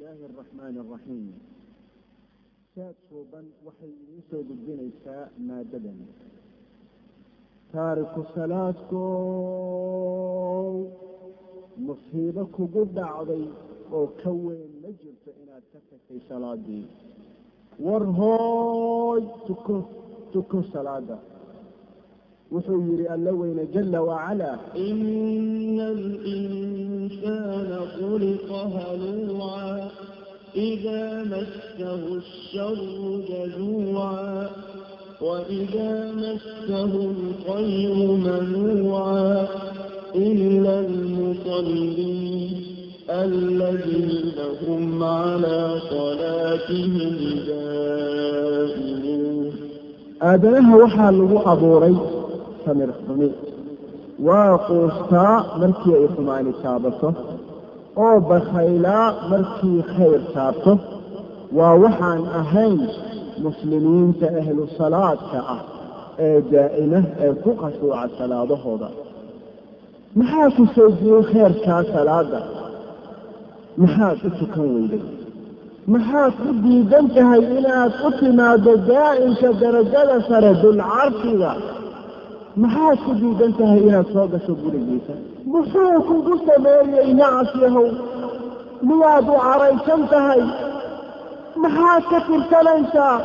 [0.00, 1.26] illaahi araxmaani araxiim
[2.74, 5.98] saad suuban waxay idiin soo gudbinaysaa maadadan
[7.72, 10.74] taariku salaadkow
[11.86, 13.44] musiibo kugu dhacday
[13.98, 16.84] oo ka weyn ma jirto inaad ka tagtay salaadii
[17.86, 19.76] war hooy tuko
[20.32, 21.16] tuko salaada
[22.52, 24.50] wuxuu yidhi alla weyne jala wacala
[24.88, 29.64] ina alinsaana khuliqa haluuca
[30.68, 34.10] idaa massahu asharu jazuuca
[35.28, 35.92] وإذا
[36.22, 37.94] مسه الخير
[38.26, 39.32] منوعا
[40.16, 42.50] إلا المصلين
[43.10, 45.58] الذين هم على
[45.92, 47.14] صلاتهم
[47.46, 49.46] دائمون
[50.28, 51.94] aadanaha waxaa lagu abuuray
[52.70, 53.28] samir xumi
[54.26, 57.08] waa quustaa markii ay xumaani taabato
[58.04, 60.72] oo bakhaylaa markii khayr taabto.
[61.58, 62.80] Waa waxaan ahayn
[63.44, 65.60] muslimiinta ahlu salaadka ah
[66.26, 68.88] ee daa'ima ee ku khashuuca salaadahooda.
[70.18, 72.40] Maxaa ku soojiyey khayrkaa salaada
[73.82, 75.02] maxaad u tukan weyday
[75.92, 81.52] maxaad ku diidan tahay inaad u timaado daa'imka darajada sare dulcarshiga
[82.56, 85.14] maxaad ku diidan tahay inaad soo gasho gurigiisa?
[85.52, 87.88] Muxuu kugu sameeyey nacas yahow?
[88.88, 90.42] Miyaad u caraysan tahay?
[91.62, 93.16] Maxaad ka tirsanaysaa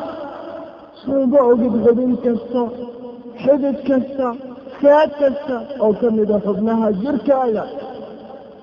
[1.02, 2.62] suuba ogid xubin kasta
[3.42, 4.28] xidid kasta
[4.80, 7.64] saad kasta oo ka mida xubnaha jirkaaga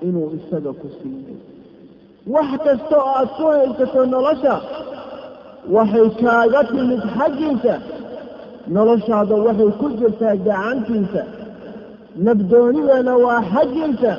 [0.06, 1.36] inuu isaga ku siiyey.
[2.32, 4.54] Wax kasta oo aad ku haysato nolosha
[5.74, 7.74] waxay kaaga timid xaggiisa
[8.68, 11.22] noloshaada waxay ku jirtaa gacantiisa
[12.26, 14.12] nabdoonidana waa xaggiisa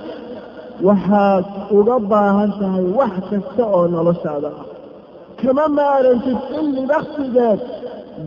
[0.87, 1.45] waxaad
[1.77, 4.65] uga baahan tahay wax kasta oo noloshaada ah.
[5.41, 7.59] Kama maarantid illi baktigeed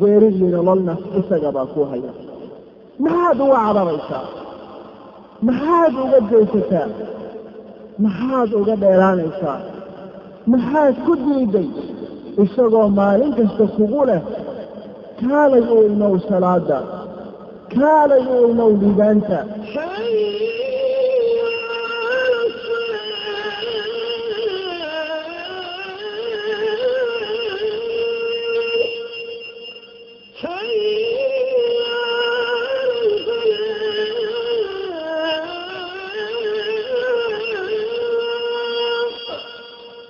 [0.00, 2.12] geeridli nololna isagabaa ku haya.
[3.04, 4.24] Maxaad uga cararaysaa
[5.46, 6.88] maxaad uga jeysataa
[8.04, 9.58] maxaad uga dheeraanaysaa?
[10.52, 11.68] Maxaad ku diiday?
[12.42, 14.22] Isagoo maalin kasta kugu leh
[15.20, 15.78] kaalay u
[16.28, 16.78] salaada
[17.74, 19.38] kaalay u imow liibaanta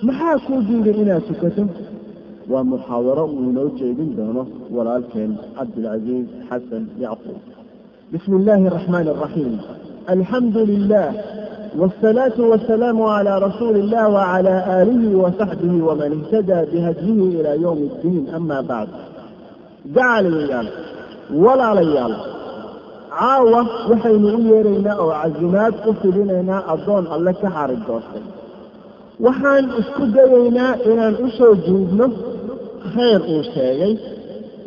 [0.07, 1.63] maxaa kuu diiday inaad tukato
[2.51, 4.43] waa muxaadaro uu inoo jeedin doono
[4.77, 7.41] walaalkeen cabdilcaziiz xasan yacquub.
[8.13, 9.55] Bismi illaahi araxmaani araxiim
[10.15, 11.09] alxamdu lilah
[11.81, 18.59] wاsalaatu wasalaamu calaa rasuuli illah wacala aalihi wasaxbihi waman ihtadaa bihadyihi ilaa ywmi اddiin ama
[18.71, 18.93] bacd
[19.97, 20.69] gacalayayaal
[21.45, 22.15] walaalayaal
[23.19, 23.61] caawa
[23.91, 28.25] waxaynu u yeeraynaa oo casimaad u fidinaynaa addoon alle ka xarig doortay.
[29.27, 32.07] Waxaan isku dayaynaa inaan u soo jiidno
[32.95, 33.95] khayr uu sheegay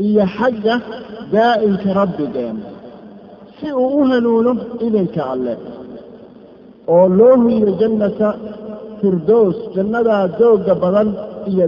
[0.07, 0.75] iyo xagga
[1.33, 2.63] daa'imka rabbigeena
[3.57, 4.51] si uu u hanuuno
[4.85, 5.53] idinka alle
[6.95, 8.29] oo loo huyo jannata
[8.99, 11.09] firdows jannadaa dooga badan
[11.51, 11.65] iyo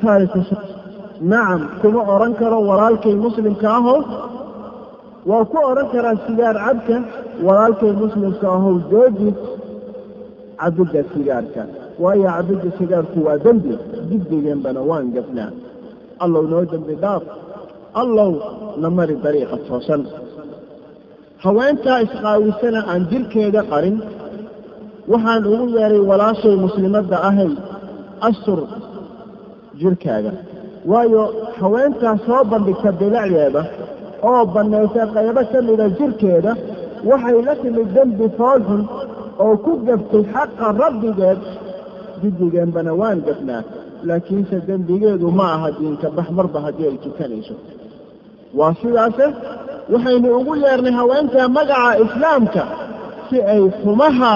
[0.00, 0.40] taariku
[1.30, 3.98] nacam kuma odhan karo walaalkay muslimka ahow
[5.30, 6.96] waa ku odhan karaa sigaar cabka
[7.46, 9.28] walaalkay muslimka ahow jooji
[10.60, 11.62] cabidda sigaarka
[12.02, 13.72] waayo cabidda sigaarku waa dembi
[14.10, 15.50] digdigeenbana waan gafnaa.
[16.24, 17.22] Allow noo dembi dhaaf
[18.02, 18.30] allow
[18.82, 20.02] na mari dariiqa toosan.
[21.44, 23.96] Haweentaa isqaawisana aan jirkeeda qarin.
[25.12, 27.50] Waxaan ugu yeeray walaashay muslimadda ahay
[28.28, 28.60] astur
[29.80, 30.32] jirkaaga.
[30.90, 31.22] Waayo
[31.60, 33.62] haweentaa soo bandhigta bilacdeeda
[34.28, 36.52] oo bannaysa qaybo ka mida jirkeeda
[37.10, 38.82] waxay la timid dembi foolxun
[39.44, 41.38] oo ku gaftay xaqa rabbigeed
[42.22, 43.62] digdigeenbana waan gafnaa
[44.08, 47.54] laakiinse dembigeedu ma aha diinka bax marba haddii ay tukanayso.
[48.58, 49.26] Waa sidaase
[49.92, 52.62] waxaynu ugu yeernay haweentaa magaca islaamka
[53.28, 54.34] si ay xumaha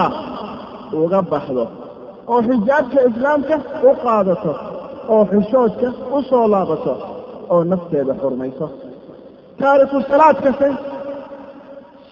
[1.02, 1.64] uga baxdo
[2.32, 3.56] oo xijaabka islaamka
[3.88, 4.52] u qaadato
[5.12, 6.94] oo xishoodka u soo laabato
[7.52, 8.66] oo nafteeda xurmayso.
[9.58, 10.68] Taariku salaadkase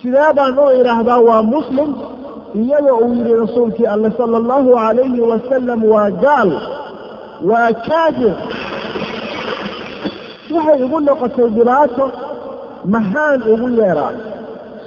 [0.02, 1.90] sidee baan u idhaahdaa waa muslim
[2.54, 6.50] iyadoo uu yidhi rasuulkii alle sala allahu calayhi wasalam waa gaal
[7.50, 8.34] waa kaafir.
[10.54, 12.04] Waxay igu noqotay dhibaato
[12.94, 14.12] maxaan ugu yeeraa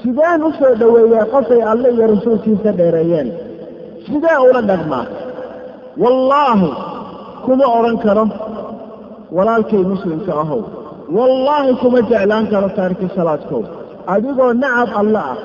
[0.02, 3.30] sideen u soo dhoweeyaa qofay alle iyo rasuulkiisa dheereeyeen.
[4.06, 5.06] Sidee ula dhaqmaa.
[6.02, 6.70] Wallaahi
[7.46, 8.26] kuma odhan karo
[9.36, 10.62] walaalkay muslimka ahow.
[11.18, 13.64] Wallaahi kuma jeclaan karo taariki salaadkow.
[14.14, 15.38] Adigoo nacab alle ah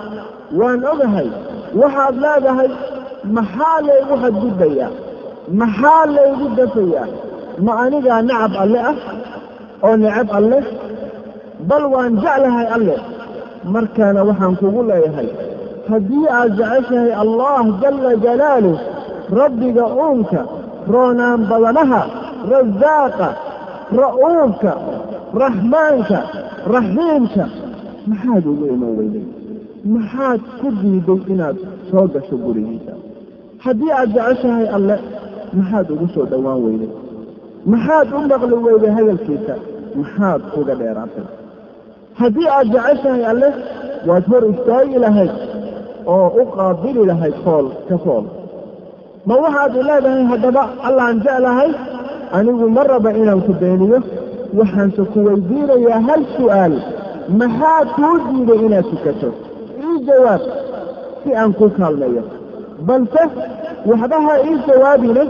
[0.59, 1.29] waan ogahay
[1.81, 2.71] waxaad leedahay
[3.37, 4.91] maxaa laygu xadgudbayaa
[5.61, 7.07] maxaa laygu dafayaa
[7.65, 8.97] ma anigaa nacab alle ah
[9.87, 10.59] oo necab alle?
[11.69, 12.97] Bal waan jeclahay alle.
[13.75, 15.29] Markaana waxaan kugu leeyahay
[15.91, 18.79] haddii aad jeceshahay allah jalla jalaaluh
[19.41, 20.41] rabbiga uunka
[20.93, 22.03] roonaan badanaha
[22.53, 23.29] rasaaqa
[24.01, 24.73] ra'uubka
[25.43, 26.19] raxmaanka
[26.75, 27.45] raxiimka
[28.11, 29.27] maxaad ugu iman weyday
[29.85, 31.57] maxaad ku diiday inaad
[31.91, 32.93] soo gasho gurigiisa
[33.65, 34.97] haddii aad jeceshahay alle
[35.59, 36.91] maxaad ugu soo dhowaan weyday
[37.73, 39.55] maxaad u maqli weyday hadalkiisa
[40.01, 41.27] maxaad uga dheeraatay
[42.21, 43.49] haddii aad jeceshahay alle
[44.09, 45.33] waad hor istaagi lahayd
[46.15, 48.25] oo u qaabili lahayd fool ka fool.
[49.27, 51.71] Ma waxaad i leedahay haddaba allaan jeclahay
[52.37, 53.99] anigu ma raba inaan ku beeniyo.
[54.59, 56.75] Waxaanse ku weydiinayaa hal su'aal.
[57.41, 59.31] Maxaa kuu diiday inaad tukato
[60.09, 60.43] jawaab
[61.23, 62.23] si aan ku kaalmeeyo.
[62.89, 63.23] Balse
[63.91, 65.25] waxbaha ii jawaabina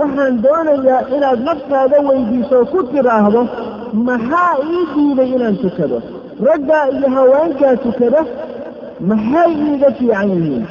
[0.00, 3.42] waxaan doonayaa inaad naftaada weydiiso ku tidhaahdo
[4.08, 5.98] maxaa ii diiday inaan tukado?
[6.46, 8.20] Raggaa iyo haweenkaa tukada
[9.10, 10.64] maxay iiga fiican yihiin?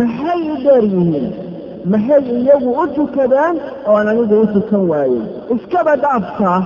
[0.00, 1.26] Maxay i dheer yihiin?
[1.92, 3.56] Maxay iyagu u tukadaan
[3.90, 5.22] oon anigu u tukan waayey
[5.54, 6.60] iskaba dhaafkaa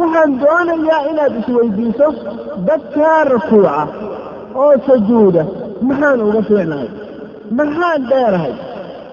[0.00, 2.06] waxaan doonayaa inaad isweydiiso
[2.68, 3.76] dadkaa rakuuca
[4.62, 5.42] oo sajuuda
[5.88, 6.88] maxaan uga fiicnahay?
[7.58, 8.54] Maxaan dheerahay?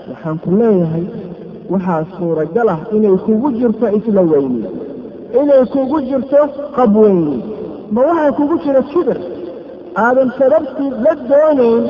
[0.10, 1.06] Waxaan ku leeyahay
[1.72, 4.62] waxaa suuragal ah inay kugu jirto isla weyni.
[5.42, 6.40] Inay kugu jirto
[6.76, 7.36] qabweyni
[7.94, 9.18] ma waxaa kugu jira kibir?
[10.04, 11.84] Aadan sababtii la doonayn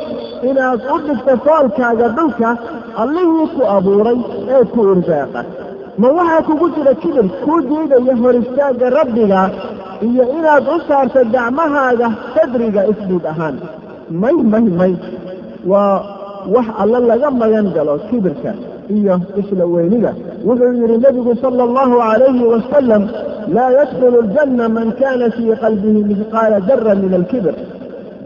[0.49, 2.49] inaad u dhigto foolkaaga dhulka
[3.01, 4.19] allihii ku abuuray
[4.53, 5.41] ee ku irsaaqa
[6.01, 7.25] ma waxaa kugu jira kibir?
[7.43, 9.41] Kuu diidaya hor istaagga rabbiga
[10.01, 13.55] iyo inaad u saarto gacmahaaga sadriga isdhiid ahaan.
[14.21, 14.93] May may may.
[15.71, 16.01] Waa
[16.53, 18.51] wax alle laga magan galo kibirka
[18.89, 20.11] iyo isla weynida
[20.45, 23.03] wuxuu yidhi nebigu sala allahu calayhi wasalam
[23.55, 27.55] laa yadkhulu aljanna man kaana fii qalbihi mihqaala dara min alkibir.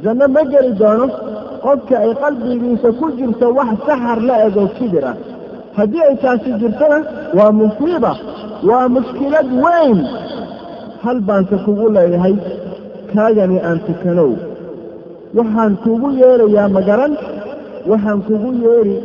[0.04, 1.06] Janno ma geli doono
[1.64, 5.16] qofka ay qalbigiisa ku jirto wax saxar la ego kibir ah.
[5.78, 6.98] Haddii ay taasi jirtona
[7.38, 8.12] waa musiiba
[8.70, 10.00] waa mushkilad weyn
[11.08, 12.36] hal baanse kugu leeyahay
[13.14, 14.32] kaagani aan tukanow.
[15.38, 17.14] Waxaan kugu yeerayaa magaran
[17.90, 18.96] waxaan kugu yeeri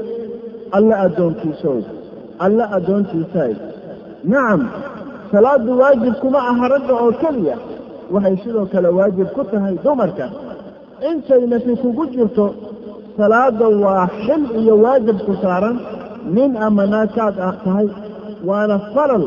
[0.76, 1.78] alle addoonkiisow
[2.44, 3.52] alle addoontiisaay.
[4.30, 4.60] Nacam
[5.32, 7.56] salaaddu waajib kuma aha ragga oo keliya.
[8.14, 10.26] Waxay sidoo kale waajib ku tahay dumarka.
[11.08, 12.46] Intay nafi kugu jirto
[13.16, 15.76] salaadda waa xil iyo waajib ku saaran.
[16.34, 17.88] Nin ama naagkaad ah tahay
[18.48, 19.24] waana faral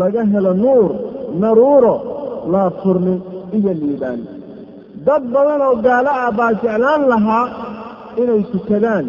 [0.00, 0.90] laga helo nuur
[1.40, 1.94] naruuro
[2.52, 3.14] laa furni
[3.56, 4.20] iyo liibaan
[5.06, 7.46] dad badan oo gaalo ah baa jeclaan lahaa
[8.22, 9.06] inay tukadaan.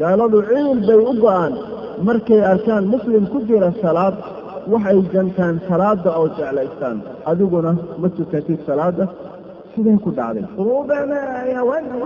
[0.00, 1.52] Gaaladu ciil bay u go'aan.
[2.06, 4.14] Markay arkaan muslim ku jira salaad
[4.72, 6.96] waxay gantaan salaadda oo jeclaystaan.
[7.30, 9.04] Adiguna ma tukatid salaadda?
[9.72, 10.44] Siday ku dhacday?
[10.68, 11.96] Rubamaa yawadu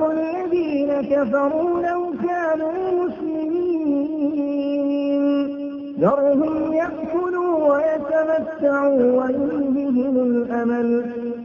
[7.71, 10.87] ويتمتعوا ويلههم الأمل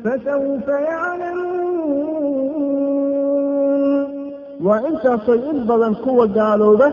[0.05, 0.69] فسوف
[3.13, 4.23] يعلمون
[4.67, 6.89] waa intaasay in badan kuwa gaalooba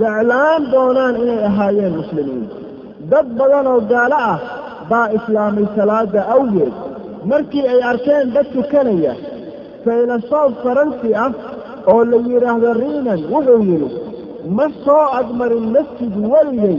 [0.00, 2.44] jeclaan doonaan inay ahaayeen muslimiin
[3.10, 4.38] dad badan oo gaalo ah
[4.90, 6.74] baa islaamay salaada awgeed
[7.30, 9.12] markii ay arkeen dad tukanaya
[9.84, 11.30] faylasoof faransi ah
[11.92, 13.88] oo la yidhaahdo riinan wuxuu yidhi
[14.56, 16.78] ma soo agmarin masjid weligay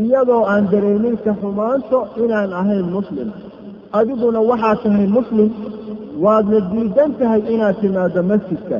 [0.00, 3.28] iyadoo aan dareemin ka xumaanto inaan ahayn muslim.
[3.98, 5.48] Adiguna waxaad tahay muslim
[6.24, 8.78] waadna diidan tahay inaad timaaddo masjidka.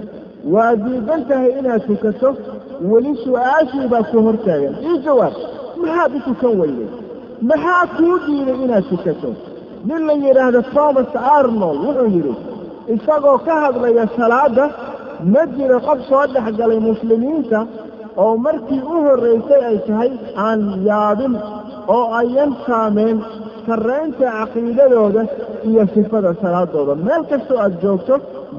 [0.55, 2.31] Waad diidan tahay inaad tukato
[2.91, 4.75] weli su'aashii baa ku hortaagan.
[4.89, 5.35] Ii jawaab
[5.83, 6.89] maxaad u tukan weyday
[7.51, 9.31] maxaa kuu diiday inaad tukato?
[9.89, 12.35] Nin la yidhaahdo thomas arnold wuxuu yidhi
[12.95, 14.65] isagoo ka hadlaya salaadda
[15.33, 17.59] ma jiro qof soo dhex galay muslimiinta
[18.23, 20.11] oo markii u horraysay ay tahay
[20.47, 21.35] aan yaabin
[21.97, 23.19] oo ayan saameen
[23.67, 25.23] sarraynta caqiidadooda
[25.69, 26.95] iyo sifada salaadooda.
[27.07, 28.15] Meel kastoo aad joogto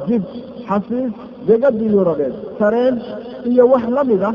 [0.08, 0.24] jib
[0.68, 1.12] xafiis
[1.48, 2.96] degada yurubeed sareen
[3.52, 4.34] iyo wax la mid ah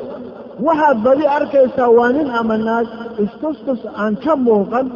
[0.67, 2.87] waxaad badi arkaysaa waa nin ama naag
[3.25, 4.87] istustus aan ka muuqan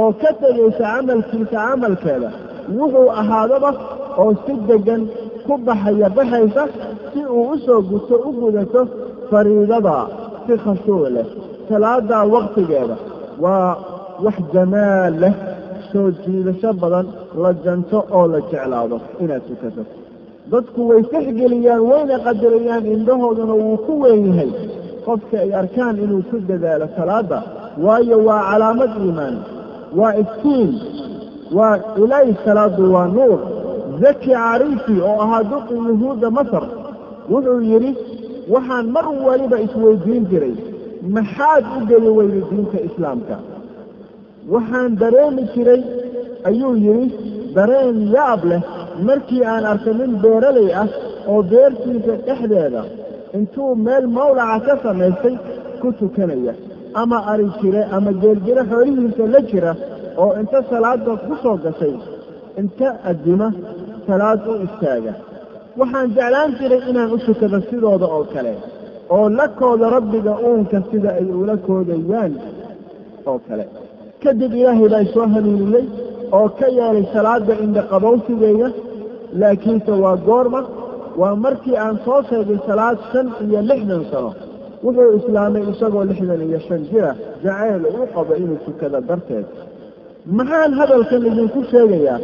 [0.00, 2.28] oo ka tegaysa camalkiisa camalkeeda.
[2.78, 3.70] Wuxuu ahaadaba
[4.22, 5.02] oo si deggan
[5.46, 6.62] ku baxaya baxaysa
[7.12, 8.80] si uu u soo guto u gudato
[9.30, 9.96] fariidada
[10.46, 11.26] si khashuuc leh.
[11.68, 12.96] Salaadaa waktigeeda
[13.42, 13.76] waa
[14.24, 15.34] wax jamaal leh
[15.92, 17.06] soo jiidasho badan
[17.42, 19.82] la janto oo la jeclaado inaad tukato.
[20.52, 24.50] Dadku way tixgeliyaan wayna qadarayaan indhahooduna wuu ku weyn yahay.
[25.04, 27.38] Qofka ay arkaan inuu ku dadaalo salaada
[27.84, 29.36] waayo waa calaamad iimaan
[29.98, 30.70] waa iftiin
[31.56, 33.38] waa ilaahi salaadu waa nuur.
[34.02, 36.64] Zaki cariifi oo ahaa duqi yuhuudda masar
[37.30, 37.90] wuxuu yidhi
[38.52, 40.54] waxaan mar waliba isweydiin jiray
[41.16, 43.36] maxaad u geli weyday diinta islaamka?
[44.52, 45.82] Waxaan dareemi jiray
[46.48, 47.06] ayuu yidhi
[47.56, 48.62] dareen yaab leh.
[49.08, 50.88] Markii aan arkay nin beeralay ah
[51.30, 52.82] oo beertiisa dhexdeeda
[53.36, 55.34] intuu meel mawlaca ka samaystay
[55.80, 56.54] ku tukanaya.
[57.00, 59.72] Ama ari jire ama geelgiro xoolihiisa la jira
[60.22, 61.94] oo inta salaada ku soo gashay
[62.60, 63.48] inta addima
[64.06, 65.12] salaad u istaaga
[65.76, 68.54] waxaan jeclaan jiray inaan u tukado sidooda oo kale
[69.16, 72.32] oo la kooda rabbiga uunka sida ay ula koodayaan
[73.30, 73.64] oo kale.
[74.22, 75.84] Kadib ilaahay baa soo hanuuniyey
[76.38, 78.68] oo ka yeelay salaada indhaqabowsigeeya
[79.40, 80.60] laakiinse waa goorma.
[81.20, 84.30] Waa markii aan soo sheegay salaad shan iyo lixdan sano.
[84.84, 87.10] Wuxuu islaamay isagoo lixdan iyo shan jira.
[87.44, 89.46] Jacayl u qabo inuu tukado darteed.
[90.36, 92.18] Maxaan hadalkan idinku sheegayaa?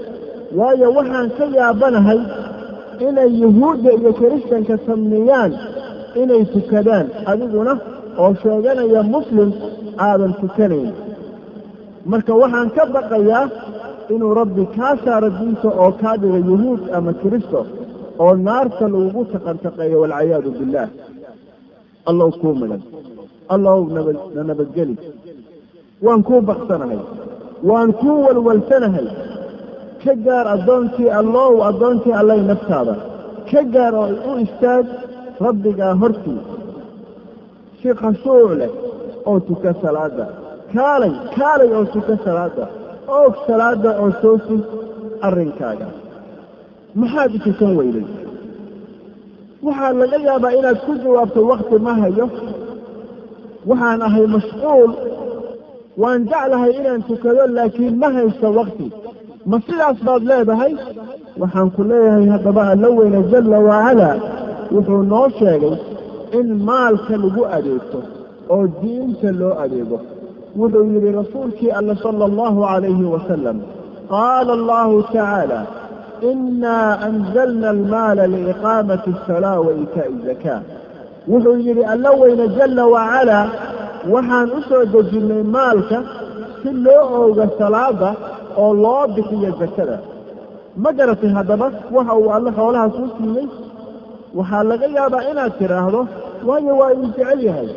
[0.58, 2.20] Waayo waxaan ka yaabanahay
[3.06, 5.52] inay yuhuudda iyo kiristanka samniyaan
[6.22, 7.72] inay tukadaan adiguna
[8.22, 9.48] oo sheeganaya muslim
[10.06, 10.92] aadan tukanayn.
[12.10, 13.44] Marka waxaan ka baqayaa
[14.14, 17.60] inuu rabbi kaa saaro diinta oo kaa dhiga yuhuud ama kiristo
[18.22, 20.88] oo naarta lagugu taqantaqeeyo walcayaadu billaah.
[22.10, 22.82] Allow kuu midhan
[23.54, 23.78] allow
[24.34, 24.94] na nabadgeli.
[26.04, 27.00] Waan kuu baqsanahay.
[27.68, 29.06] Waan kuu walwalsanahay
[30.04, 32.94] ka gaar addoonkii allow addoonkii allay naftaada.
[33.50, 34.86] Ka gaar oo u istaag
[35.46, 36.40] rabbigaa hortii
[37.80, 38.72] si khashuuc leh
[39.30, 40.26] oo tuka salaada
[40.74, 42.64] kaalay kaalay oo tuka salaada
[43.18, 44.56] oog salaada oo toosi
[45.26, 45.88] arrinkaaga.
[47.00, 48.06] Maxaad u tukan weyday
[49.66, 52.26] waxaa laga yaabaa inaad ku jawaabto wakti ma hayo.
[53.68, 54.90] Waxaan ahay mashquul
[56.02, 58.86] waan jeclahay inaan tukado laakiin ma haysto wakti
[59.50, 60.72] ma sidaas baad leedahay?
[61.40, 64.16] Waxaan ku leeyahay haddaba alla weyne jalla wacalaa
[64.74, 65.74] wuxuu noo sheegay
[66.38, 67.98] in maalka lagu adeegto
[68.54, 69.98] oo diinta loo adeego.
[70.58, 73.56] Wuxuu yidhi rasuulkii alle sala allahu calayhi wasalam
[74.12, 75.60] qaala allahu tacaala
[76.30, 80.60] inaa anzalna almaala liiqaamati asalaa wa iitaa'i zakaa
[81.32, 83.46] wuxuu yidhi alla weyne jalla wacalaa
[84.14, 85.98] waxaan u soo dejinnay maalka
[86.64, 88.10] si loo ooga salaada
[88.62, 89.96] oo loo bixiyo zakada.
[90.82, 93.46] Ma garatay haddaba waxa uu alle xoolaha kuu siiyey?
[94.38, 96.00] Waxaa laga yaabaa inaad tidhaahdo
[96.46, 97.68] waayo waa uu jecel yahay.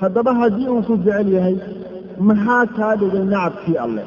[0.00, 1.56] Haddaba haddii uu ku jecel yahay
[2.28, 4.02] maxaa kaa dhigay nacabkii alle?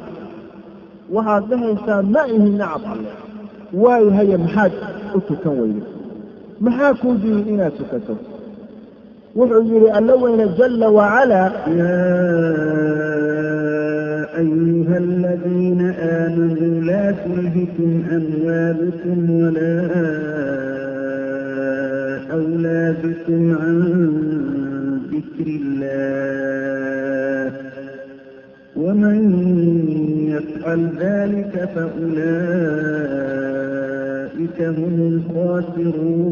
[1.14, 3.10] Waxaad dhahaysaa ma ihi nacab alle.
[3.82, 4.72] Waayahaye maxaad
[5.16, 5.86] u tukan weyday.
[6.64, 8.14] Maxaa kuu diiday inaad tukato?
[9.36, 11.48] Wuxuu yidhi alla weyne jalla wacalaa
[14.38, 19.90] أيها الذين آمنوا لا تلهكم أموالكم ولا
[22.32, 23.76] أولادكم عن
[25.12, 27.52] ذكر الله
[28.76, 29.18] ومن
[30.28, 32.20] يفعل ذلك فأولئك
[34.62, 35.20] هم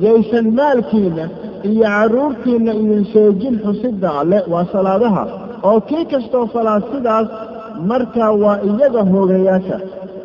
[0.00, 1.28] جيسا مالكينا
[1.70, 5.24] iyo carruurtiinna idin sheejin xusidda alle waa salaadaha.
[5.68, 7.28] Oo kii kastoo salaad sidaas
[7.90, 9.76] markaa waa iyaga hoogayaasha.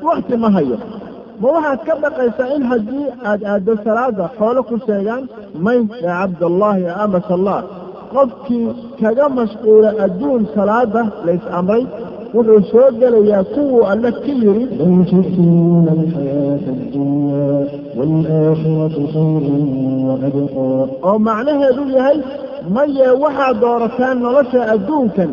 [0.08, 0.78] Wakhti ma hayo.
[1.40, 5.24] Ma waxaad ka baqaysaa in haddii aad aaddo salaada xoolo ku sheegaan
[5.66, 7.26] may yaa cabdallaahi ya amat
[8.14, 8.68] qofkii
[9.02, 11.84] kaga mashquula adduun salaada lays amray
[12.34, 14.64] wuxuu soo gelayaa kuwuu alle ka yiri
[21.08, 22.18] oo macnaheedu yahay
[22.76, 25.32] maye waxaad doorataan nolosha adduunkan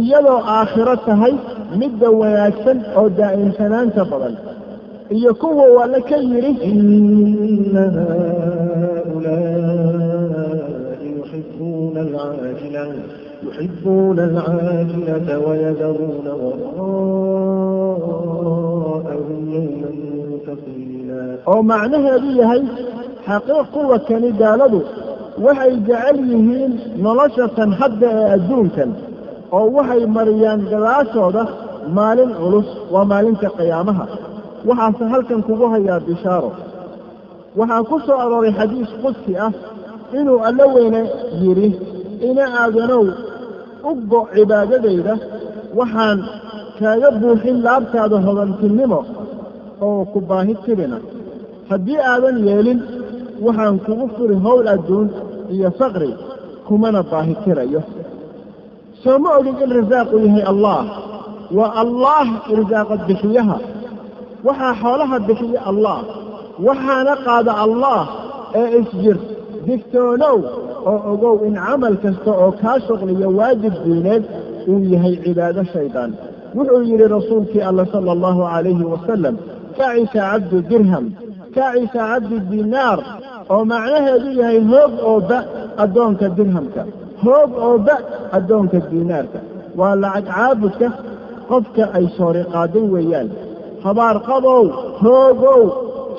[0.00, 1.34] iyadoo aakhiro tahay
[1.80, 4.34] midda wanaagsan oo daa'imsanaanta badan.
[5.16, 6.52] Iyo kuwa walla ka yidhi
[13.49, 16.27] يحبون العاجلة يحبون العاجلة ويذرون
[18.55, 19.91] وراءهم يوما
[20.47, 22.61] ثقيلا oo macnaheedu yahay
[23.27, 24.79] xaqiiq kuwa kani gaaladu
[25.45, 26.71] waxay jecel yihiin
[27.05, 28.89] noloshatan hadda ee adduunkan
[29.57, 31.43] oo waxay mariyaan gadaashooda
[31.97, 34.05] maalin culus waa maalinta qiyaamaha
[34.69, 36.51] waxaase halkan kugu hayaa bishaaro
[37.59, 39.51] waxaa ku soo arooray xadiis qudsi ah
[40.19, 41.01] inuu alla weyne
[41.43, 41.69] yidhi
[42.29, 43.03] ina aadanow
[43.88, 45.14] u go cibaadadayda
[45.78, 46.18] waxaan
[46.78, 49.00] kaaga buuxin laabtaada hodantinimo
[49.86, 50.98] oo ku baahi tirina.
[51.70, 52.80] Haddii aadan yeelin
[53.46, 55.08] waxaan kugu furi howl adduun
[55.54, 56.10] iyo faqri
[56.66, 57.82] kumana baahi tirayo.
[59.02, 60.80] Soo ma ogin in risaaqu yahay allah?
[61.56, 62.24] Waa allah
[62.60, 63.56] risaaqad bixiyaha.
[64.46, 65.98] Waxaa xoolaha bixiya allah.
[66.66, 68.00] Waxaana qaada allah
[68.60, 69.16] ee isjir
[69.66, 70.36] digtoonow
[70.90, 74.24] oo ogow in camal kasta oo kaa shuqliyo waajib diineed
[74.70, 76.10] uu yahay cibaado shaydaan
[76.56, 79.34] wuxuu yidhi rasuulkii alla sala allahu calayhi wasalam
[79.78, 81.06] kacisa cabdu dirham
[81.56, 82.98] kacisa cabdu dinaar
[83.54, 85.38] oo macnaheedu yahay hoog oo ba
[85.84, 86.82] addoonka dirhamka
[87.24, 87.96] hoog oo ba
[88.36, 89.38] addoonka diinaarka
[89.80, 90.88] waa lacag caabudka
[91.50, 93.28] qofka ay soori qaaday weeyaan.
[93.84, 94.62] Habaar qabow
[95.02, 95.62] hoogow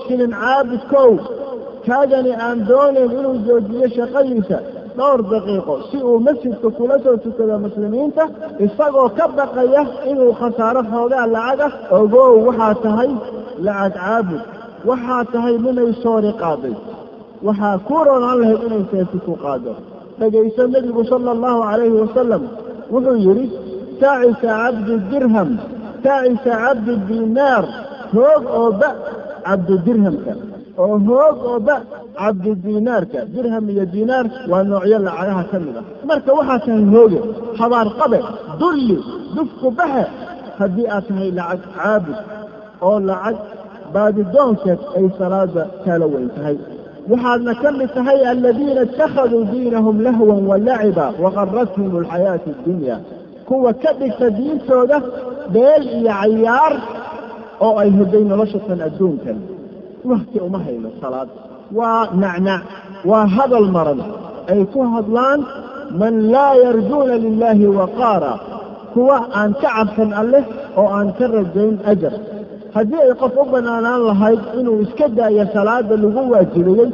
[0.04, 1.12] shilin caabudkow
[1.88, 4.58] kaagani aan doonayn inuu joojiyo shaqadiisa
[4.98, 8.24] dhowr daqiiqo si uu masjidka kula soo tukado muslimiinta
[8.66, 13.12] isagoo ka baqaya inuu khasaaro xoogaa lacag ah ogow waxaa tahay
[13.66, 14.42] lacag caabud
[14.90, 16.76] waxaa tahay minay soori qaaday
[17.48, 19.72] waxaa ku roonaan lahayd inay seefi ku qaado
[20.20, 22.44] dhegayso nebigu sala allahu calayhi wasalam
[22.94, 23.46] wuxuu yidhi
[24.02, 25.50] taacisa cabdu dirham
[26.06, 27.64] taacisa cabdu dinaar
[28.14, 28.90] hoog oo ba
[29.48, 30.34] cabdu dirhamka
[30.82, 31.76] oo hoog oo ba
[32.20, 35.86] cabdu diinaarka dirham iyo diinaar waa noocyo lacagaha ka mid ah.
[36.10, 37.20] Marka waxaa tahay hooge
[37.60, 38.20] habaar qabe
[38.62, 38.98] dulli
[39.36, 40.04] dufku baxe.
[40.60, 42.18] Haddii aad tahay lacag caabud
[42.88, 43.38] oo lacag
[43.94, 46.58] baadidoonkeed ay salaada kala weyn tahay.
[47.12, 52.98] Waxaadna ka mid tahay aladiina ittakhaduu diinahum lahwan wa laciba waqarathum alxayaatu addunya.
[53.48, 54.98] Kuwa ka dhigta diintooda
[55.54, 56.74] beel iyo cayaar
[57.66, 59.38] oo ay hoday noloshatan adduunkan
[60.10, 61.30] wakti uma hayno salaad.
[61.78, 62.62] Waa nacnac
[63.10, 64.00] waa hadal maran.
[64.52, 65.40] Ay ku hadlaan
[66.02, 68.34] man laa yarjuuna lilaahi waqaara
[68.94, 70.44] kuwa aan ka cabsan alleh
[70.80, 72.14] oo aan ka rajayn ajar
[72.76, 76.90] haddii ay qof u bannaanaan lahayd inuu iska daayo salaada lagu waajibiyey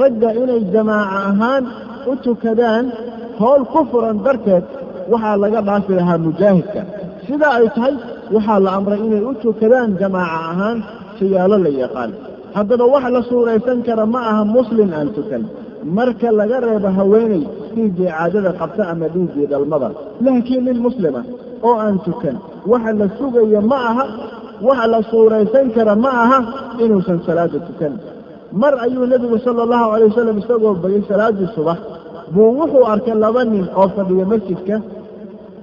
[0.00, 1.64] ragga inay jamaaca ahaan
[2.10, 2.84] u tukadaan
[3.40, 4.64] howl ku furan darteed
[5.12, 6.80] waxaa laga dhaafi lahaa mujaahidka.
[7.26, 7.94] Sidaa ay tahay
[8.34, 10.78] waxaa la amray inay u tukadaan jamaaca ahaan
[11.18, 12.10] siyaalo la yaqaan
[12.56, 15.42] haddaba wax la suuraysan kara ma aha muslim aan tukan.
[15.96, 17.42] Marka laga reebo haweeney
[17.74, 19.88] dhiiggii caadada qabta ama dhiiggii dhalmada.
[20.24, 21.20] Laakiin nin muslima
[21.66, 22.36] oo aan tukan
[22.70, 24.04] waxa la sugayo ma aha
[24.66, 26.38] waxa la suuraysan kara ma aha
[26.84, 27.92] inuusan salaada tukan.
[28.60, 31.78] Mar ayuu nebigu sala allahu calay wasalam isagoo bagay salaaddii subax.
[32.34, 34.76] Buu wuxuu arkay laba nin oo fadhiya masjidka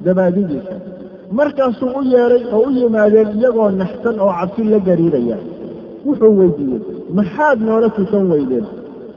[0.06, 0.76] dabaadidiisa
[1.38, 5.38] markaasuu u yeedhay oo u yimaadeen iyagoo naxsan oo cabsi la gariiraya
[6.06, 6.82] wuxuu weydiiyey
[7.18, 8.66] maxaad noola tukan weydeen?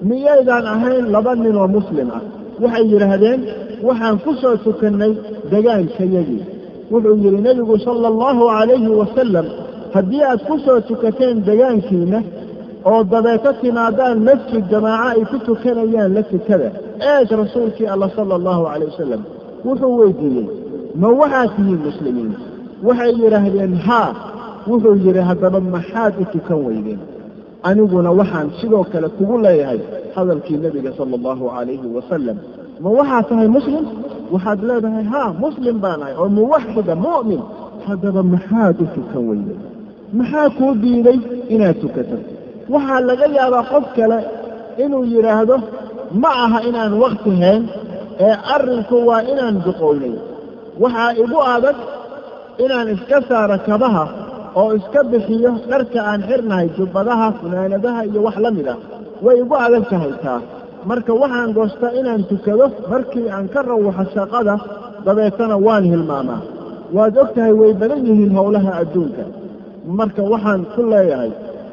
[0.08, 2.22] Miyaydaan ahayn laba nin oo muslim ah.
[2.62, 3.40] Waxay yidhaahdeen
[3.86, 5.12] waxaan ku soo tukannay
[5.52, 6.42] degaankayagii
[6.92, 9.46] wuxuu yidhi nebigu sala allahu calayhi wasalam
[9.94, 12.18] haddii aad ku soo tukateen degaankiina
[12.90, 16.68] oo dabeeto timaadaan masjid jamaaco ay ku tukanayaan la tukada
[17.12, 19.22] eeg rasuulkii alla sala allahu calayh wasalam
[19.66, 20.46] wuxuu weydiiyey
[21.00, 22.32] ma waxaad tihiin muslimiin?
[22.86, 24.10] Waxay yidhaahdeen haa
[24.68, 27.00] wuxuu yidhi haddaba maxaad u tukan weydeen?
[27.68, 29.80] Aniguna waxaan sidoo kale kugu leeyahay
[30.16, 32.36] hadalkii nebiga sala allahu calayhi wasalam
[32.82, 33.84] ma waxaad tahay muslim?
[34.34, 37.40] Waxaad leedahay haa muslim baan ahay oo muwaxida mu'min.
[37.86, 39.60] Haddaba maxaad u tukan weydeen?
[40.18, 41.18] Maxaa kuu diiday
[41.54, 42.16] inaad tukato?
[42.74, 44.18] Waxaa laga yaabaa qof kale
[44.84, 45.56] inuu yidhaahdo
[46.22, 47.62] ma aha inaan wakti hayn
[48.26, 50.14] ee arrinku waa inaan duqownay.
[50.82, 51.76] Waxaa igu adag
[52.64, 54.04] inaan iska saaro kabaha
[54.60, 58.78] oo iska bixiyo dharka aan xirnahay jubbadaha funaanadaha iyo wax la mid ah.
[59.24, 60.40] Way igu adag tahay taa
[60.90, 64.54] marka waxaan goostaa inaan tukado markii aan ka rawaxo shaqada
[65.06, 66.40] dabeetana waan hilmaamaa.
[66.96, 69.24] Waad og tahay way badan yihiin howlaha adduunka.
[69.98, 71.30] Marka waxaan ku leeyahay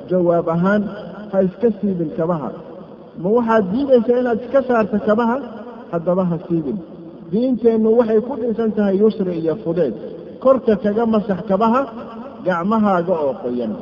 [0.09, 0.81] jawaab ahaan
[1.31, 2.49] ha iska siibin kabaha.
[3.21, 5.37] Ma waxaad diidaysaa inaad iska saarto kabaha?
[5.91, 6.77] Haddaba ha siibin.
[7.31, 9.93] Diinteennu waxay ku dhisan tahay yusri iyo fudeed.
[10.43, 11.81] Korka kaga masax kabaha
[12.45, 13.73] gacmahaaga oo qoyan.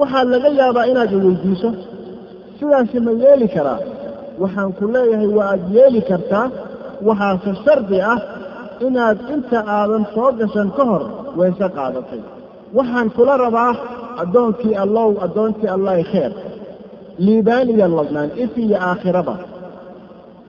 [0.00, 1.70] Waxaa laga yaabaa inaad iweydiiso
[2.58, 3.80] sidaasi ma yeeli karaa?
[4.42, 6.46] Waxaan ku leeyahay waa aad yeeli kartaa.
[7.06, 8.18] Waxaase shardi ah
[8.86, 11.02] inaad inta aadan soo gashan ka hor
[11.38, 12.20] weyse qaadatay.
[12.76, 13.72] Waxaan kula rabaa
[14.22, 16.32] addoonkii allow addoontii allahi kheer
[17.24, 19.34] liibaan iyo ladnaan if iyo aakhiraba.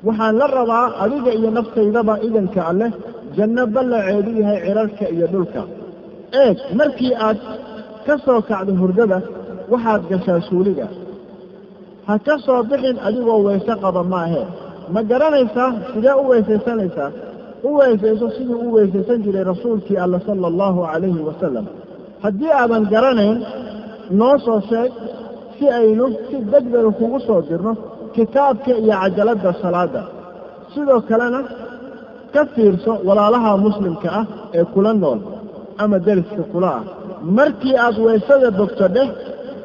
[0.08, 2.92] Waxaan la rabaa adiga iyo naftaydaba idanka alleh
[3.38, 5.62] janno ballaceedu yahay cirarka iyo dhulka
[6.44, 7.38] eeg markii aad
[8.06, 9.18] ka soo kacdo hurdada
[9.72, 10.88] waxaad gashaa suuliga.
[12.08, 14.46] Ha ka soo bixin adigoo weyse qaba maahee
[14.94, 17.10] ma garanaysaa sidee u weysaysanaysaa?
[17.68, 21.66] U weysayso siduu u weysaysan jiray rasuulkii alla sala allahu calayhi wasalam
[22.24, 23.38] haddii aadan garanayn
[24.20, 24.92] noo soo sheeg
[25.58, 27.72] si aynu si degdega kugu soo dirno
[28.16, 30.02] kitaabka iyo cajaladda salaada.
[30.74, 31.40] Sidoo kalena
[32.34, 34.26] ka fiirso walaalaha muslimka ah
[34.58, 35.20] ee kula nool
[35.78, 36.84] ama dariska kula ah
[37.38, 39.10] markii aad weysada bogto dheh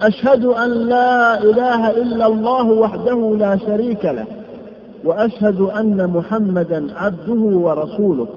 [0.09, 4.27] ashhadu an laa ilaaha ila allahu waxdahu laa shariika lah
[5.09, 8.29] waashhadu ana muxammadan cabduhu warasuuluh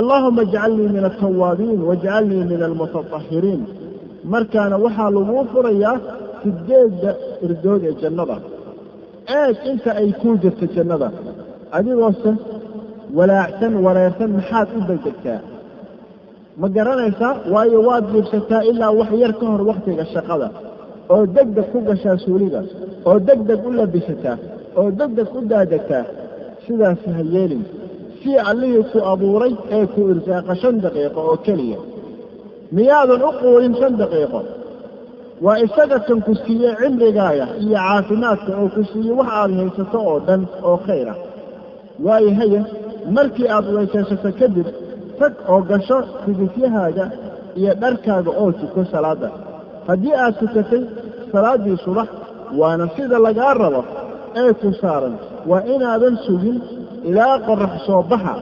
[0.00, 3.62] allaahuma ijcalnii min altawaabiin waajcalnii min almutatahiriin
[4.32, 5.96] markaana waxaa laguu furayaa
[6.42, 7.10] sideedda
[7.46, 8.36] irdood ee jannada.
[9.40, 11.08] Eeg inta ay kuu jirto jannada
[11.76, 12.30] adigoose
[13.18, 15.40] walaacsan wareersan maxaad u degdegtaa?
[16.60, 20.48] Ma garanaysaa waayo waad jiibsataa ilaa wax yar ka hor wakhtiga shaqada.
[21.14, 22.60] oo degdeg ku gashaa suuliga
[23.08, 24.36] oo degdeg u labisataa
[24.80, 26.04] oo degdeg u daadegtaa
[26.64, 27.62] sidaas ha yeelin.
[28.22, 31.78] Sii allihii ku abuuray ee ku irsaaqa shan daqiiqo oo keliya.
[32.76, 34.40] Miyaadan u quurin shan daqiiqo.
[35.44, 40.18] Waa isaga kan ku siiye cimrigaaya iyo caafimaadka oo ku siiye wax aad haysato oo
[40.26, 41.18] dhan oo khayr ah
[42.06, 42.60] waayo haye
[43.16, 44.66] markii aad weysaysato kadib
[45.20, 47.04] tag oo gasho fidisyahaaga
[47.60, 49.28] iyo dharkaaga oo tuko salaadda
[49.88, 50.82] haddii aad tukatay
[51.32, 52.08] salaaddii subax
[52.60, 53.82] waana sida lagaa rabo
[54.40, 55.14] ee ku saaran.
[55.50, 56.56] Waa inaadan sugin
[57.08, 58.34] ilaa qorax soo baxa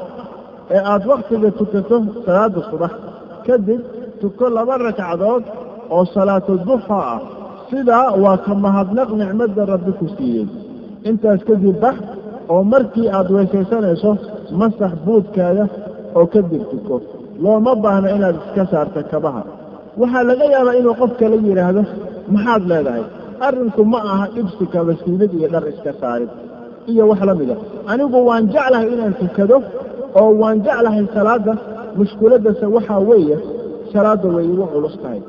[0.74, 2.92] ee aad wakhtiga tukato salaadda subax.
[3.46, 3.80] Kadib
[4.20, 5.44] tuko laba ragcadood
[5.94, 7.20] oo salaatu duxa ah.
[7.70, 10.46] Sidaa waa ka mahadnaq nicmadda rabbi ku siiyey.
[11.08, 11.96] Intaas kadib bax
[12.52, 14.10] oo markii aad weysaysanayso
[14.60, 15.64] masax buudkaaga
[16.16, 16.94] oo kadib tuko
[17.42, 19.42] looma baahna inaad iska saarta kabaha.
[20.00, 21.82] Waxaa laga yaabaa inuu qofka la yidhaahdo
[22.34, 23.04] maxaad leedahay?
[23.46, 26.30] Arrinku ma aha dhibsi kabasiilid iyo dhar iska saarid.
[26.90, 27.56] Iyo wax la mida
[27.92, 29.56] anigu waan jeclahay inaan tukado
[30.20, 31.52] oo waan jeclahay salaadda.
[31.98, 33.36] Mushkiladdase waxaa weeye
[33.92, 35.20] salaadda way igu culus tahay.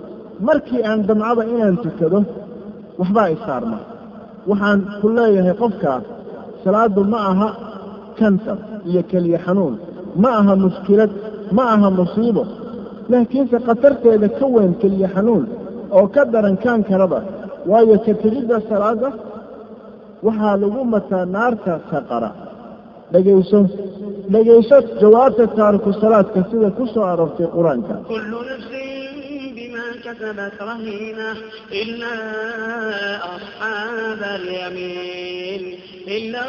[0.48, 2.20] Markii aan damcaba inaan tukado
[3.00, 3.78] waxbaa isaarma
[4.50, 6.00] waxaan ku leeyahay qofkaa
[6.64, 7.50] salaaddu ma aha
[8.20, 8.58] kansar
[8.90, 9.76] iyo keliya xanuun
[10.22, 11.12] ma aha mushkilad
[11.58, 12.44] ma aha musiibo.
[13.12, 15.46] Laakiinse khatarteeda ka weyn keliya xanuun
[15.98, 17.20] oo ka daran kaan karaba
[17.70, 19.10] waayo ka tegidda salaadda
[20.26, 22.30] waxaa lagu mataa naarta saqara.
[23.14, 23.60] Dhegayso
[24.34, 27.96] dhegayso jawaabta taariku salaadka sida ku soo aroortay qur'aanka.
[30.06, 31.38] كسبت رهينة
[31.72, 32.16] إلا
[33.36, 36.46] أصحاب اليمين إلا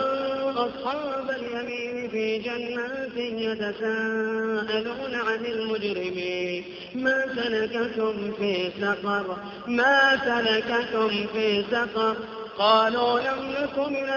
[0.67, 9.37] أصحاب اليمين في جنات يتساءلون عن المجرمين ما سلككم في سقر
[9.67, 12.17] ما سلككم في سقر
[12.61, 14.09] قالوا لم نك من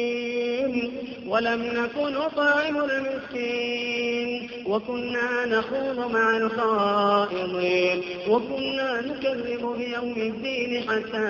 [0.00, 0.92] المصلين
[1.28, 4.28] ولم نك نطعم المسكين
[4.66, 7.98] وكنا نخوض مع الخائضين
[8.30, 11.26] وكنا نكذب بيوم الدين حتى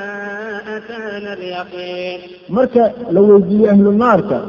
[0.76, 4.42] أتانا اليقين مركا لو يجي أهل النار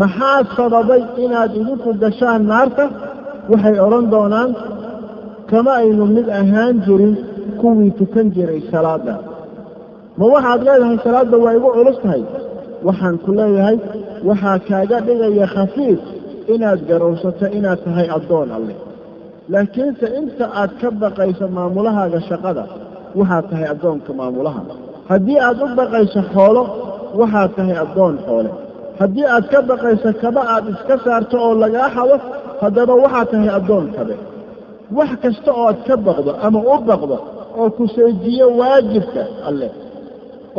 [0.00, 2.84] maxaa sababay inaad igu kudashaan naarta
[3.50, 4.50] waxay odhan doonaan
[5.50, 7.12] kama aynu mid ahaan jirin
[7.60, 9.14] kuwii tukan jiray salaada
[10.18, 12.22] ma waxaad leedahay salaadda waa igu culus tahay?
[12.86, 13.76] Waxaan ku leeyahay
[14.28, 16.00] waxaa kaaga dhigaya khafiif
[16.54, 18.76] inaad garowsato inaad tahay addoon alleh
[19.52, 22.64] laakiinse inta aad ka baqayso maamulahaaga shaqada
[23.18, 24.60] waxaad tahay addoonka maamulaha.
[25.10, 26.62] Haddii aad u baqayso xoolo
[27.20, 28.50] waxaad tahay addoon xoole.
[29.00, 32.16] Haddii aad ka baqayso kaba aad iska saarto oo lagaa xado
[32.62, 34.14] haddaba waxaad tahay addoon kabe.
[34.96, 37.16] Wax kasta oo aad ka baqdo ama u baqdo
[37.60, 39.70] oo ku seejiyo waajibka alleh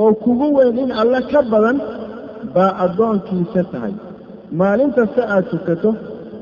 [0.01, 1.77] oo kugu weyn in alle ka badan
[2.55, 3.93] baa addoonkiisa tahay.
[4.59, 5.89] Maalintasta aad tukato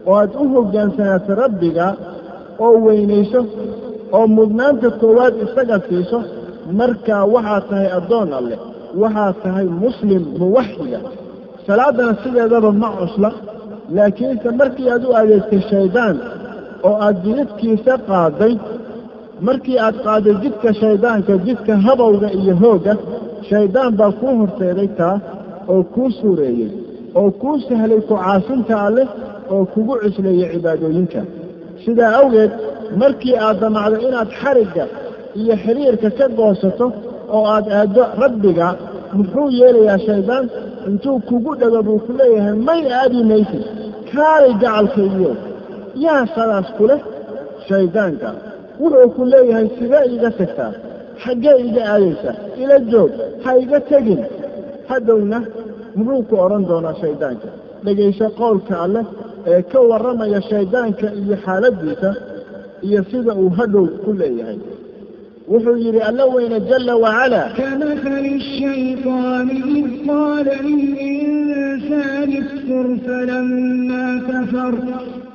[0.10, 1.88] oo aad u hoggaansanaato rabbiga
[2.66, 3.42] oo weynayso
[4.18, 6.20] oo mudnaanta koowaad isaga siiso
[6.80, 8.60] markaa waxaad tahay addoon alleh
[9.02, 11.00] waxaad tahay muslim muwaxida.
[11.68, 13.30] Salaaddana sideedaba ma cusla
[13.96, 16.16] laakiinse markii aad u adeegtay shaydaan
[16.88, 18.54] oo aad jidadkiisa qaaday
[19.42, 22.94] markii aad qaaday jidka shaydaanka jidka habowga iyo hoogga
[23.50, 25.16] shaydaan baa kuu horseeday taa
[25.74, 26.72] oo kuu suureeyey
[27.20, 29.08] oo kuu sahlay ku caasinta alleh
[29.54, 31.22] oo kugu cusleeyey cibaadooyinka.
[31.86, 32.52] Sidaa awgeed
[33.02, 34.86] markii aad damacdo inaad xarigga
[35.42, 36.86] iyo xiriirka ka goosato
[37.36, 38.68] oo aad aaddo rabbiga
[39.18, 40.46] muxuu yeelayaa shaydaan
[40.90, 43.64] intuu kugu dhego buu ku leeyahay may aadi maysid
[44.12, 45.32] kaalay gacalkaygiyo
[46.06, 47.00] yaa sadaas ku leh
[47.68, 48.30] shayddaanka
[48.82, 50.72] wuxuu ku leeyahay sidee iga tagtaa
[51.24, 52.32] xaggee iga aadaysa
[52.62, 53.12] ila joog
[53.44, 54.22] ha iga tegin.
[54.90, 55.40] Hadowna
[55.98, 57.48] muxuu ku odhan doonaa shaydaanka.
[57.86, 59.06] Dhegayso qowlka alleh
[59.52, 62.10] ee ka warramaya shayddaanka iyo xaaladdiisa
[62.88, 64.60] iyo sida uu hadhow ku leeyahay.
[65.52, 74.76] Wuxuu yidhi alla weyne jala wacalaa kamahali shayطaani id qaala lilinsaan ikfur falamaa kafar.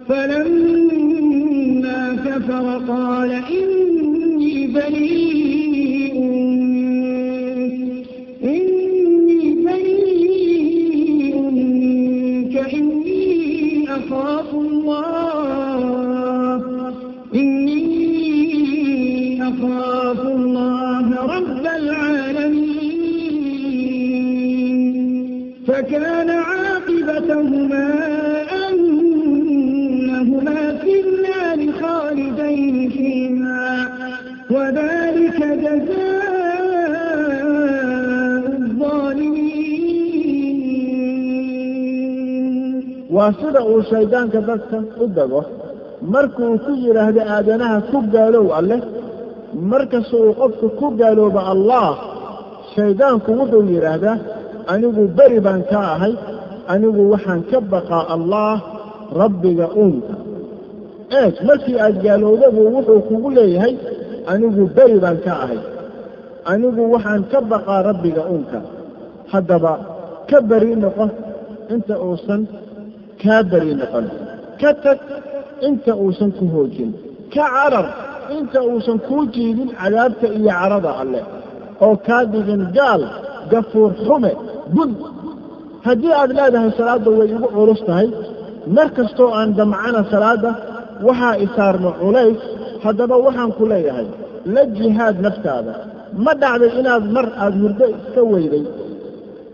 [0.09, 6.14] فلما كفر قال إني بريء
[8.44, 9.59] إني
[19.49, 22.79] أخاف الله رب العالمين
[25.66, 27.88] فكان عاقبتهما
[32.18, 33.89] النار خالدين فيها
[34.52, 36.13] وذلك جزاء
[41.44, 42.84] الظالمين
[43.16, 45.42] waa sida uu shaydaanka dadka u dago
[46.13, 48.82] markuu ku yidhaahdo aadanaha ku gaalow alleh
[49.72, 51.88] markasta uu qofku ku gaalooba allah
[52.76, 54.18] shaydaanku wuxuu yidhaahdaa
[54.74, 56.13] anigu beri baan ka ahay
[56.74, 58.54] anigu waxaan ka baqaa allah
[59.22, 60.13] rabbiga uunka
[61.21, 63.75] eeg markii aad gaalowdabu wuxuu kugu leeyahay
[64.33, 65.61] anigu beri baan ka ahay.
[66.53, 68.59] Anigu waxaan ka baqaa rabbiga uunka.
[69.33, 69.73] Haddaba
[70.31, 71.05] ka beri noqo
[71.75, 72.42] inta uusan
[73.23, 74.07] kaa beri noqon.
[74.61, 74.99] Ka tag
[75.68, 76.90] inta uusan ku hoojin.
[77.35, 77.87] Ka carar
[78.38, 81.25] inta uusan kuu jiidin cadaabta iyo carada alleh
[81.85, 83.03] oo kaa dhigin gaal
[83.51, 84.33] gafuur xume
[84.75, 84.90] bud
[85.87, 88.09] haddii aad leedahay salaadda way igu culus tahay.
[88.77, 90.51] Mar kastoo aan damcana salaadda
[91.07, 92.41] waxaa isaarno culays
[92.85, 94.07] haddaba waxaan ku leeyahay
[94.55, 95.75] la jihaad naftaada.
[96.25, 98.65] Ma dhacday inaad mar aada hurdo iska weyday.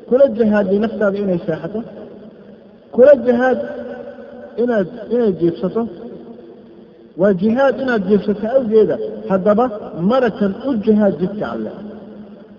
[0.08, 1.80] Kula jihaadday naftaada inay seexato.
[2.94, 3.58] Kula jihaad
[4.62, 5.82] inaad inay jiibsato.
[7.20, 8.96] Waa jihaad inaad jiibsato awgeeda
[9.30, 9.64] haddaba
[10.10, 11.74] marakan u jihaad jidka alleh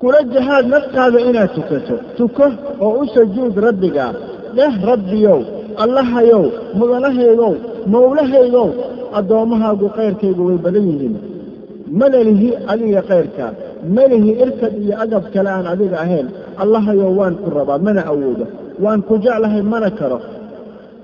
[0.02, 1.96] kula jihaad naftaada inaad tukato.
[2.18, 2.46] Tuko
[2.86, 4.14] oo u sajuud rabbigaa
[4.58, 5.40] dheh rabbiyow
[5.84, 6.44] allahayow
[6.80, 7.54] mudanahaygow
[7.94, 8.70] mawlahaygow
[9.20, 11.16] addoommahaagu kayrkaygu way badan yihiin.
[12.00, 13.52] Mana lihi adiga kayrkaa
[13.96, 16.28] ma lihi irkad iyo agab kale aan adiga ahayn.
[16.64, 18.46] Allahayow waan ku rabaa mana awoodo.
[18.84, 20.20] Waan ku jeclahay mana karo.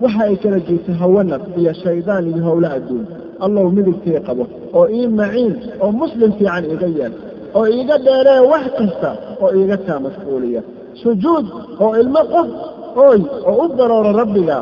[0.01, 3.05] Waxa ay kala jirtay hawanaf iyo shaydaan iyo howlo adduun.
[3.45, 4.43] Allow midigtay qabo
[4.77, 7.13] oo ii maciin oo muslim fiican iga yeel
[7.57, 9.09] oo iiga dheeree wax kasta
[9.41, 10.61] oo iiga taa mashquuliya
[11.01, 11.45] sujuud
[11.83, 12.47] oo ilmo qof
[12.95, 14.57] ooy oo u darooro rabbiga.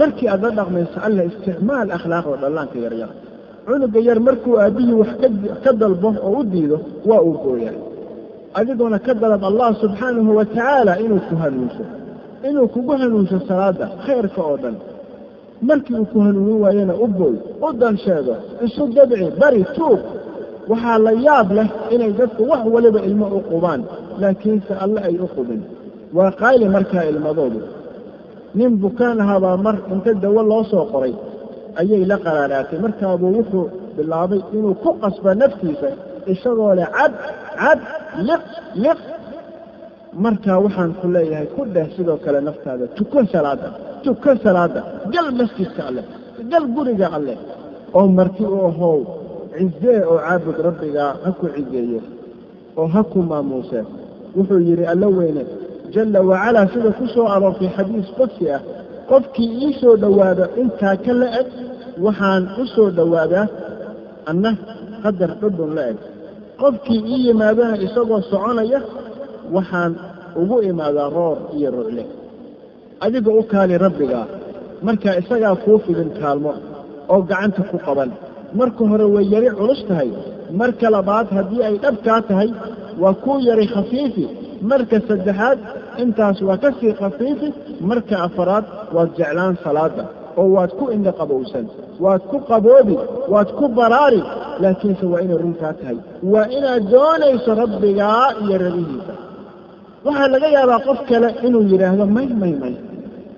[0.00, 3.10] Markii aad la dhaqmayso alla isticmaal akhlaaqda dhallaanka yaryar
[3.66, 5.10] cunuga yar markuu aabbihii wax
[5.64, 6.76] ka dalbo oo u diido
[7.08, 7.76] waa uu gooyaa
[8.58, 11.82] adiguna ka dalab allah subxaanahu wa tacaala inuu ku hanuunso.
[12.48, 14.76] Inuu kugu hanuunso salaada khayrka oo dhan.
[15.68, 17.36] Markii uu ku hanuunin waayena u booy
[17.66, 18.34] u dan sheego
[18.66, 20.00] isu dabci bari tuug
[20.70, 23.80] waxaa la yaab leh inay dadku wax waliba ilmo u qubaan
[24.20, 25.60] laakiinse alle ay u qubin
[26.16, 27.60] waa qayli markaa ilmadoodu.
[28.58, 31.14] Nin bukaan ahaabaa mar inta dawo loo soo qoray
[31.80, 32.78] ayay la qaraaraatay.
[32.84, 33.64] Markaabuu wuxuu
[33.96, 35.88] bilaabay inuu ku qasba naftiisa
[36.32, 37.12] isagoo leh cad
[37.60, 37.80] cad
[38.28, 38.42] liq
[38.84, 38.98] liq.
[40.24, 42.84] Markaa waxaan ku leeyahay ku dheh sidoo kale naftaada.
[42.96, 43.68] Tuko salaada
[44.04, 44.80] tuko salaada.
[45.12, 46.04] Gal masjidka alleh
[46.50, 47.38] gal guriga alleh.
[47.96, 48.98] Oo marti u ahow
[49.56, 52.00] cizee oo caabud rabbigaa ha ku cizeeyo
[52.80, 53.80] oo ha ku maamuuse.
[54.36, 55.42] Wuxuu yidhi alla weyne
[55.94, 58.60] jalla wacalaa sida ku soo aroortay xadiis qudsi ah.
[59.10, 61.48] Qofkii ii soo dhowaado intaa ka la eg
[62.04, 63.46] waxaan u soo dhowaadaa
[64.30, 64.50] anna
[65.02, 65.98] qadar dhudhun la eg.
[66.60, 68.80] Qofkii ii yimaadana isagoo soconaya
[69.56, 69.92] waxaan
[70.40, 72.04] ugu imaadaa roor iyo rucle.
[73.04, 74.26] Adiga u kaali rabbigaa
[74.86, 76.52] marka isagaa kuu fidin kaalmo
[77.12, 78.10] oo gacanta ku qaban.
[78.58, 80.10] Marka hore way yari culus tahay
[80.60, 82.50] marka labaad haddii ay dhabkaa tahay
[83.02, 84.24] waa kuu yari khafiifi.
[84.70, 85.58] Marka saddexaad
[86.02, 87.48] intaas waa ka sii khafiifi
[87.90, 88.64] marka afaraad
[88.96, 90.04] waad jeclaan salaada
[90.40, 91.66] oo waad ku indha qabowsan
[92.04, 92.96] waad ku qaboobi
[93.32, 94.20] waad ku baraari
[94.62, 95.98] laakiinse waa inay runtaa tahay.
[96.32, 99.14] Waa inaad doonayso rabbigaa iyo rabihiisa
[100.06, 102.74] waxaa laga yaabaa qof kale inuu yidhaahdo may may may.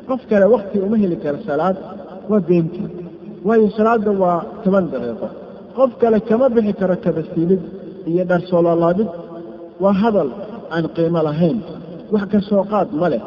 [0.08, 1.76] Qof kale wakti uma heli karo salaad
[2.30, 2.88] waa beentii.
[3.46, 5.26] Waayo salaada waa toban daqiiqo.
[5.76, 7.62] Qof kale kama bixi karo kabasiilid
[8.10, 9.08] iyo dharsoololaabid
[9.82, 10.28] waa hadal
[10.74, 11.58] aan qiimo lahayn
[12.12, 13.22] wax ka soo qaad ma leh.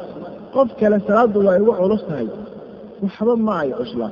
[0.53, 2.27] Qof kale salaaddu waa igu culus tahay.
[3.03, 4.07] Waxba ma ay cusla.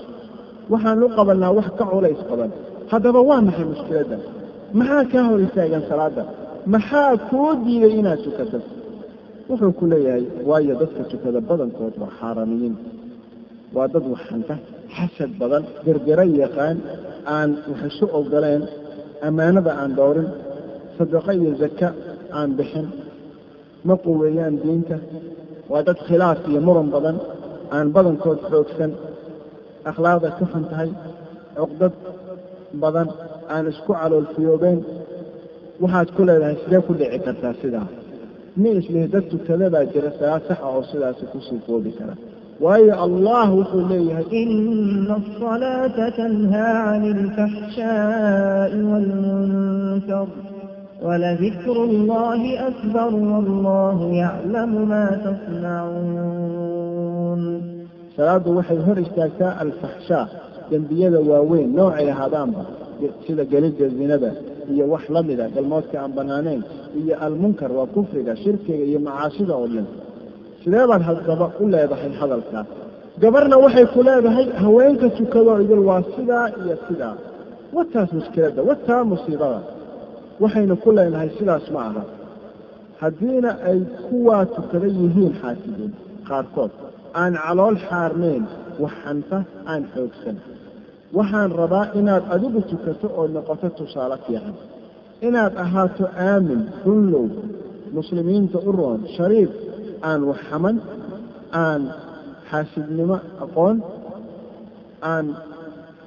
[0.71, 2.51] Waxaan u qabannaa wax ka culays qaban.
[2.91, 4.17] Haddaba waa maxay mushkiladda
[4.79, 6.23] maxaa kaa hor istaagan salaadda?
[6.73, 8.59] Maxaa kuu diiday inaad tukato
[9.49, 12.75] wuxuu ku leeyahay waayo dadka tukada badankood waa xaaramiyiin
[13.75, 14.55] waa dad waxanta
[14.95, 16.77] xasad badan gergero yaqaan
[17.35, 18.61] aan wax isu ogoleen
[19.27, 20.29] ammaanada aan dhowrin
[20.97, 21.87] sadaqo iyo zaka
[22.37, 22.87] aan bixin
[23.86, 24.96] ma quweeyaan diinta
[25.70, 27.16] waa dad khilaaf iyo muran badan
[27.76, 28.90] aan badankood xoogsan
[29.90, 30.90] akhlaaqda ka xun tahay
[31.58, 31.94] cuqdad
[32.82, 33.08] badan
[33.54, 34.78] aan isku caloolfiyoobeen
[35.82, 37.86] waxaad ku leedahay sidee ku dhici kartaa sidaa
[38.60, 42.14] mi islihi dad tukada baa jira salaad saxa oo sidaasi kusii koobi kara
[42.64, 50.26] waayo allah wuxuu leeyahay إن الصلاة تنهى عن الفحشاء والمنكر
[51.02, 55.06] ولذكر الله أكبر والله يعلم ما
[56.56, 57.42] تصنعون
[58.16, 60.26] salaadu waxay hor istaagtaa alfaxshaa
[60.70, 62.62] dembiyada waaweyn noocay ahaadaanba
[63.26, 64.30] sida gelidda zinada
[64.72, 66.62] iyo wax la mida galmoodka aan banaanayn
[67.00, 69.86] iyo almunkar waa kufriga shirkiga iyo macaasida oo dhan
[70.62, 72.68] sidee baad haddaba u leedahay hadalkaas
[73.22, 77.14] gabarna waxay ku leedahay haweenka tukado idil waa sidaa iyo sidaa
[77.76, 79.60] wataas mushkiladda wataa musiibada
[80.43, 82.03] waxaynu ku leenahay sidaas ma aha.
[83.01, 85.93] Haddiina ay kuwaa tukada yihiin xaasidiin
[86.29, 86.71] qaarkood.
[87.21, 88.43] Aan calool xaarnayn
[88.83, 89.37] waxanta
[89.71, 90.37] aan xoogsan
[91.17, 94.55] waxaan rabaa inaad adigu tukato oo noqoto tusaale fiican.
[95.27, 97.25] Inaad ahaato aamin runlow
[97.97, 99.51] muslimiinta u roon shariif
[100.09, 100.75] aan wax xaman
[101.63, 101.81] aan
[102.49, 103.77] xaasidnimo aqoon
[105.13, 105.25] aan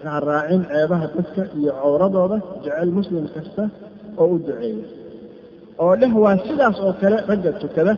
[0.06, 3.62] raaraacin ceebaha dadka iyo cowradooda jecel muslim kasta
[4.22, 4.84] oo u duceeya.
[5.82, 7.92] Oo dheh waa sidaas oo kale ragga tukada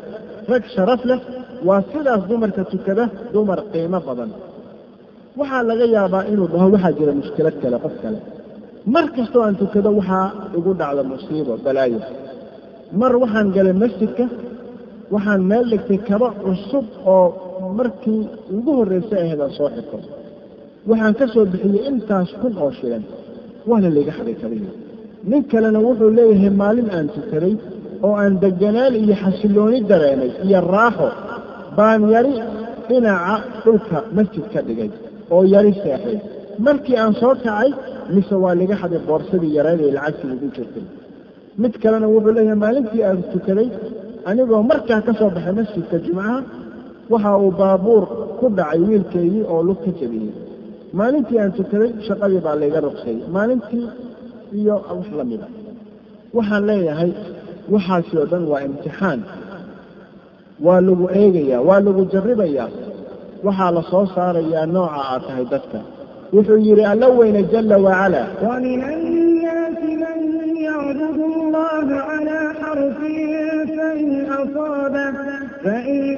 [0.51, 1.21] rag sharaf leh
[1.69, 4.31] waa sidaas dumarka tukada dumar qiimo badan.
[5.39, 8.19] Waxaa laga yaabaa inuu dhaho waxaa jira mushkilad kale qof kale.
[8.95, 10.27] Mar kastoo aan tukado waxaa
[10.59, 12.01] igu dhacda musiibo balaayo.
[13.01, 14.25] Mar waxaan galay masjidka
[15.15, 17.27] waxaan meel dhigtay kaba cusub oo
[17.79, 18.21] markii
[18.57, 19.99] ugu horreysay ahaydaan soo xirto.
[20.91, 23.05] Waxaan ka soo bixiyey intaas kun oo shilan
[23.69, 24.69] waana layga xaday kabihi
[25.31, 27.55] nin kalena wuxuu leeyahay maalin aan tukaday
[28.07, 31.09] oo aan deganaan iyo xasillooni dareenay iyo raaxo.
[31.77, 32.33] Baan yari
[32.89, 33.35] dhinaca
[33.65, 34.91] dhulka masjid ka dhigay
[35.35, 36.19] oo yari seexday
[36.67, 37.69] markii aan soo kacay
[38.15, 40.85] mise waa liga xaday boorsadii yareed ee lacagtii igu jirtay.
[41.63, 43.69] Mid kalena wuxuu leeyahay maalintii aan tukaday
[44.31, 46.37] anigoo markaa ka soo baxay masjidka jimcaha
[47.13, 48.05] waxa uu baabuur
[48.39, 50.33] ku dhacay wiilkaygii oo lug ka jabiyey
[50.99, 53.85] maalintii aan tukaday shaqadii baa layga ruqsayey maalintii
[54.53, 56.37] iyo wax lamida ah.
[56.37, 57.13] waxaan leeyahay
[57.71, 59.21] waxaasi oo dhan waa imtixaan.
[60.61, 62.71] Waa lagu eegayaa waa lagu jarribayaa.
[63.45, 65.79] Waxaa la soo saarayaa nooca aad tahay dadka.
[66.35, 68.23] Wuxuu yidhi alla weyne jalla wacala
[75.67, 76.17] فإن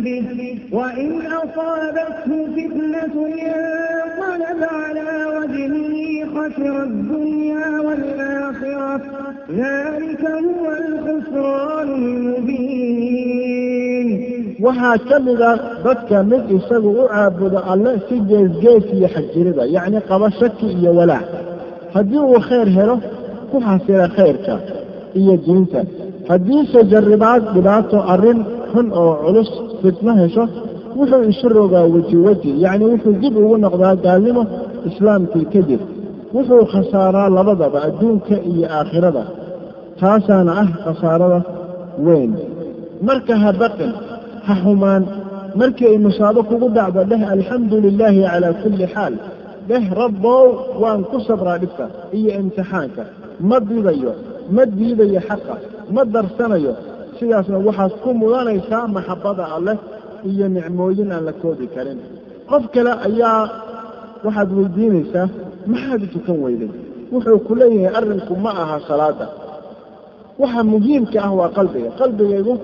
[0.00, 5.96] به وإن أصابته فتنة انقلب على وجهه
[6.34, 9.00] خسر الدنيا والآخرة.
[9.50, 11.88] ذلك هو الخسران
[12.96, 14.26] المبين.
[14.66, 15.50] waxaa ka mida
[15.84, 21.28] dadka mid isagu u caabudo alle si geesgees iyo xajirida yacni qaba shaki iyo walaac
[21.94, 22.96] haddii uu khayr helo
[23.50, 24.54] ku xasira khayrka
[25.20, 25.80] iyo diinta
[26.30, 28.38] haddiise jarribaad dhibaato arrin
[28.72, 29.50] xun oo culus
[29.82, 30.44] fitno hesho
[30.98, 32.50] wuxuu isu rogaa weji weji.
[32.64, 34.42] Yacni wuxuu dib ugu noqdaa gaalnimo
[34.88, 35.80] islaamkii kadib
[36.34, 39.22] wuxuu khasaaraa labadaba adduunka iyo aakhirada.
[40.00, 41.38] Taasaana ah khasaarada
[42.06, 42.32] weyn.
[43.08, 43.92] Marka ha baqin
[44.46, 45.02] ha xumaan
[45.60, 49.14] markii ay musaabo kugu dhacdo dheh alxamdu lilaahi calaa kulli xaal.
[49.68, 50.44] Dheh rabbow
[50.82, 51.84] waan ku sabraa dhibka
[52.18, 53.02] iyo imtixaanka.
[53.48, 54.12] Ma didayo
[54.54, 55.54] ma diidayo xaqa
[55.94, 56.72] ma darsanayo
[57.18, 59.76] sidaasna waxaad ku mudanaysaa maxabbada alleh
[60.30, 61.98] iyo nicmooyin aan la koobi karin.
[62.50, 63.40] Qof kale ayaa
[64.24, 65.26] waxaad weydiinaysaa
[65.72, 66.70] maxaad tukan weyday
[67.12, 69.26] wuxuu ku leeyahay arrinku ma aha salaada.
[70.40, 71.90] Waxa muhiimka ah waa qalbiga.
[72.00, 72.54] Qalbigaygu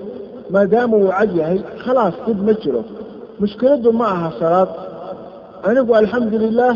[0.53, 2.81] maadaama uu cad yahay khalaas dib ma jiro.
[3.41, 4.69] Mushkiladdu ma aha salaad.
[5.67, 6.75] Anigu alxamdu lilaah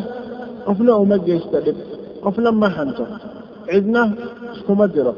[0.66, 1.78] qofna uma geysto dhib
[2.24, 3.04] qofna ma hanto.
[3.70, 4.02] Cidna
[4.56, 5.14] iskuma diro.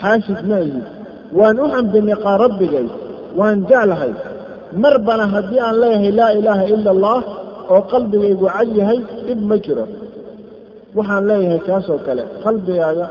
[0.00, 0.80] Xaasid ma ihi
[1.38, 2.86] waan u xamdiniqaa rabbigay
[3.38, 4.12] waan jeclahay.
[4.82, 7.18] Mar bana haddii aan leeyahay laa ilaaha ila allah
[7.74, 9.84] oo qalbigaygu cad yahay dhib ma jiro.
[10.96, 13.06] Waxaan leeyahay kaasoo kale qalbigaaga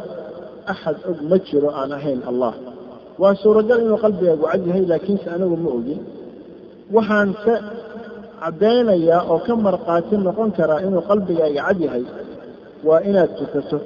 [0.71, 2.53] axad og ma jiro aan ahayn allah.
[3.21, 5.99] Waa suuragal inuu qalbigaagu cad yahay laakiinse anigu ma ogin.
[6.95, 7.53] Waxaan ka
[8.41, 12.03] caddaynayaa oo ka markhaati noqon karaa inuu qalbigaaga cad yahay
[12.87, 13.77] waa inaad tukato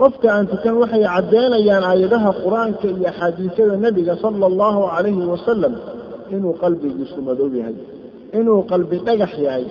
[0.00, 5.74] qofka aan tukan waxay caddeynayaan aayadaha qur'aanka iyo axaadiisada nebiga sala allahu calayhi wasalam
[6.34, 7.76] inuu qalbigiisu madow yahay
[8.38, 9.64] inuu qalbi dhagax yahay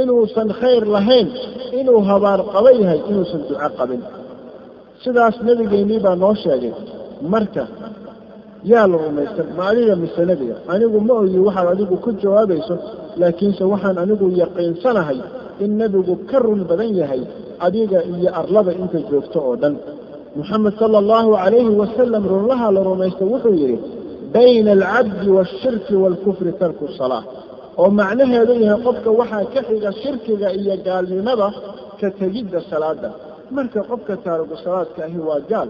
[0.00, 1.28] inuusan khayr lahayn
[1.80, 4.02] inuu habaar qaba yahay inuusan duco qabin.
[5.02, 6.72] Sidaas nebigeennii baa noo sheegay
[7.32, 7.64] marka
[8.72, 10.56] yaa la rumaysan ma adiga mise nebiga?
[10.72, 12.74] Anigu ma ogi waxaad adigu ku jawaabayso
[13.20, 15.18] laakiinse waxaan anigu yaqiinsanahay
[15.64, 17.22] in nebigu ka run badan yahay
[17.66, 19.74] adiga iyo arlada inta joogto oo dhan.
[20.38, 23.76] Moxamed sala allahu calayhi wasalam runlaha la rumaysta wuxuu yidhi
[24.34, 27.22] bayna alcabdi waalshirki waalkufri tarku salaa
[27.80, 31.48] oo macnaheedu yahay qofka waxaa ka xiga shirkiga iyo gaalnimada
[32.00, 33.08] ka tegidda salaada
[33.56, 35.68] marka qofka taarigu salaadka ahi waa gaal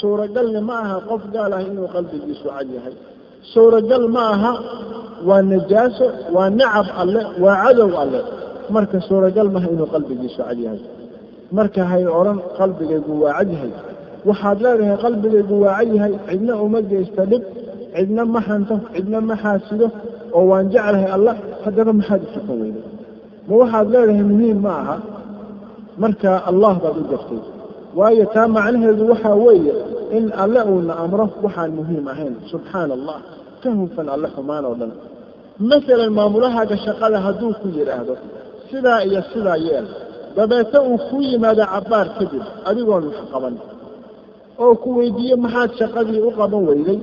[0.00, 2.94] suuragalna ma aha qof gaal ah inuu qalbigiisu cad yahay.
[3.52, 4.52] Suuragal ma aha
[5.28, 8.20] waa najaaso waa nacab alle waa cadow alle.
[8.74, 10.80] Marka suuragal maaha inuu qalbigiisu cad yahay
[11.56, 13.72] marka hay odhan qalbigaygu waa cad yahay
[14.28, 17.42] waxaad leedahay qalbigaygu waa cad yahay cidna uma geysta dhib
[17.96, 19.86] cidna ma hanto cidna ma xaasido
[20.36, 21.32] oo waan jeclahay alla
[21.64, 22.84] haddaba maxaad u tukan weyday?
[23.48, 24.96] Ma waxaad leedahay muhiim ma aha?
[26.02, 27.40] Marka allah baad u gaftay
[27.98, 29.74] waayo taa macnaheedu waxaa weeye
[30.16, 32.34] in alle uuna amro waxaan muhiim ahayn.
[32.52, 33.18] Subxaana allah
[33.62, 34.92] ka hufan alle xumaan oo dhan.
[35.70, 38.14] Masalan maamulahaaga shaqada hadduu ku yidhaahdo
[38.70, 39.86] sidaa iyo sidaa yeel
[40.38, 43.54] dabeete uu kuu yimaado cabbaar kadib adigoon wax qaban.
[44.62, 46.98] Oo ku weydiiye maxaad shaqadii u qaban weyday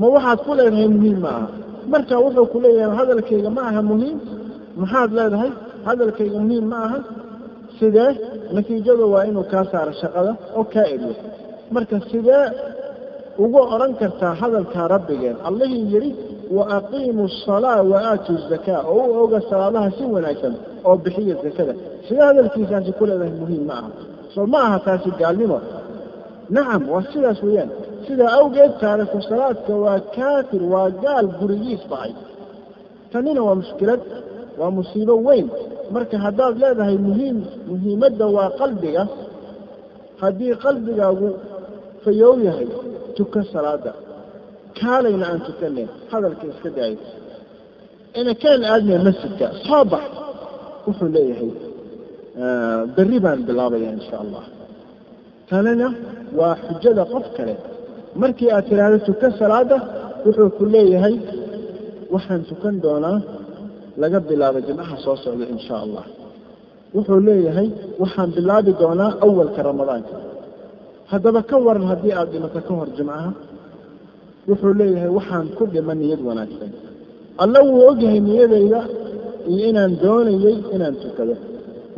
[0.00, 1.46] ma waxaad ku leedahay muhiim ma aha?
[1.92, 4.16] Marka wuxuu ku leeyahay hadalkayga ma aha muhiim.
[4.80, 5.50] Maxaad leedahay?
[5.88, 6.98] Hadalkayga muhiim ma aha.
[7.78, 8.12] Sidee?
[8.54, 11.14] Natiijadu waa inuu kaa saaro shaqada oo kaa eriyo
[11.74, 12.44] marka sidee
[13.44, 15.36] ugu odhan kartaa hadalkaa rabbigeen?
[15.48, 16.10] Allihii yidhi
[16.56, 20.54] wa aqiimu asalaa wa aatu zakaa oo u oga salaadaha si wanaagsan
[20.88, 21.74] oo bixiya zakada.
[22.06, 23.90] Sidee hadalkiisaasi ku leedahay muhiim ma aha?
[24.34, 25.58] Soo ma aha taasi gaalnimo.
[26.54, 27.70] Nacam waa sidaas weeyaan.
[28.06, 32.12] Sidaa awgeed taariku salaadka waa kaafir waa gaal gurigiis bacay
[33.12, 34.00] tanina waa mushkilad
[34.58, 35.46] waa musiibo weyn.
[35.94, 37.36] Marka haddaad leedahay muhiim
[37.70, 39.02] muhiimadda waa qalbiga.
[40.22, 41.28] Haddii qalbigaagu
[42.04, 42.68] fayow yahay
[43.16, 43.92] tuka salaada
[44.80, 46.98] kaalayna aan tukaneyn hadalka iska daayo.
[48.20, 48.60] Ina kaan
[49.06, 50.04] masjidka soo bax
[50.86, 51.50] wuxuu leeyahay
[52.96, 54.44] berri baan bilaabaya insha allah.
[55.50, 55.88] Tanina
[56.38, 57.54] waa xujada qof kale.
[58.22, 59.76] Markii aad tidhaahdo tuka salaada
[60.26, 61.16] wuxuu ku leeyahay
[62.14, 63.18] waxaan tukan doonaa
[64.02, 66.04] laga bilaabo jimcaha soo socda insha allah.
[66.96, 67.68] Wuxuu leeyahay
[68.02, 70.16] waxaan bilaabi doonaa awalka ramadaanka.
[71.12, 73.30] Haddaba ka waran haddii aada dhimato ka hor jimcaha
[74.48, 76.70] wuxuu leeyahay waxaan ku dhima niyad wanaagsan.
[77.42, 78.80] Alla wuu ogyahay niyadayda
[79.52, 81.34] iyo inaan doonayay inaan tukado.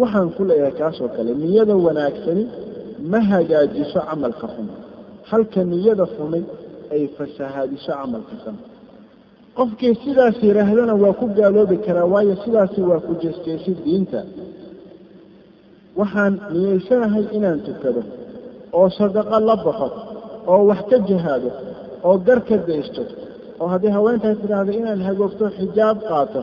[0.00, 2.44] Waxaan ku leeyahay kaasoo kale niyada wanaagsani
[3.10, 4.68] ma hagaajiso camalka xun.
[5.30, 6.42] Halka niyada xumay
[6.94, 8.56] ay fasahaadiso camalka san
[9.56, 14.20] qofkii sidaas yidhaahdana waa ku gaaloobi karaa waayo sidaasi waa ku jeesjeesi diinta.
[15.98, 18.02] Waxaan niyeysanahay inaan tukado
[18.78, 19.88] oo sadaqo la baxo
[20.52, 21.50] oo wax ka jihaado
[22.06, 23.02] oo gar ka daysto
[23.60, 26.40] oo haddii haweentahay tidhaahdo inaan hagoogto xijaab qaato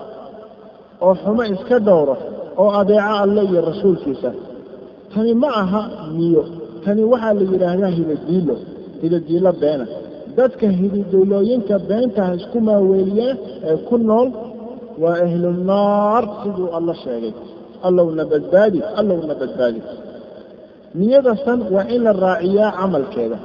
[1.06, 2.16] oo xumo iska dhowro
[2.62, 4.30] oo adeeco alle iyo rasuulkiisa
[5.14, 5.82] tani ma aha
[6.18, 6.43] niyo.
[6.84, 8.56] Tani waxaa la yidhaahdaa hidadiilo
[9.01, 9.86] hidadiilo beena
[10.38, 13.38] dadka hididilooyinka beentaha isku maaweeliyaan
[13.70, 14.30] ee ku nool
[15.03, 17.34] waa ahlunaar siduu alla sheegay.
[17.88, 19.80] Allowna badbaadi allowna badbaadi.
[20.99, 23.38] Niyada san waa in la raaciyaa camalkeeda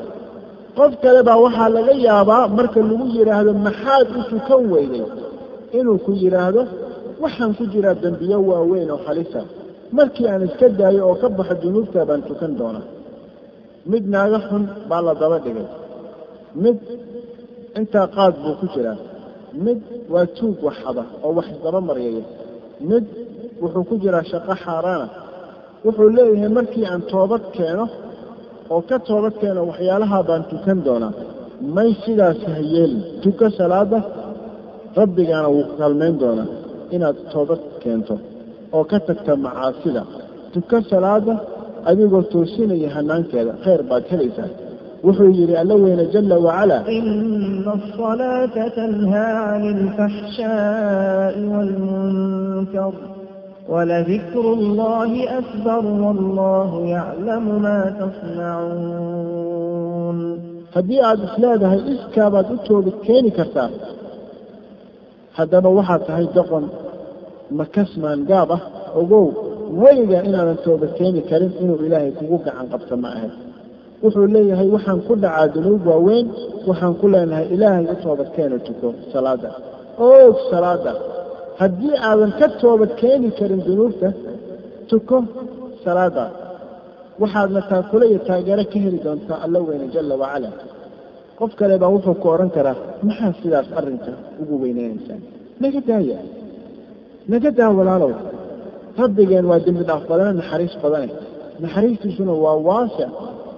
[0.79, 5.05] qof kale baa waxaa laga yaabaa marka lagu yidhaahdo maxaad u tukan weyday
[5.79, 6.63] inuu ku yidhaahdo
[7.23, 9.41] waxaan ku jiraa dembiyo waaweyn oo halisa
[9.99, 12.87] markii aan iska daayo oo ka baxo dunuubta baan tukan doonaa.
[13.91, 15.67] Mid naaga xun baa la daba dhigay.
[16.63, 16.77] Mid
[17.79, 18.99] intaa qaad buu ku jiraa.
[19.65, 19.81] Mid
[20.13, 22.23] waa tuug waxada oo wax isdaba maryaya
[22.91, 23.05] mid
[23.63, 25.07] wuxuu ku jiraa shaqo xaaraana.
[25.85, 27.85] Wuxuu leeyahay markii aan toobad keeno
[28.75, 31.13] oo ka toobad keeno waxyaalaha baan tukan doonaa.
[31.77, 33.99] May sidaas hayeelin tuka salaada
[35.01, 36.49] rabbigaana wuu kaalmayn doonaa
[36.95, 38.15] inaad toobad keento
[38.77, 40.03] oo ka tagta macaasida.
[40.55, 41.35] Tuka salaada
[41.91, 44.51] adigoo toosinaya hanaankeeda khayr baad helaysaa.
[45.07, 52.93] Wuxuu yidhi alla weyne jala wacalaa ina asalaata tanhaa cani alfaxshaa'i waalmunkar
[53.70, 57.80] ولذكر الله أكبر والله يعلم ما
[59.36, 60.20] تصنعون
[60.76, 63.70] haddii aada isleedahay iskaabaad u toobad keeni kartaa
[65.38, 66.66] haddaba waxaad tahay doqon
[67.60, 68.62] makasmaan gaab ah
[69.02, 69.26] ogow
[69.82, 73.34] weligaa inaadan toobad keeni karin inuu ilaahay kugu gacan qabto ma ahayd
[74.04, 76.26] wuxuu leeyahay waxaan ku dhacaa dunuub waaweyn
[76.70, 79.50] waxaan ku leenahay ilaahay u toobad keena tuko salaada
[80.10, 80.94] oog salaada
[81.61, 84.09] haddii aadan ka toobad keeni karin dunuubta
[84.91, 85.17] tuko
[85.85, 86.25] salaada.
[87.23, 90.51] Waxaadna taakule iyo taageero ka heli doontaa alla weyne jalla wacala
[91.39, 92.77] qof kale baa wuxuu ku odhan karaa
[93.09, 95.19] maxaa sidaas arrinka ugu weyneynaysaa
[95.63, 96.19] naga daaya.
[97.33, 98.13] Naga daa walaalow.
[99.01, 101.09] Rabbigeen waa dembi dhaaf badane naxariis badane
[101.63, 103.11] naxariistiisuna waa waasic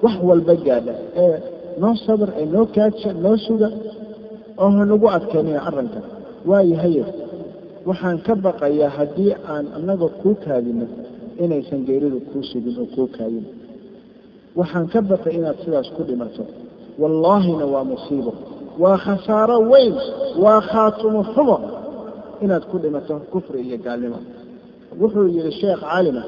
[0.04, 0.94] wax walba gaadha.
[1.24, 1.36] Ee
[1.82, 3.68] noo sabr ee noo kaadsha noo suga
[4.62, 6.00] oo hanagu adkeynaya arrinka
[6.50, 7.02] waayahaye
[7.88, 10.86] waxaan ka baqayaa haddii aan annaga kuu kaadino
[11.44, 13.44] inaysan geeridu kuu sugin oo kuu kaadin
[14.58, 16.44] waxaan ka baqay inaad sidaas ku dhimato.
[17.00, 18.32] Wallaahina waa musiibo
[18.82, 19.94] waa khasaaro weyn.
[20.44, 21.56] Waa khaatumo xumo
[22.44, 24.18] inaad ku dhimato kufri iyo gaalnimo.
[25.00, 26.22] Wuxuu yidhi sheekh caalima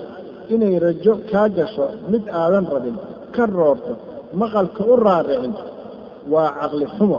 [0.54, 2.96] inay rajo kaa gasho mid aadan rabin
[3.34, 3.92] ka roorto
[4.40, 5.54] maqalka u raaricin
[6.32, 7.18] waa caqli xumo.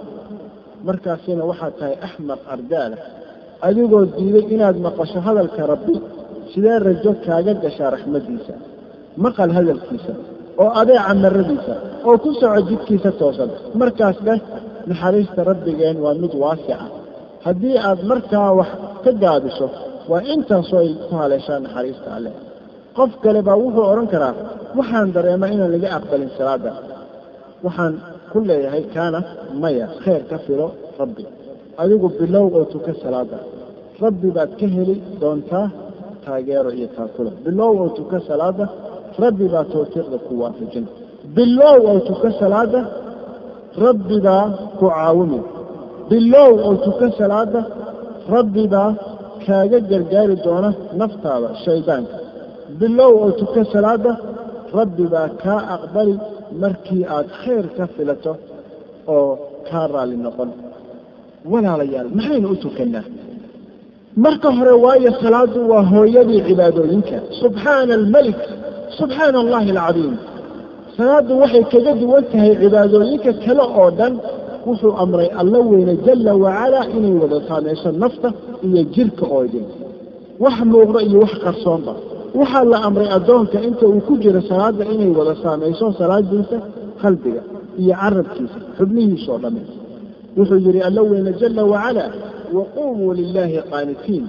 [0.88, 2.98] Markaasina waxaad tahay axmaq ardaala
[3.68, 5.96] adigoo diiday inaad maqasho hadalka rabbi
[6.52, 8.54] sidee rajo kaaga gashaa raxmaddiisa
[9.24, 10.14] maqal hadalkiisa
[10.64, 11.74] oo adeeca maradiisa
[12.08, 13.50] oo ku soco jidkiisa toosan?
[13.82, 14.40] Markaas dheh
[14.90, 16.78] naxariista rabbigeen waa mid waasica.
[17.46, 18.70] Haddii aad markaa wax
[19.04, 19.68] ka gaabisho
[20.12, 22.34] waa intaasoo ay ku haleeshaan naxariista alleh
[22.98, 24.34] qof kale baa wuxuu odhan karaa
[24.78, 26.72] waxaan dareemaa inaan laga aqbalin salaada
[27.66, 27.94] waxaan
[28.32, 29.20] ku leeyahay kaana
[29.62, 30.68] maya khayr ka filo
[31.02, 31.24] rabbi
[31.82, 33.38] adigu bilow oo tuka salaada.
[34.04, 35.68] Rabbi baad ka heli doontaa
[36.26, 38.66] taageero iyo taakulo bilow oo tuka salaada
[39.24, 40.86] rabbi baa tawfiiqda ku waafajin.
[41.36, 42.80] Bilow oo tuka salaada
[43.86, 44.46] rabbi baa
[44.80, 45.40] ku caawimi
[46.10, 47.62] bilow oo tuka salaada
[48.36, 48.90] rabbi baa
[49.46, 50.70] kaaga gargaari doona
[51.00, 52.16] naftaada shaydaanka.
[52.80, 54.12] Bilow oo tuka salaada
[54.78, 56.16] rabbi baa kaa aqbali
[56.62, 58.32] markii aad khayr ka filato
[59.16, 59.30] oo
[59.68, 60.50] kaa raalli noqon
[61.52, 63.06] walaalayaal maxaynu u tukannaa
[64.26, 67.18] marka hore waayo salaadu waa hooyadii cibaadooyinka.
[67.42, 68.40] Subxaana almelik
[69.00, 70.16] subxaana allahi alcadiim.
[70.98, 74.14] Salaadu waxay kaga duwan tahay cibaadooyinka kale oo dhan.
[74.68, 78.30] Wuxuu amray alla weyne jalla wacalaa inay wada saamayso nafta
[78.68, 79.66] iyo jirka oo idin.
[80.44, 81.94] Wax muuqda iyo wax qarsoonba.
[82.40, 86.58] Waxaa la amray addoonka inta uu ku jiro salaada inay wada saamayso salaadiisa
[87.02, 87.42] qalbiga
[87.82, 89.62] iyo carabkiisa xubnihiisoo dhamme
[90.38, 92.10] wuxuu yidhi alla weyne jalla wacalaa
[92.58, 94.26] waquumuu lilaahi qaanitiin.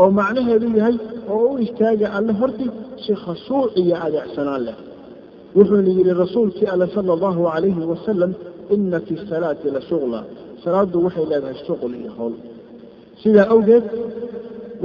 [0.00, 0.96] Oo macnaheedu yahay
[1.34, 2.66] oo u istaaga alle horti
[3.04, 4.76] si khashuuc iyo adeecsanaan leh.
[5.56, 8.32] Wuxuuna yidhi rasuulkii alle sala allahu calayhi wasalam
[8.74, 10.20] ina fi salaati la shuqla.
[10.64, 12.34] Salaadu waxay leedahay shuqul iyo howl.
[13.22, 13.84] Sidaa awgeed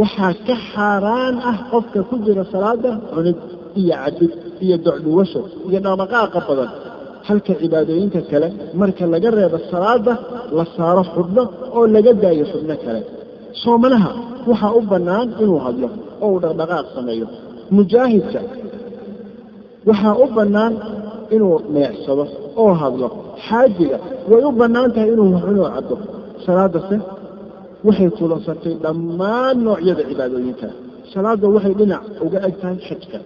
[0.01, 3.37] waxaa ka xaaraan ah qofka ku jira salaada cunid
[3.81, 4.31] iyo cabid
[4.65, 6.69] iyo docdhuwasho iyo dhaqdhaqaaqa badan
[7.27, 8.47] halka cibaadooyinka kale
[8.79, 10.13] marka laga reebo salaada
[10.57, 11.43] la saaro xubno
[11.77, 13.01] oo laga daayo xubno kale.
[13.63, 14.09] Soomanaha
[14.49, 15.87] waxaa u bannaan inuu hadlo
[16.23, 17.27] oo uu dhaqdhaqaaq sameeyo.
[17.77, 18.39] Mujaahidka
[19.89, 20.73] waxaa u bannaan
[21.35, 22.23] inuu neecsado
[22.61, 23.07] oo hadlo.
[23.47, 23.97] Xaajiga
[24.29, 25.95] way u bannaan tahay inuu inuu caddo.
[26.45, 26.95] Salaadase
[27.87, 30.67] waxay kulansatay dhammaan noocyada cibaadooyinka.
[31.13, 33.17] Salaada waxay dhinac uga eg tahay xajka.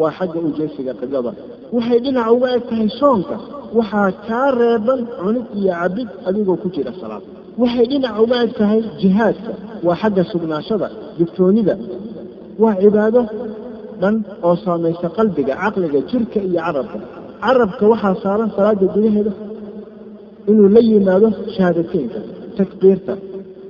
[0.00, 1.32] Waa xagga ujeesiga qiblada
[1.76, 3.36] waxay dhinac uga eg tahay soonka.
[3.78, 7.22] Waxaa kaa reeban cunid iyo cabid adigoo ku jira salaad.
[7.62, 9.52] Waxay dhinac uga eg tahay jihaadka
[9.86, 11.74] waa xagga sugnaashada digtoonida.
[12.62, 13.22] Waa cibaado
[14.00, 14.16] dhan
[14.46, 16.98] oo saamaysa qalbiga caqliga jirka iyo carabka.
[17.44, 19.32] Carabka waxaa saaran salaada gudaheeda
[20.50, 22.18] inuu la yimaado shahaadateynka
[22.58, 23.14] takbiirta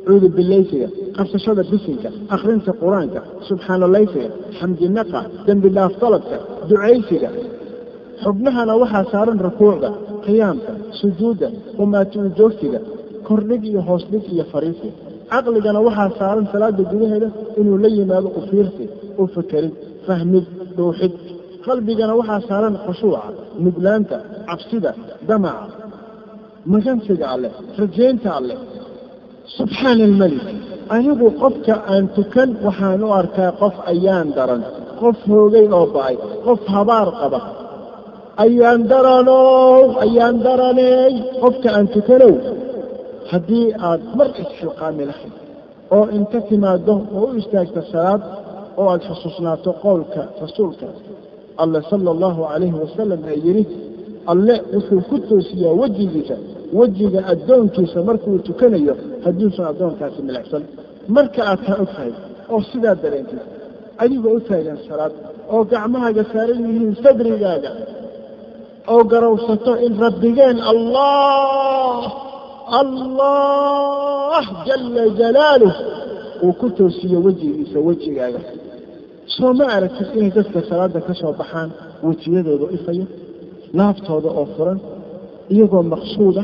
[0.06, 4.28] cuudubillaysiga qabsashada bisinka akhrinta qur'aanka subxaanalaysiga
[4.58, 6.36] xamdinaqa dembi dhaaf dalabka
[6.68, 7.28] ducaysiga
[8.24, 9.88] xubnahana waxaa saaran rukuucda
[10.26, 12.80] qiyaamka sujuudda qumaati ujoogsiga
[13.28, 14.88] kordhig iyo hoosdhig iyo fariisi
[15.32, 17.28] caqligana waxaa saaran salaada gudaheeda
[17.60, 18.84] inuu la yimaado u fiirsi
[19.20, 19.74] u fakerid
[20.06, 20.44] fahmid
[20.76, 21.12] dhuuxid
[21.66, 23.22] qalbigana waxaa saaran khushuuca
[23.64, 24.16] nuglaanta
[24.48, 24.90] cabsida
[25.28, 25.66] damaca
[26.72, 28.58] magansiga alleh rajaynta alleh.
[29.58, 30.44] Subxaana almelik
[30.96, 34.62] anigu qofka aan tukan waxaan u arkaa qof ayaan daran
[35.00, 36.14] qof hoogay oo ba'ay
[36.46, 37.40] qof habaar qaba
[38.44, 41.12] ayaan daranow ayaan daraney
[41.42, 42.34] qofka aan tukanow
[43.30, 45.34] haddii aad mar isxilqaami lahayd
[45.96, 48.22] oo inta timaado oo u istaagta salaad
[48.80, 50.86] oo aada xusuusnaato qowlka rasuulka
[51.62, 53.64] alle sala allahu calayhi wasalam ee yidhi
[54.32, 56.36] alle wuxuu ku toosiyaa wejigiisa
[56.78, 60.62] wejiga addoonkiisa markuu tukanayo hadduusan addoonkaasi milicsan
[61.16, 62.10] marka aad taa og tahay
[62.52, 63.40] oo sidaa dareentid
[64.02, 65.12] adigoo u taagan salaad
[65.54, 67.70] oo gacmahaaga saaran yihiin sadrigaaga
[68.92, 72.00] oo garowsato in rabbigeen allah
[72.80, 75.74] allah jala jalaaluh
[76.44, 78.40] uu ku toosiyo wejigiisa wejigaaga.
[79.36, 81.70] Soo ma aragtid inay dadka salaada ka soo baxaan
[82.06, 83.04] wejiyadooda ifayo
[83.78, 84.78] laaftooda oo furan
[85.54, 86.42] iyagoo maqsuuda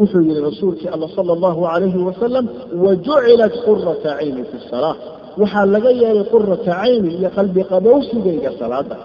[0.00, 2.44] wuxuu yihi rasuulkii alla sala allahu calayhi wasalam
[2.84, 4.94] wajucilat qurata cayni fi salaa
[5.40, 8.96] waxaa laga yeelay qurata cayni iyo qalbi qabowsigayga salaada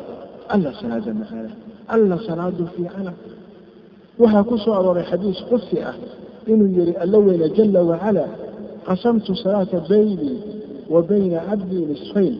[0.53, 1.49] alla salaada maala
[1.95, 3.11] alla salaadu fiicana
[4.21, 5.95] waxaa ku soo arooray xadiis qudsi ah
[6.51, 8.23] inuu yihi alla weyne jala wacala
[8.87, 10.31] qasamtu salaata bayni
[10.93, 12.35] wa bayna cabdii nisfayn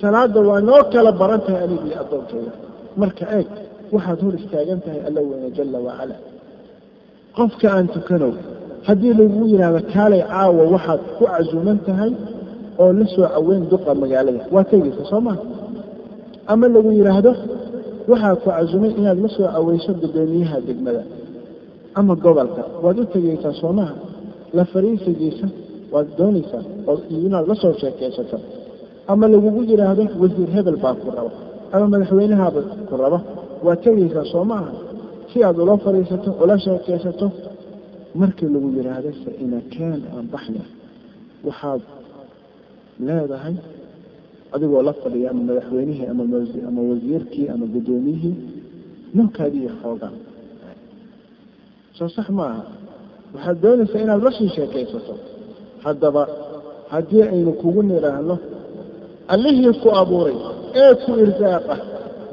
[0.00, 2.52] salaada waa noo kala baran tahay anigii addoonkayda
[3.00, 3.48] marka eeg
[3.94, 6.16] waxaad hor istaagan tahay alla weyne jala wacala
[7.36, 8.32] qofka aan tukanow
[8.88, 12.12] haddii lagu yidhaahdo kaalay caawa waxaad ku casuuman tahay
[12.82, 15.38] oo la soo caweyn duqa magaalada waa tegeysa soo maa
[16.52, 17.32] ama lagu yidhaahdo
[18.10, 21.02] waxaa ku casumay inaad la soo caweyso guddoomiyaha degmada
[21.98, 22.62] ama gobolka.
[22.84, 23.94] Waad u tegeysaa soo maha
[24.56, 25.46] la fariisigiisa
[25.92, 26.96] waad doonaysaa oo
[27.26, 28.36] inaad la soo sheekeysato.
[29.10, 31.32] Ama lagugu yidhaahdo wasiir hebel baa ku raba
[31.74, 33.18] ama madaxweynahaaba ku raba.
[33.66, 34.44] Waad tegeysaa soo
[35.30, 37.26] si aad ula fadhiisato ula sheekeysato.
[38.20, 40.62] Markii lagu yidhaahdo fa inakaan aan baxna
[41.46, 41.82] waxaad
[43.06, 43.54] leedahay
[44.54, 46.06] adigoo la fadhiya ama madaxweynihii
[46.68, 48.34] ama wasiirkii ama guddoomiyihii
[49.16, 50.12] nowkaadiiyo xoogaa
[51.98, 52.62] soo sax maaha
[53.34, 55.14] waxaad doonaysaa inaad la sii sheekaysato.
[55.84, 56.22] Haddaba
[56.92, 58.36] haddii aynu kugu nidhaahno
[59.32, 60.36] allihii ku abuuray
[60.82, 61.74] ee ku irsaaqa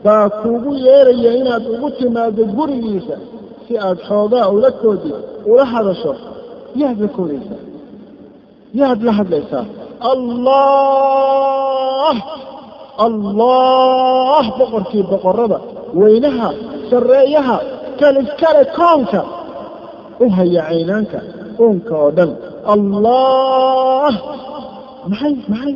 [0.05, 3.15] baa kuugu yeeraya inaad ugu timaado gurigiisa
[3.67, 5.15] si aad xoogaa ula koodid
[5.51, 6.13] ula hadasho
[6.81, 7.61] yaad la koodaysaa
[8.79, 9.65] yaad la hadlaysaa
[10.13, 12.15] allah
[13.07, 15.57] allah boqorkii boqorada
[15.99, 16.49] weynaha
[16.89, 17.57] sarreeyaha
[17.99, 19.21] kan iskale koonka
[20.23, 21.19] u haya caynaanka
[21.63, 22.31] uunka oo dhan
[22.75, 24.13] allah
[25.09, 25.73] maxay maxay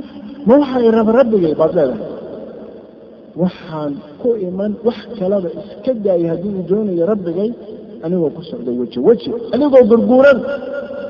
[0.47, 0.55] ma
[0.97, 2.09] raba rabbigay baad leedahay
[3.41, 3.91] waxaan
[4.21, 7.49] ku iman wax kalaba iska daayay haddii uu doonayo rabbigay
[8.03, 10.39] anigoo ku socdo weji weji anigoo gurguuran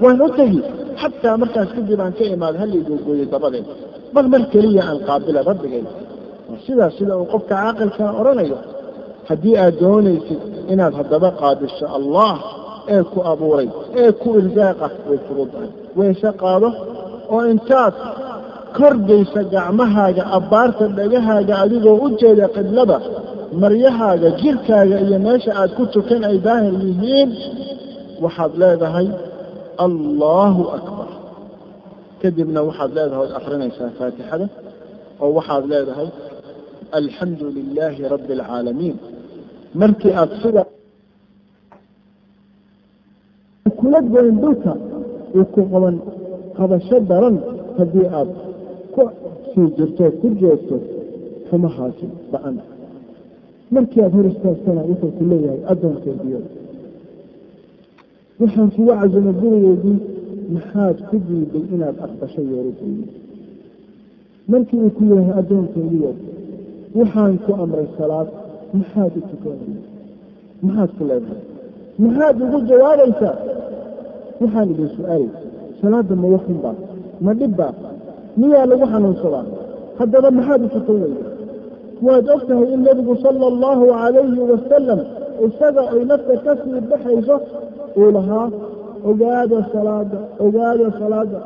[0.02, 0.62] waan u tegi
[1.02, 3.66] xataa markaas kadib aan ka imaado halii googooyey dabadeed
[4.16, 5.84] bal mar keliya aan qaabila rabbigay
[6.66, 8.58] sidaas sida uu qofka caaqilkaa odhanayo
[9.30, 10.42] haddii aad doonaysid
[10.74, 12.34] inaad haddaba qaabisho allah
[12.96, 13.68] ee ku abuuray
[14.02, 15.70] ee ku irsaaqa way fududahay
[16.00, 16.70] wayse qaado
[17.34, 17.94] oo intaad
[18.78, 22.98] kordhaysa gacmahaaga abbaarta dhagahaaga adigoo u jeeda qiblada
[23.62, 27.30] maryahaaga jirkaaga iyo meesha aad ku tukan ay daahir yihiin
[28.24, 29.08] waxaad leedahay
[29.88, 31.10] allahu akbar.
[32.22, 34.46] Kadibna waxaad leedahay ood akrinaysaa faatixada
[35.24, 36.10] oo waxaad leedahay
[37.00, 38.96] alxamdu lilaahi rabbi alcaalamiin
[39.82, 40.64] markii aad sida
[43.80, 44.74] kula goyn dhulka
[45.38, 45.96] uu ku qaban
[46.58, 47.36] qabasho daran
[47.78, 48.30] haddii aad
[48.94, 49.02] ku
[49.52, 50.76] sii jirto ku joogto
[51.50, 52.56] xumahaasi ba'an
[53.76, 56.40] markii aad hor istaagtana wuxuu ku leeyahay addoonkeediyo
[58.42, 60.00] waxaan kugu gurigeedii
[60.56, 63.10] maxaad ku diiday inaad aqbasho yeerideedii
[64.52, 66.12] markii uu ku yahay addoonkeediyo
[67.00, 68.28] waxaan ku amray salaad
[68.80, 69.82] maxaad u tukanaya
[70.66, 71.42] maxaad ku leedahay?
[72.04, 73.38] Maxaad ugu jawaabaysaa?
[74.42, 75.30] Waxaan idin su'aalay
[75.82, 76.78] salaada ma wakunbaa
[77.26, 77.74] ma dhibbaa
[78.40, 79.46] miyaa lagu xanuunsadaa?
[80.00, 81.26] Haddaba maxaad u tukanaysa
[82.06, 85.00] waad og tahay in nebigu sala allahu calayhi wasalam
[85.46, 87.36] isaga ay nafta ka sii baxayso
[88.00, 88.48] uu lahaa
[89.10, 91.40] ogaada salaada ogaada salaada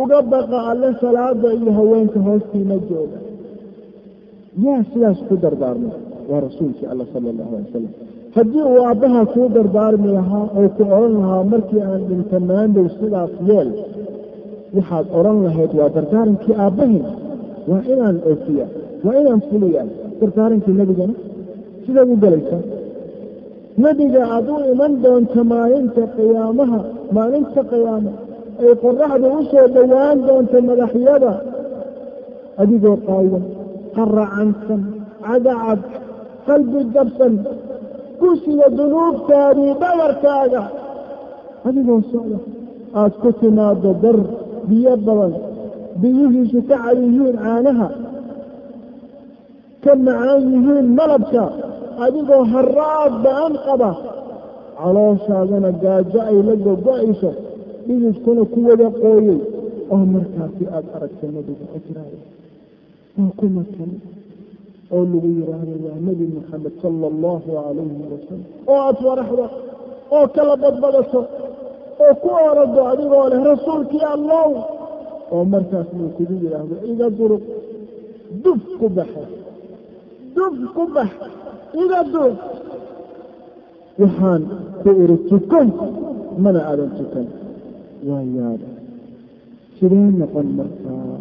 [0.00, 3.18] uga baqa alle salaada iyo haweenka hoostiina jooga.
[4.64, 5.94] Yaa sidaas ku dardaarmay
[6.30, 7.92] waa rasuulkii alla sala allahu alay wasalam
[8.36, 13.70] haddii uu aabbaha kuu dardaarmi lahaa oo ku odhan lahaa markii aan dhintamaandow sidaas yeel
[14.76, 17.04] waxaad odhan lahayd waa dardaarankii aabbahin?
[17.70, 18.66] Waa inaan oofiya
[19.04, 19.82] waa inaan fuliya
[20.20, 21.14] dardaarankii nebigana
[21.86, 22.62] sidaad u gelaysaa
[23.82, 26.80] nebiga aad u iman doonto maalinta qiyaamaha
[27.16, 28.12] maalinta qiyaamo
[28.62, 31.32] ay qoraxdu u soo dhowaan doonto madaxyada
[32.62, 33.44] adigoo qaawan
[33.96, 34.82] qaracansan
[35.26, 35.80] cadacad
[36.46, 37.34] qalbi jabsan
[38.20, 40.62] kusiga dunuubtaadii dhabarkaaga
[41.68, 42.38] adigoo socda
[43.00, 44.18] aad ku timaado dar
[44.68, 45.34] biyo badan
[46.00, 47.88] biyihiisu ka cad yihiin caanaha
[49.84, 51.44] ka macaan yihiin malabka
[52.04, 53.90] adigoo haraad ba'an qaba.
[54.78, 57.30] Calooshaadana gaajo ay la gogo-ayso.
[57.86, 59.38] Dhididkuna ku wada qooyey.
[59.92, 62.20] Oo markaasi aada aragta nebiga ojraaya
[63.18, 63.90] waa kuma kan
[64.94, 69.46] oo lagu yidhaahdo waa nebi maxamed sala allahu calayhi wasalam oo aada faraxdo.
[70.14, 71.20] Oo kala badbadato
[72.04, 74.50] oo ku orado adigoo leh rasuulkii allow
[75.32, 77.44] oo markaas uu kugu yidhaahdo iga duruq
[78.44, 79.24] duf ku baxa.
[80.36, 81.10] Duf ku bax
[84.00, 84.42] waxaan
[84.82, 85.68] ku iri tukan
[86.42, 87.26] mana aadan tukan
[88.08, 88.68] waa yaada
[89.76, 91.18] sidee noqon markaa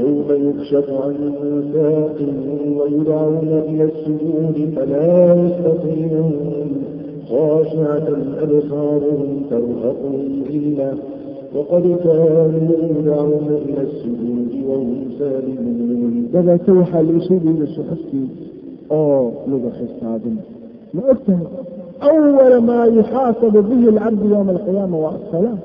[0.00, 1.14] يوم يكشف عن
[1.74, 2.18] ساق
[2.78, 6.70] ويدعون إلى السجود فلا يستطيعون
[7.28, 8.08] خاشعة
[8.42, 10.42] أبصارهم ترهقهم
[11.55, 12.47] وقد كانوا
[12.99, 18.27] يدعون إلى السجود وهم سالمون dabeete waxaa la isu dhiiba suxuftii
[18.99, 20.35] oo lagu xisaabin
[20.95, 21.47] ma ogtahay
[22.09, 25.59] awala maa yuxaasabu bihi alcabdu yowma alqiyaama waa asalaam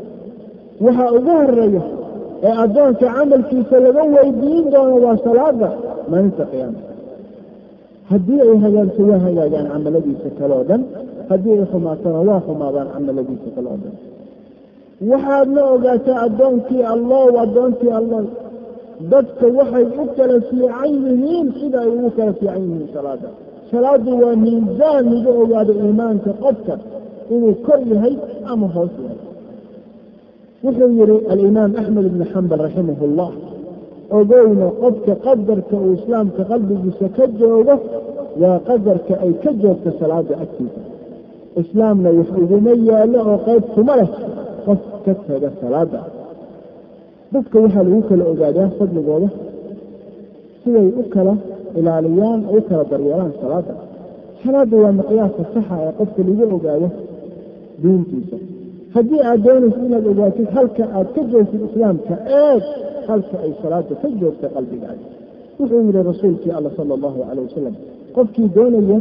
[0.85, 1.83] waxaa ugu horeeya
[2.47, 5.68] ee addoonka camalkiisa laga weydiin doono waa salaada
[6.11, 6.81] maalinta qiyaama
[8.11, 10.83] haddii ay hagaagto waa hagaagaan camaladiisa kale oo dhan
[11.31, 13.95] haddii ay xumaatona waa xumaadaan camaladiisa kale oo dhan
[15.02, 18.24] waxaadna ogaataa addoonkii allow addoonkii allow
[19.12, 23.30] dadka waxay u kala fiican yihiin sida ay ugu kala fiican yihiin salaada
[23.72, 26.74] salaadu waa miisaan lagu ogaado iimaanka qofka
[27.34, 28.16] inuu kor yahay
[28.52, 29.20] ama hoos yahay.
[30.64, 33.32] Wuxuu yihi alimaam axmed ibni xambal raximah اllah
[34.18, 37.76] ogowna qofka qadarka uu islaamka qalbigiisa ka joogo
[38.41, 40.82] waa qadarka ay ka joogto salaada agtiisa.
[41.62, 44.10] Islaamna wax uguma yaallo oo qayb kuma leh
[44.66, 45.99] qof ka taga salaada.
[47.34, 49.30] Dadka waxaa lagu kala ogaadaa fadligooda
[50.63, 51.34] siday u kala
[51.80, 53.74] ilaaliyaan oo u kala daryeelaan salaada.
[54.43, 56.88] Salaada waa miqyaaska saxa ee qofka lagu ogaado
[57.82, 58.38] diintiisa.
[58.95, 62.63] Haddii aad doonayso inaad ogaatid halka aad ka joogtid islaamka eeg
[63.07, 65.05] halka ay salaada ka joogta qalbigaaga
[65.59, 67.76] wuxuu yihi rasuulkii alla sala allahu calayh wasalam
[68.16, 68.97] qofkii doonaya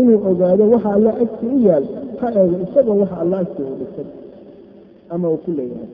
[0.00, 1.84] inuu ogaado waxa alla agti u yaal
[2.20, 4.06] ha eego isagoo waxa alla agti u dhigtay
[5.14, 5.90] ama uu ku leeyahay.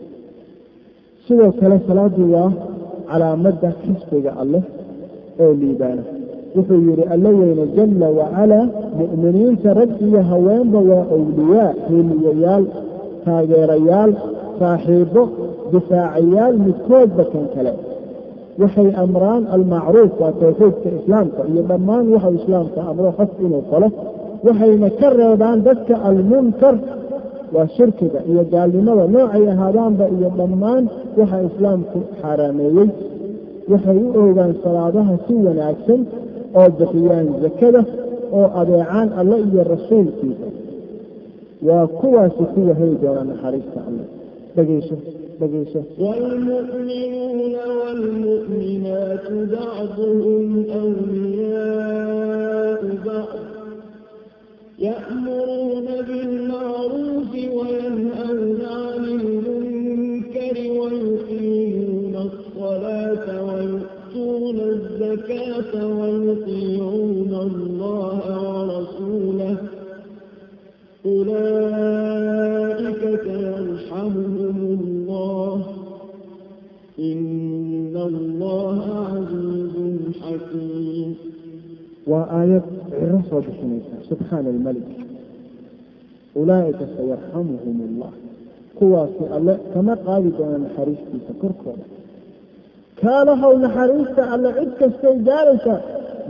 [1.26, 2.50] Sidoo kale salaadu waa
[3.10, 4.62] calaamadda xisbiga alleh
[5.42, 6.02] oo liibaana
[6.56, 8.66] wuxuu yihi alla weyne jalla wacalaa
[9.00, 12.64] mu'miniinta rag iyo haweenba waa awliyaa heliyayaal
[13.24, 14.12] taageerayaal
[14.60, 15.22] saaxiibo
[15.72, 17.72] difaacayaal midkoodba kan kale.
[18.60, 23.88] Waxay amraan almacruuf waa tawxiidka islaamka iyo dhammaan waxau islaamka amro qof inuu falo
[24.46, 26.74] waxayna ka reebaan dadka almunkar
[27.55, 30.83] waa shirkiga iyo gaalnimada noocay ahaadaanba iyo dhammaan
[31.19, 32.89] waxa islaamku xaaraameeyey
[33.71, 36.01] waxay u oogaan salaadaha si wanaagsan
[36.59, 37.81] oo bixiyaan zakada
[38.37, 40.47] oo adeecaan alle iyo rasuulkiisa
[41.67, 44.03] waa kuwaasi kuwa heli doona naxariista alle
[44.55, 44.95] dhegeyso
[45.39, 47.39] dhegeyso والمؤمنون
[47.79, 50.45] والمؤمنات بعضهم
[50.81, 53.29] أولياء بعض
[54.82, 69.56] يأمرون بالمعروف وينهون عن المنكر ويقيمون الصلاة ويؤتون الزكاة ويطيعون الله ورسوله
[71.06, 75.62] أولئك سيرحمهم الله
[76.98, 78.78] إن الله
[79.12, 79.74] عزيز
[80.22, 81.14] حكيم
[82.06, 84.87] وآية رسول الله subxaana almalik
[86.41, 88.11] ulaa'ika sayarxamuhum allah
[88.79, 91.85] kuwaasi alle kama qaadi doona naxariistiisa korkooda
[93.01, 95.75] kaalahow naxariista alle cid kastay gaaraysa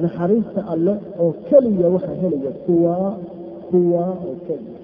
[0.03, 3.11] naxariista alle oo keliya waxa helaya kuwaa
[3.69, 4.79] kuwaa oo keliya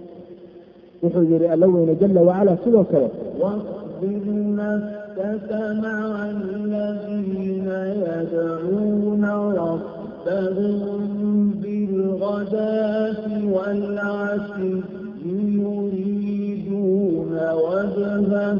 [1.03, 3.09] wuxuu yihi alla weyne jala wacala sidoo kale
[3.41, 4.25] واصبر
[4.61, 5.49] نفسك
[5.85, 5.99] مع
[6.35, 7.67] الذين
[8.07, 9.23] يدعون
[9.61, 9.96] ربهم
[10.26, 14.80] ربهم بالغداة والعشي
[15.26, 18.58] يريدون وجهه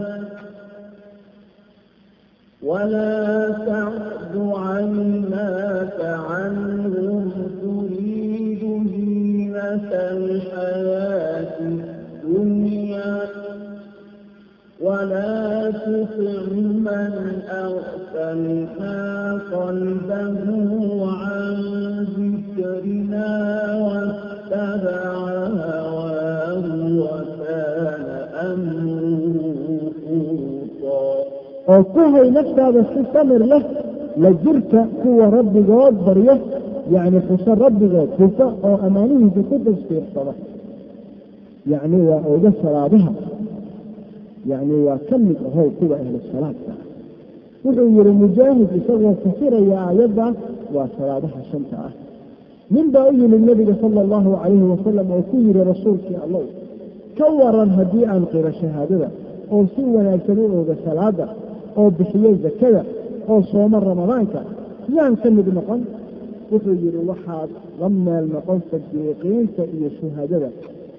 [2.62, 7.30] ولا تعد عيناك عنهم
[7.62, 13.18] تريد زينة الحياة الدنيا
[14.80, 18.98] ولا تطع من أغفلنا
[19.52, 20.44] قلبه
[23.85, 25.03] واتبع
[25.59, 26.65] هواه
[27.03, 28.05] وكان
[28.49, 31.23] أمره فرطا
[31.73, 33.63] oo ku hay naftaada si samir leh
[34.23, 36.35] la jirka kuwa rabbigood barya
[36.93, 40.33] yacni xuso rabbigood xuso oo ammaanihiisa ku tasbiixsada
[41.71, 43.11] yacni waa oga salaadaha
[44.51, 46.81] yacni waa ka mid ahow kuwa ahlu salaadka ah
[47.63, 50.25] wuxuu yihi mujaahid isagoo fasiraya aayadda
[50.75, 51.91] waa salaadaha shanta ah
[52.74, 56.44] nin baa u yimid nebiga sala allahu calayhi wasalam oo ku yihi rasuulkii allow
[57.18, 59.08] ka waran haddii aan qiro shahaadada
[59.54, 61.26] oo si wanaagsan u ooga salaada
[61.80, 62.82] oo bixiyo zakada
[63.30, 64.40] oo soomo ramadaanka
[64.96, 65.80] yaan ka mid noqon.
[66.50, 67.50] Wuxuu yihi waxaad
[67.80, 70.48] la meel noqon sadiiqiinta iyo shuhadada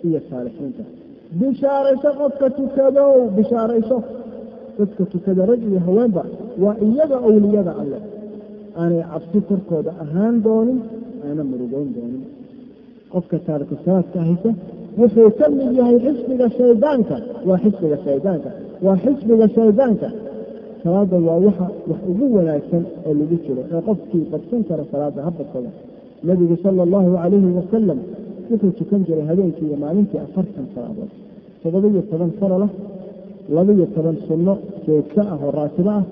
[0.08, 0.84] iyo saalixiinta.
[1.40, 3.98] Bishaarayso qofka tukadow bishaarayso.
[4.78, 6.24] Dadka tukada rag iyo haweenba
[6.64, 8.02] waa iyaga owliyada alleh
[8.82, 10.80] aanay cabsi korkooda ahaan doonin
[11.30, 12.24] aana murugoyn doonin.
[13.14, 14.50] Qofka taariku salaadka haysa
[15.00, 17.16] wuxuu ka mid yahay xisbiga shaydaanka.
[17.48, 18.50] Waa xisbiga shaydaanka.
[18.86, 20.08] Waa xisbiga shaydaanka.
[20.84, 25.32] Salaada waa waxa wax ugu wanaagsan oo lagu jiro ee qofkii badsan kara salaada ha
[25.38, 25.72] badsada
[26.28, 28.00] nebigu sala allahu calayhi wasalam
[28.50, 31.12] wuxuu tukan jiray habeenkii iyo maalintii afartan salaadood.
[31.62, 32.68] Toddoba-iyo toban farala
[33.56, 34.54] laba-iyo toban sunno
[34.86, 36.04] joogto ah oo raatibo ah.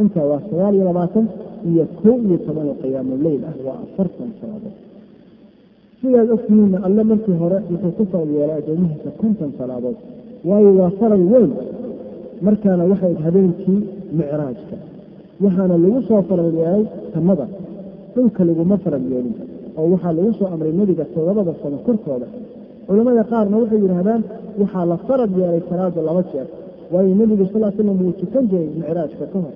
[0.00, 1.24] Intaa waa sagaal iyo labaatan
[1.70, 4.76] iyo kow iyo toban oo qiyaamu leyl ah waa afartan salaadood
[6.00, 9.96] sidaad ogtihiinna alle markii hore wuxuu ku farad yeelay addoomihiisa konton salaadood
[10.48, 11.50] waayo waa faral weyn
[12.46, 13.80] markaana waxay habeenkii
[14.18, 14.76] micraajka.
[15.44, 16.84] Waxaana lagu soo farad yeelay
[17.14, 17.46] samada
[18.14, 19.34] dhulka laguma farad yeelin
[19.78, 22.26] oo waxaa lagu soo amray nebiga toddobada sano korkooda.
[22.86, 24.22] Culamada qaarna waxay yidhaahdaan
[24.60, 26.46] waxaa la farad yeelay salaada laba jeer.
[26.92, 29.54] Waayo nebigu sal slam wuu tukan jiray micraajka ka hor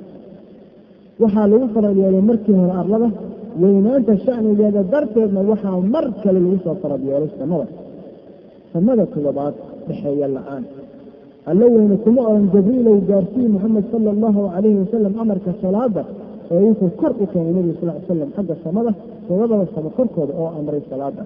[1.22, 3.08] waxaa lagu farad yeelay markii hore arlada
[3.62, 7.66] weynaanta shacnigeeda darteedna waxaa mar kale lagu soo farad yeelay samada.
[8.72, 9.54] Samada toddobaad
[9.88, 10.64] dhexeeya la'aan.
[11.50, 16.02] Alla weyne kuma odhan jabriilow gaarsii moxamed sala allahu calayhi wasalam amarka salaada
[16.54, 18.90] ee wuxuu kor u keenay nebiga sal slam xagga samada
[19.26, 21.22] toddobada samo korkooda oo amray salaada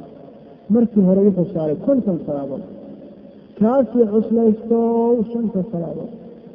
[0.74, 2.62] markii hore wuxuu saaray konton salaadood.
[3.58, 4.78] Kaasii cuslaysto
[5.30, 6.10] shanta salaadood.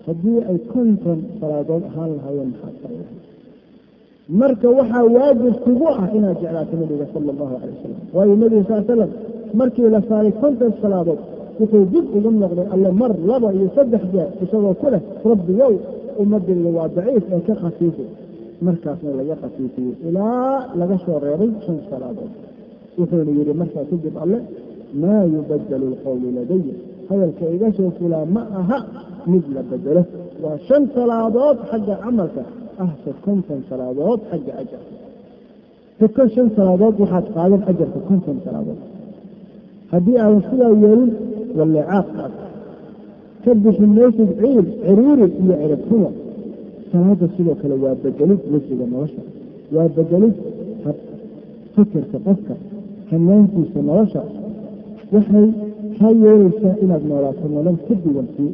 [0.08, 3.19] Haddii ay konton salaadood ahaan lahaayeen maxaa
[4.30, 8.84] marka waxaa waajib kugu ah inaad jeclaato nebiga sala allahu calay wasalam waayo nebiga sal
[8.86, 9.10] slam
[9.60, 11.20] markii la saaray konton salaadood
[11.60, 15.74] wuxuu dib ugu noqday alle mar laba iyo saddex jeer isagoo ku leh rabbigow
[16.22, 18.06] ummadayda waa daciif ee ka khafiifi
[18.68, 22.32] markaasna laga khafiifiyey ilaa laga soo reebay shan salaadood.
[23.00, 24.40] Wuxuuna yidhi markaa kadib alle
[25.02, 26.76] maa yubadalu lqowlu ladaya
[27.10, 28.78] hadalka iga soo fulaa ma aha
[29.32, 30.04] mid la bedelo
[30.44, 32.44] waa shan salaadood xagga camalka
[32.84, 34.84] ahse konton salaadood xagga ajar
[36.00, 36.22] tuko
[36.58, 38.80] salaadood waxaad qaadan ajarka konton salaadood
[39.92, 41.12] haddii aadan sidaa yeelin
[41.58, 42.34] walleecaaqkaas
[43.44, 46.10] ka bixi maysid ciil ciriiri iyo ciribxumo
[46.92, 49.22] salaada sidoo kale waa bedelid wejiga nolosha
[49.76, 50.36] waa bedelid
[51.76, 52.54] fikirka qofka
[53.12, 54.22] hanaankiisa nolosha
[55.14, 55.48] waxay
[55.98, 58.52] kaa yeelaysaa inaad noolaato nolol ka duwan sii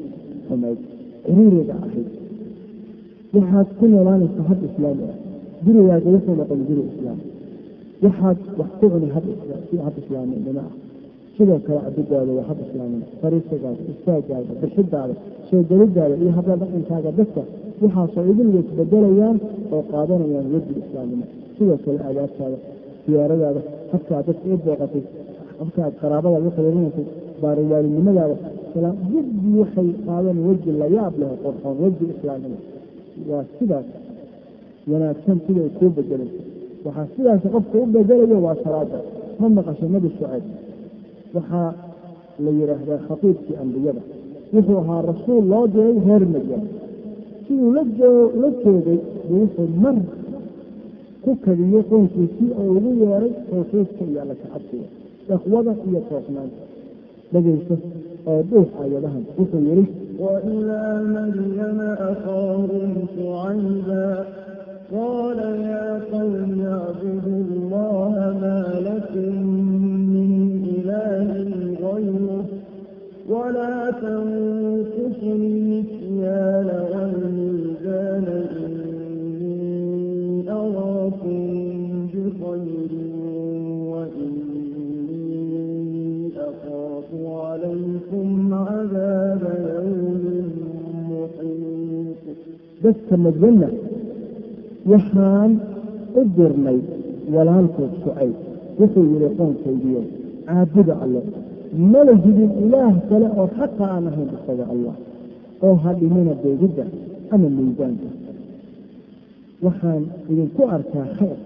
[0.47, 0.79] xumayd
[1.25, 2.07] ciriiriga ahayd
[3.35, 5.15] waxaad ku noolaanaysaa hab islaami ah.
[5.65, 7.19] Gurigaaga wuxuu noqon guri islaam.
[8.03, 9.07] Waxaad wax ku cuni
[9.85, 10.73] hab islaaminimo ah
[11.37, 15.13] sidoo kale cabidaada waa hab islaamina fariisagaada istaagaada bixidaada
[15.49, 15.61] soo
[16.21, 17.41] iyo habla dhaqankaaga dadka
[17.81, 19.37] waxaasoo idinga isbedelayaan
[19.73, 21.25] oo qaadanayaan weji islaamnimo
[21.57, 22.57] sidoo kale aadaabtaada
[23.03, 23.61] siyaaradaada
[23.91, 25.03] habkaad dadka u booqatay
[25.59, 27.07] habkaad qaraabadaada u xiriirinaysay
[27.41, 28.35] baariwaalinimadaada
[29.11, 32.57] jiddi waxay qaadan weji la yaab leh qorxoon weji islaamnimo
[33.29, 33.85] waa sidaas
[34.91, 36.31] wanaagsan siday kuu bedelay
[36.85, 38.99] waxaa sidaas qofka u bedelayo waa salaada.
[39.39, 40.43] Ma maqasho nebi shucayb
[41.35, 41.69] waxaa
[42.43, 44.01] la yidhaahdaa khatiibkii ambiyada.
[44.53, 46.63] Wuxuu ahaa rasuul loo diray reer madyan
[47.45, 47.83] siduu la
[48.63, 49.95] joogay buu wuxuu mar
[51.23, 54.87] ku kadiyey qoynkiisii oo ugu yeeray tawxiidka iyo alla kacabsiga
[55.89, 56.61] iyo toosnaanta.
[57.31, 57.75] Dhegayso
[58.29, 59.85] oo dhuux aayadahan wuxuu yidhi
[60.19, 64.25] وإلى مريم أخاهم شعيبا
[64.91, 69.35] قال يا قوم اعبدوا الله ما لكم
[70.13, 70.31] من
[70.77, 71.29] إله
[71.87, 72.45] غيره
[73.29, 76.69] ولا تنقصوا المكيال
[93.05, 93.67] dadka madyanna
[94.91, 95.51] waxaan
[96.15, 96.79] u dirnay
[97.33, 98.33] walaalkood shucayb.
[98.79, 100.01] Wuxuu yidhi qoonkaygiyo
[100.45, 101.21] caabuda alle.
[101.91, 104.95] Mala hidin ilaah kale oo xaqa aan ahayn isaga allah.
[105.65, 106.85] Oo ha dhimina beegidda
[107.33, 108.09] ama miisaanka.
[109.65, 111.37] Waxaan idinku arkaa khayr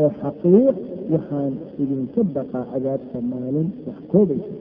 [0.00, 0.76] oo xaqiiq.
[1.12, 1.52] Waxaan
[1.82, 4.52] idinka baqaa cadaabta maalin wax koobaysa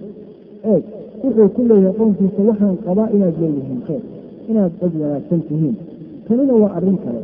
[0.72, 0.84] eeg
[1.24, 4.04] wuxuu ku leeyahay qoonkiisa waxaan qabaa inaad leeyihiin khayr
[4.50, 5.76] inaad dad wanaagsan tihiin
[6.28, 7.22] tanina waa arrin kale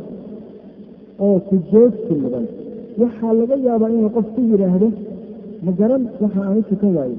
[1.24, 2.46] oo ku joogsi mudan.
[3.00, 4.88] Waxaa laga yaabaa inuu qof ku yidhaahdo
[5.64, 7.16] ma garan waxa aan u tukan waayo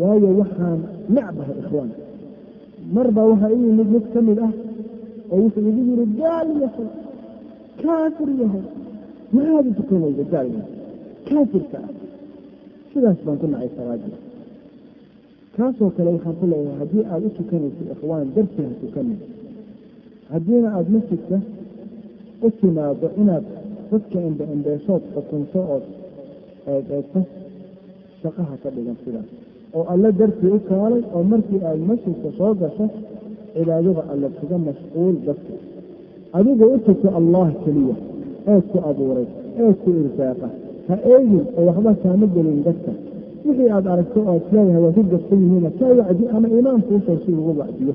[0.00, 0.78] waayo waxaan
[1.14, 1.90] necbahay ikhwaan
[2.94, 4.52] marba waxaa ii yimid mid ka mid ah
[5.32, 6.88] oo wuxuu igu yidhi gaal yahay
[7.82, 8.64] kaafir yahay
[9.34, 10.70] maxaad u tukan weyda gaal yahay
[11.28, 11.90] kaafirka ah.
[12.92, 14.16] Sidaas baan ku nacay salaadii
[15.56, 19.18] kaasoo kale waxaan ku leeyahay haddii aada u tukanayso ikhwaan dartii ha tukanin
[20.34, 21.36] haddiina aada masjidka
[22.46, 23.44] u timaado inaad
[23.90, 25.84] dadka indhe indheeshood xukunto ood
[26.72, 27.20] eedeegto
[28.22, 29.28] shaqaha ka dhigan sidaas.
[29.76, 32.86] Oo alle dartii u kaalay oo markii aad masjidka soo gasho
[33.54, 35.54] cibaadada alle kaga mashquul dadka.
[36.36, 37.96] Adiga u tugto allah keliya
[38.52, 39.26] ee ku abuuray
[39.62, 40.48] ee ku irsaaqa
[40.88, 42.92] ha eegin oo waxba kaama gelin dadka.
[43.44, 47.30] Wixii aada aragto oo aad leedahay waa ku gabsan yihiina kaa wacdi ama imaamkuusoo si
[47.40, 47.94] ugu wacdiyo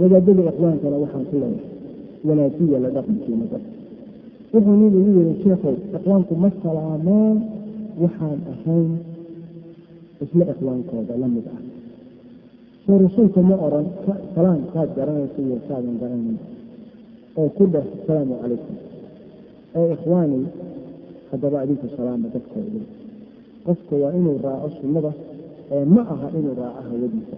[0.00, 1.68] wadaadada ikhwaankana waxaan ku leeyahay
[2.26, 3.70] wanaajiya la dhaqankiina dadka.
[4.52, 7.36] Wuxuu nin igu yiri sheekhow ikhwaanku ma salaamaan
[8.02, 8.90] waxaan ahayn
[10.24, 11.60] isla ikhwaankooda la mid ah.
[12.86, 13.86] Soo rasuulka ma oran
[14.34, 16.38] salaam kaad garanaysa iyo kaadan garanayn
[17.38, 18.76] oo ku dheh asalaamu calaykum.
[19.76, 20.40] Ee ikhwaani
[21.30, 22.80] haddaba adinku salaama dadkooda.
[23.66, 25.12] Qofka waa inuu raaco sunnada
[25.74, 27.36] ee ma aha inuu raaco hawadiisa.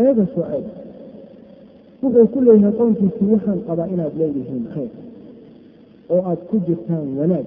[0.00, 0.66] Eega soo eeg
[2.02, 4.90] wuxuu ku leeyahay qownkiisii waxaan qabaa inaad leeyihiin khayr.
[6.12, 7.46] Oo aad ku jirtaan wanaag.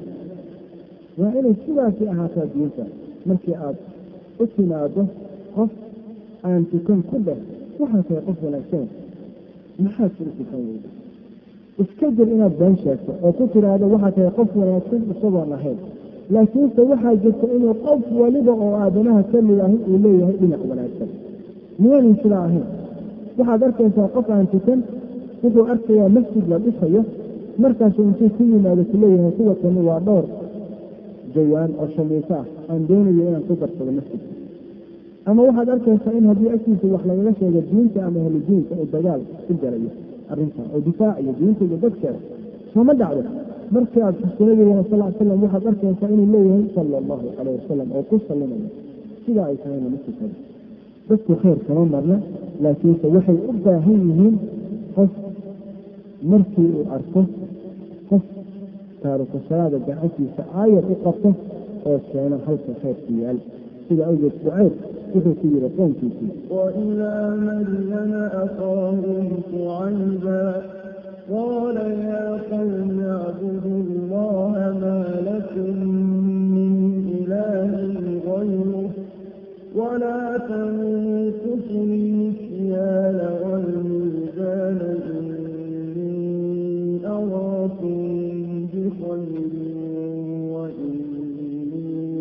[1.19, 2.83] Waa inay sidaasi ahaataa diinta.
[3.27, 3.77] Markii aad
[4.41, 5.03] u timaado
[5.55, 5.71] qof
[6.47, 7.39] aan tukan ku dheh
[7.79, 8.85] waxaan tahay qof wanaagsan.
[9.83, 10.89] Maxaad ku u tukan weyda
[11.83, 15.77] iska jir inaad been sheegto oo ku tiraahdo waxaa tahay qof wanaagsan isagoon ahayn
[16.33, 21.09] laakiinse waxaa jirta inuu qof waliba oo aadanaha ka mid ahi uu leeyahay dhinac wanaagsan.
[21.79, 22.65] Miyaanay sidaa ahayn
[23.37, 24.79] waxaad arkaysaa qof aan tukan
[25.43, 27.01] wuxuu arkayaa masjid la dhisayo
[27.63, 30.25] markaasu intuu ku yimaado ku leeyahay kuwa kani waa dhowr
[31.35, 32.45] jawaan oo shamiiso ah.
[32.69, 34.29] Aan doonayo inaan ku darsado masjidka
[35.29, 39.21] ama waxaad arkaysaa in haddii agtiisa wax lagaga sheego diinta ama ahlu diinka uu dagaal
[39.47, 39.89] ku galayo
[40.31, 42.19] arrintan oo difaaciyo diinta iyo dadkeeda
[42.73, 43.23] sooma dhacdo.
[43.73, 48.15] Markii aad xusunadeeda sal slam waxaad arkaysaa inuu leeyahay sala allahu calayh wasalam oo ku
[48.27, 48.67] sallimayo
[49.25, 50.35] sidaa ay tahayna ma tukado
[51.08, 52.16] dadku khayr kama marna
[52.62, 54.36] laakiinse waxay u baahan yihiin
[54.96, 55.10] qof
[56.30, 57.20] markii uu arko
[58.08, 58.22] qof
[59.02, 61.28] taariku salaada gacantiisa aayar u qabto
[61.88, 63.38] oo keeno halka khayrku yaal
[63.86, 64.72] sida awgeed shucayb
[65.12, 67.12] wuxuu ku yidhi qownkiisii وإلى
[67.46, 68.12] مدين
[68.44, 70.44] أخاهم شعيبا
[71.32, 71.76] قال
[72.10, 74.98] يا قوم اعبدوا الله ما
[75.28, 75.76] لكم
[76.54, 76.72] من
[77.18, 77.70] إله
[78.28, 78.90] غيره
[79.75, 84.79] ولا تنقصوا المكيال والميزان
[85.15, 89.51] إني أراكم بخير
[91.65, 92.15] وإني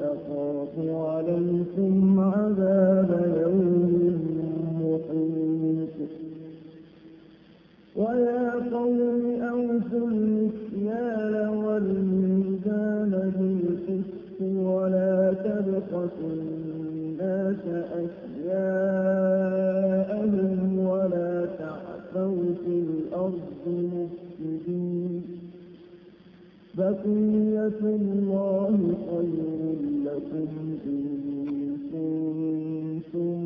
[0.00, 3.10] أخاف عليكم عذاب
[3.42, 4.18] يوم
[4.80, 5.96] محيط
[7.96, 9.00] ويا قوم
[9.42, 16.43] أوفوا المكيال والميزان بالقسط ولا تبخسوا
[19.44, 25.22] أشياءهم ولا تعثوا في الأرض مفسدين
[26.78, 28.76] بقية الله
[29.10, 30.46] خير لكم
[30.86, 31.04] إن
[31.92, 33.38] كنتم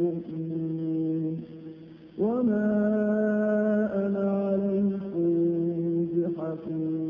[0.00, 1.34] مؤمنين
[2.18, 2.66] وما
[4.06, 5.28] أنا عليكم
[6.12, 7.04] بحفيظ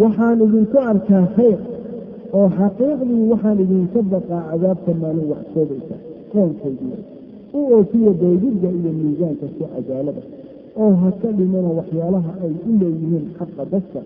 [0.00, 1.58] waxaan idinku arkaa khayr
[2.38, 5.96] oo xaqiiqdii waxaan idinka baqaa cadaabta maalin wax soobaysa
[6.32, 6.98] qoonkaydii
[7.56, 10.22] u oofiya beegidda iyo miisaanka si cadaalada
[10.82, 14.00] oo ha ka dhimana waxyaalaha ay u leeyihiin xaqa dadka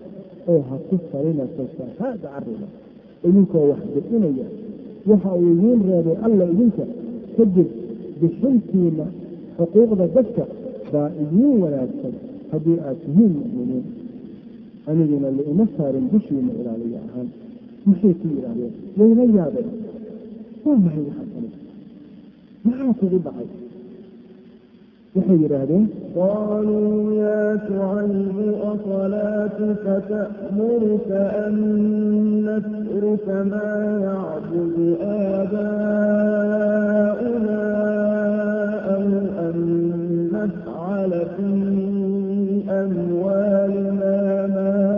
[0.51, 2.67] oo ha ku farina fasahaada carriga
[3.27, 4.47] idinkoo wax bixinaya
[5.09, 6.83] waxa uu idiin reebay alla idinka
[7.37, 7.69] kadib
[8.21, 9.05] bixintiina
[9.57, 10.43] xuquuqda dadka
[10.93, 12.13] baa idiin wanaagsan
[12.51, 13.85] haddii aad tihiin mu'miniin
[14.89, 17.27] aniguna liima saarin dushiina ilaaliya ahaan
[17.88, 19.68] maxay ku yidhaahdeen wayna yaabeen
[20.64, 21.48] waa maxay waxaa kale
[22.66, 23.48] maxaa kugu dhacay
[25.14, 25.84] waxay yidhaahdeen
[26.16, 28.36] قالوا يا شعيب
[28.72, 31.08] أصلاتك تأمرك
[31.44, 31.54] أن
[32.46, 33.70] نترك ما
[34.06, 34.76] يعبد
[36.30, 37.62] آباؤنا
[38.94, 39.02] أو
[39.46, 39.56] أن
[40.32, 41.50] نفعل في
[42.82, 44.16] أموالنا
[44.54, 44.93] ما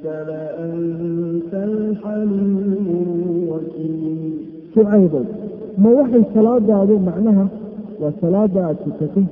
[0.00, 2.56] لأنت الحليم
[3.06, 4.32] الوكيل
[4.74, 5.24] shucaybow
[5.82, 7.44] ma waxay salaadaadu macnaha
[8.00, 9.24] waa salaada aada tukatay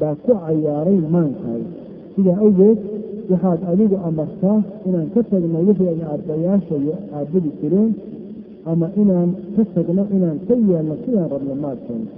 [0.00, 1.70] baa ku cayaaray maankaaga
[2.14, 2.78] sidaa awgeed
[3.30, 7.90] waxaad adigu amartaa inaan ka tagno wixii ay aabbayaasha iyo aabadi jireen
[8.70, 12.10] ama inaan ka tagno inaan ka yeelno sidaan rabno maadkeena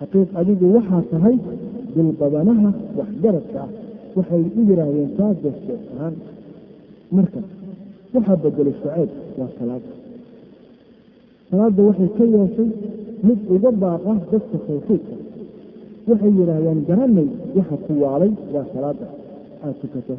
[0.00, 1.36] xaqiiq adigu waxaa tahay
[1.94, 2.68] dilbadanaha
[2.98, 3.70] waxgaradka ah
[4.16, 6.14] waxay u yidhaahdeen taas daste ahaan
[7.17, 7.39] marka
[8.15, 9.09] waxaa bedelay shucayb
[9.39, 9.89] waa salaada
[11.49, 12.69] salaadda waxay ka yeeshay
[13.27, 15.15] mid uga baaqa dadka tawxiidka
[16.09, 19.05] waxay yidhaahdeen garanay waxa ku waalay waa salaada
[19.63, 20.15] aada tukato.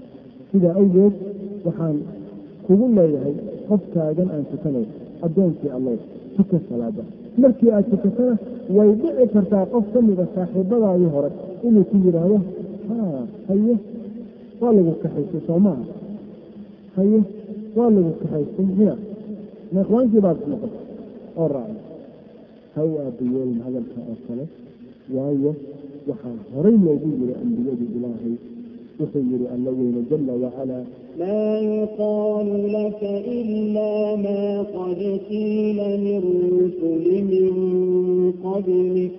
[0.50, 1.14] Sidaa awgeed
[1.66, 1.96] waxaan
[2.66, 3.34] kugu leeyahay
[3.68, 4.86] qofkaagan aan tukanayo
[5.26, 5.96] addoonkii allow
[6.36, 7.02] tuka salaada
[7.42, 8.34] markii aad tukatana
[8.76, 11.30] way dhici kartaa qof ka mida saaxiibadaadii hore
[11.66, 12.38] inuu ku yidhaahdo
[12.88, 12.96] ha
[13.48, 13.74] haye
[14.60, 15.84] waa lagu kaxaystay soo maaha
[16.95, 17.19] haye
[17.77, 18.95] waa lagu kaxaystay miya
[19.73, 20.85] ma ikhwaankii baad noqotay
[21.41, 21.77] oo raacay
[22.75, 24.43] haw aabayeelin hadalka oo kale
[25.15, 25.51] waayo
[26.09, 28.35] waxaa horay loogu yiri ambiyadii ilaahay
[28.99, 30.85] wuxuu yihi alla weyne jala wacalaa
[31.19, 31.43] ما
[31.75, 33.01] يقال لك
[33.39, 33.91] إلا
[34.25, 34.41] ما
[34.75, 34.99] قد
[35.29, 37.53] قيل للرسل من
[38.45, 39.11] قبلك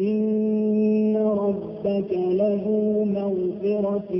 [0.00, 2.10] إن ربك
[2.40, 2.64] له
[3.16, 4.12] مغفرة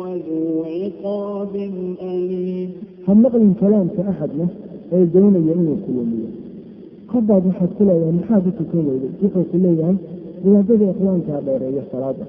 [0.00, 1.54] وذو عقاب
[2.02, 2.70] أليم
[3.06, 4.46] ha maqlin kalaamka axadna
[4.92, 6.28] ee doonaya inuu ku wamiyo
[7.10, 9.96] qabaad waxaad ku leedahay maxaad u tukan weyday wuxuu ku leeyahay
[10.44, 12.24] wadaadada ikhwaankaa dheereeya salaada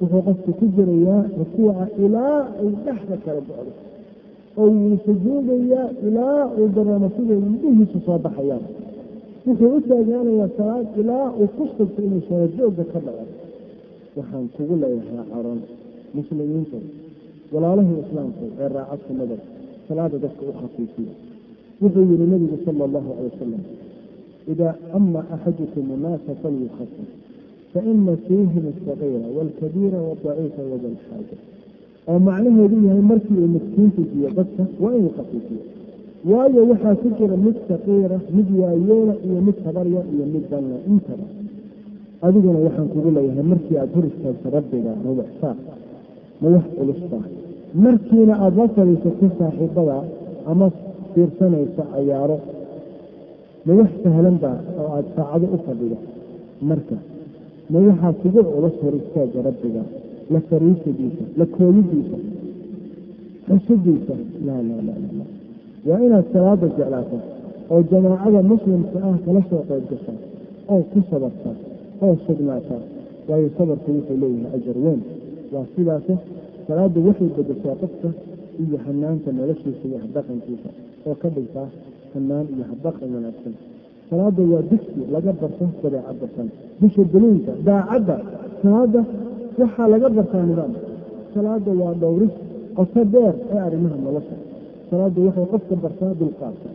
[0.00, 3.72] wuxuu qofku ku jirayaa rukuuca ilaa ay dhexda kala bocdo
[4.60, 8.64] oo wuu sujuudayaa ilaa uu dareemo siday indhihiisu soo baxayaan
[9.45, 13.25] wuxuu u taagaanayaa salaad ilaa uu ku sugto inuu sanajoogga ka dhaco
[14.17, 15.59] waxaan kugu leeyahay caron
[16.17, 16.77] muslimiinta
[17.53, 19.37] walaalahii islaamka ee raaca sunnada
[19.87, 21.13] salaada dadka u khafiifiya
[21.81, 23.63] wuxuu yihi nabigu sala allahu calay wasalam
[24.53, 27.09] idaa ama axadukum annaasa falyukhafif
[27.73, 30.89] faina fiihim asagiira waalkabiira wadaciifa wada
[32.07, 35.63] oo macnaheedu yahay markii uu miskiintu siiyo dadka waa inuu khafiifiyo
[36.31, 41.25] waayo waxaa ku jira mid saqiira mid waayeela iyo mid tabarya iyo mid danla intaba
[42.25, 45.55] adiguna waxaan kugu leeyahay markii aada istaagto rabbiga rubuc saa
[46.41, 47.17] ma wax culusta
[47.85, 49.97] markiina aada la fadhiisato saaxiibada
[50.51, 50.65] ama
[51.13, 52.37] fiirsanaysa cayaaro
[53.65, 55.97] ma wax sahlan baa oo aada saacado u fadhido
[56.69, 56.97] marka
[57.71, 59.83] ma waxaa kugu culus hor istaaga rabbiga
[60.33, 62.17] la fariisidiisa la kooyidiisa
[63.47, 64.13] xusidiisa
[64.47, 65.42] laa laa laa laa
[65.87, 67.17] waa inaad salaada jeclaato
[67.73, 70.17] oo jamaacada muslimka ah kala soo qayb gashaa
[70.73, 71.55] oo ku sabartaa
[72.05, 72.81] oo sugnaataa
[73.29, 75.01] waayo sabarku wuxuu leeyahay ajar weyn.
[75.53, 76.13] Waa sidaase
[76.67, 78.09] salaaddu waxay bedeshaa qofka
[78.63, 80.69] iyo hanaanka noloshiisa iyo habdhaqankiisa
[81.07, 81.67] oo ka dhigtaa
[82.13, 83.53] hanaan iyo habdhaqan wanaagsan.
[84.09, 86.47] Salaada waa digsi laga barto dabeecad bartan
[86.81, 88.15] bisha daliinka daacadda
[88.63, 89.01] salaada
[89.59, 90.73] waxaa laga bartaa nidaam.
[91.33, 92.33] Salaada waa dhowris
[92.77, 94.35] qoto dheer ee arrimaha nolosha
[94.93, 96.69] salaaddu waxay qofka bartaa dulqaadka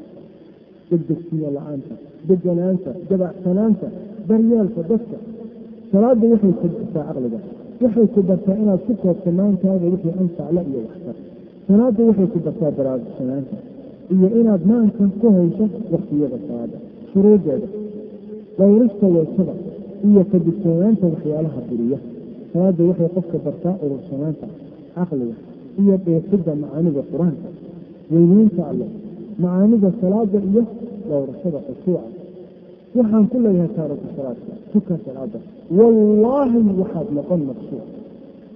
[0.90, 1.94] degdegsiya la'aanta
[2.28, 3.86] deganaanta dabacsanaanta
[4.28, 5.16] daryeelka dadka.
[5.92, 7.40] Salaadda waxay ku bartaa caqliga
[7.82, 11.16] waxay ku bartaa inaad ku koobsanaantaada wixii ansacla iyo waxtar
[11.68, 13.56] salaadda waxay ku bartaa baraarugsanaanta
[14.14, 16.78] iyo inaad maanka ku hayso waktiyada salaada
[17.10, 17.68] shuruudeeda
[18.58, 19.54] dhowrista waysada
[20.08, 21.98] iyo kadigtoonaanta waxyaalaha buriya.
[22.52, 24.46] Salaadda waxay qofka bartaa urursanaanta
[24.96, 25.36] caqliga
[25.82, 27.48] iyo dheefidda macaanida qur'aanka
[28.12, 28.90] weyniinta alleh
[29.42, 30.62] macaanida salaada iyo
[31.08, 32.02] dhowrashada khushuuca.
[32.96, 35.38] Waxaan ku leeyahay taariku salaadka tuka salaada
[35.78, 37.86] wallaahi waxaad noqon maqsuuc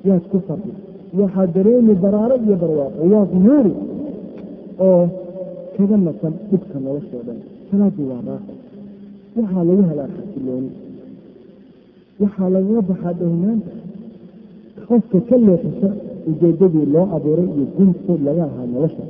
[0.09, 0.73] waad ku fardi
[1.21, 3.01] waxaad dareemi baraaro iyo barwaaqo.
[3.13, 3.73] Waad nuuri
[4.87, 5.05] oo
[5.77, 7.39] kaga nasan dhibka noloshoo dhan.
[7.71, 8.53] Salaadu waa raaxo.
[9.37, 10.71] Waxaa lagu helaa xasilooni.
[12.23, 13.73] Waxaa lagaga baxaa dhownaanta
[14.89, 15.89] qofka ka leexisa
[16.31, 19.05] ujeedadii loo abuuray iyo guntood laga ahaa nolosha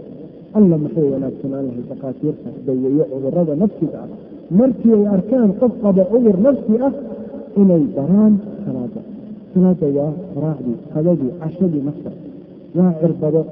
[0.58, 4.08] alla maxay wanaagsanaan lahay dhakhaatiirta daweeye cudurrada nafsiga ah.
[4.58, 6.92] Markii ay arkaan qof qaba cudur nafsi ah
[7.60, 8.34] inay baraan
[8.64, 9.00] salaada.
[9.54, 10.12] Salaada waa
[10.42, 12.10] raacdii qadadii cashadii nafta.
[12.76, 13.42] Waa cirbado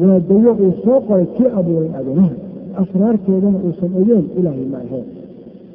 [0.00, 2.34] waa dawo uu soo qoray kii abuuray aadanaha.
[2.82, 5.06] Asraarteedana uusan ogeen ilaahay ma aheen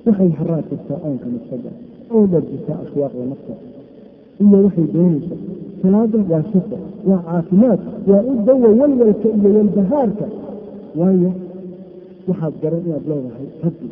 [0.06, 1.72] waxay haraad jirtaa oonka nafsada.
[2.14, 3.54] Oo dharjisaa ashwaaqda nafta
[4.45, 5.35] iyo waxay doonaysa
[5.83, 6.77] salaada waa shifo
[7.11, 7.81] waa caafimaad
[8.11, 10.27] waa u dawo walwalka iyo walbahaarka
[11.01, 11.31] waayo
[12.29, 13.89] waxaad garan inaad leedahay rabbi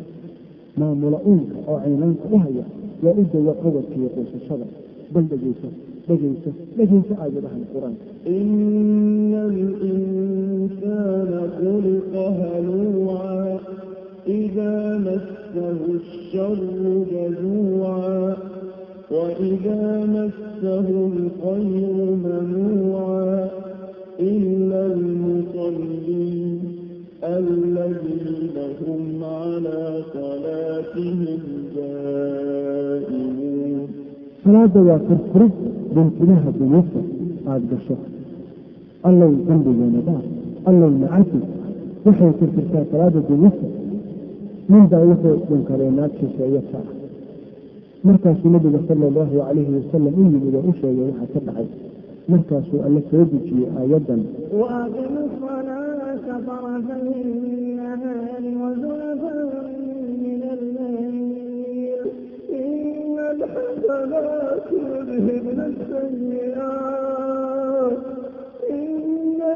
[0.79, 2.63] maamula uunka oo caynaanka u haya
[3.03, 4.65] waa u dawo codadka iyo quusashada
[5.13, 5.67] bal dhegeyso
[6.07, 13.59] dhegeyso dhegeyso aayadahan qur-aanka إن الإنسان خلق هلوعا
[14.27, 14.73] إذا
[15.07, 16.59] مسه الشر
[17.11, 18.35] جزوعا
[19.10, 23.48] وإذا مسه الخير منوعا
[24.20, 26.60] إلا المصلين
[27.24, 28.56] الذين
[28.86, 31.38] هم على صلاتهم
[32.56, 33.86] دائمون
[34.44, 35.50] صلاة وكفرة
[35.94, 37.04] بالكناها بيسر
[37.46, 38.06] عبد الشخص
[39.06, 40.24] الله الذنب والنبات
[40.68, 41.40] الله المعاتي
[42.06, 43.70] وحي تلك الصلاة بيسر
[44.68, 46.95] من ذا وحي من كريمات شيئية
[48.08, 51.68] markaasuu nabiga sal llahu calayhi wasalam u yimid oo u sheegay waxaa ka dhacay.
[52.28, 54.20] Markaasuu alle soo dejiyey aayaddan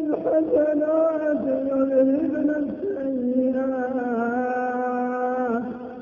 [0.00, 4.39] الحسنات يذهبن السيئات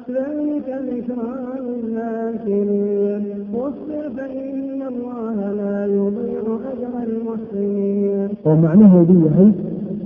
[0.09, 1.33] ذلك ذكرى
[1.65, 3.23] للذاكرين
[3.53, 9.49] واصبر فإن الله لا يضيع أجر المحسنين oo macnaheedu yahay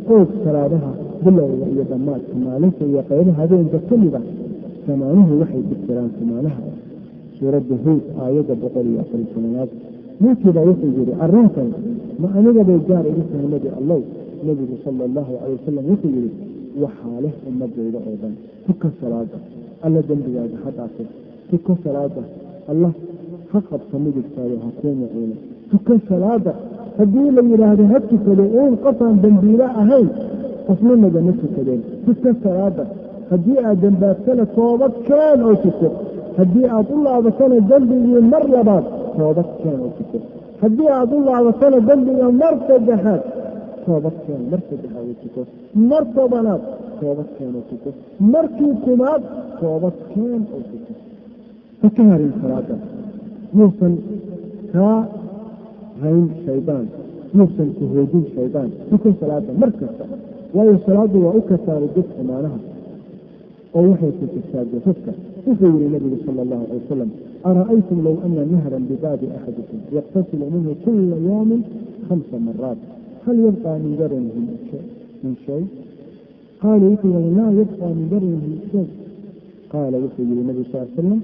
[0.07, 0.91] qoog salaadaha
[1.23, 4.23] bilowga iyo dhammaadka maalinta iyo qaybaha habeenka ka mid ah
[4.87, 6.61] samaanuhu waxay jirtiraan samaanaha
[7.37, 9.69] suuradda huud aayadda boqol iyo afar tobanaad
[10.21, 11.69] ninkii baa wuxuu yidhi arrintan
[12.21, 13.99] ma aniga bay gaar igu tahay nebi allow
[14.47, 16.31] nebigu sala allahu calay wasalam wuxuu yidhi
[16.83, 18.33] waxaa leh ummadayda oo dhan
[18.65, 19.37] tuka salaada
[19.86, 21.02] alla dembigaaga ha dhaafo
[21.50, 22.22] tuka salaada
[22.72, 22.90] allah
[23.52, 25.36] ha qabta midigtaada ha kuu muciino.
[25.70, 26.52] Tuka salaada
[26.98, 30.08] haddii la yidhaahdo ha tukado uun qofaan dembiile ahayn
[30.66, 31.80] qofna nagama tukadeen.
[32.06, 32.84] Tuka salaada
[33.30, 35.88] haddii aad dembaabtana toobad keen oo tuko
[36.38, 38.84] haddii aad u laabatana dembigii mar labaad
[39.16, 40.18] toobad keen oo tuko
[40.62, 43.22] haddii aad u laabatana dembiga mar saddexaad
[43.86, 45.40] toobad keen mar saddexaad oo tuko
[45.90, 46.62] mar tobanaad
[47.00, 47.90] toobad keen oo tuko
[48.34, 49.22] markii kumaad
[49.60, 50.92] toobad keen oo tuko
[51.82, 52.74] ha ka harin salaada
[53.58, 53.94] yuusan
[54.72, 54.98] kaa
[56.02, 56.86] hayn shaydaan
[57.38, 60.04] yuusan ku hoojin shaydaan tuka salaada mar kasta
[60.54, 62.58] waayo salaadu waa u kasaara dad xumaanaha
[63.76, 65.12] oo waxay kusirtaa jasadka
[65.46, 67.10] wuxuu yihi nabigu sala allahu calay wasalam
[67.50, 71.62] ara'aytum low ana nahran bibaabi axadikum yaqtasilu minhu kula yawmin
[72.08, 72.80] khamsa maraat
[73.26, 74.42] min daranihi
[75.22, 75.62] min shay
[76.60, 78.86] qaala wuxuu yihi laa yabqى min daranihi shay
[79.72, 81.20] qaala wuxuu yihi nabigu sal salam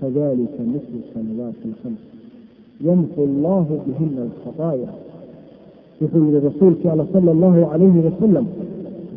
[0.00, 2.00] kadalika mislu sanawaati alkhams
[2.86, 4.88] yamxu allahu bihina alkhataaya
[6.00, 8.46] wuxuu yihi rasuulkii alla sala allahu calayhi wasalam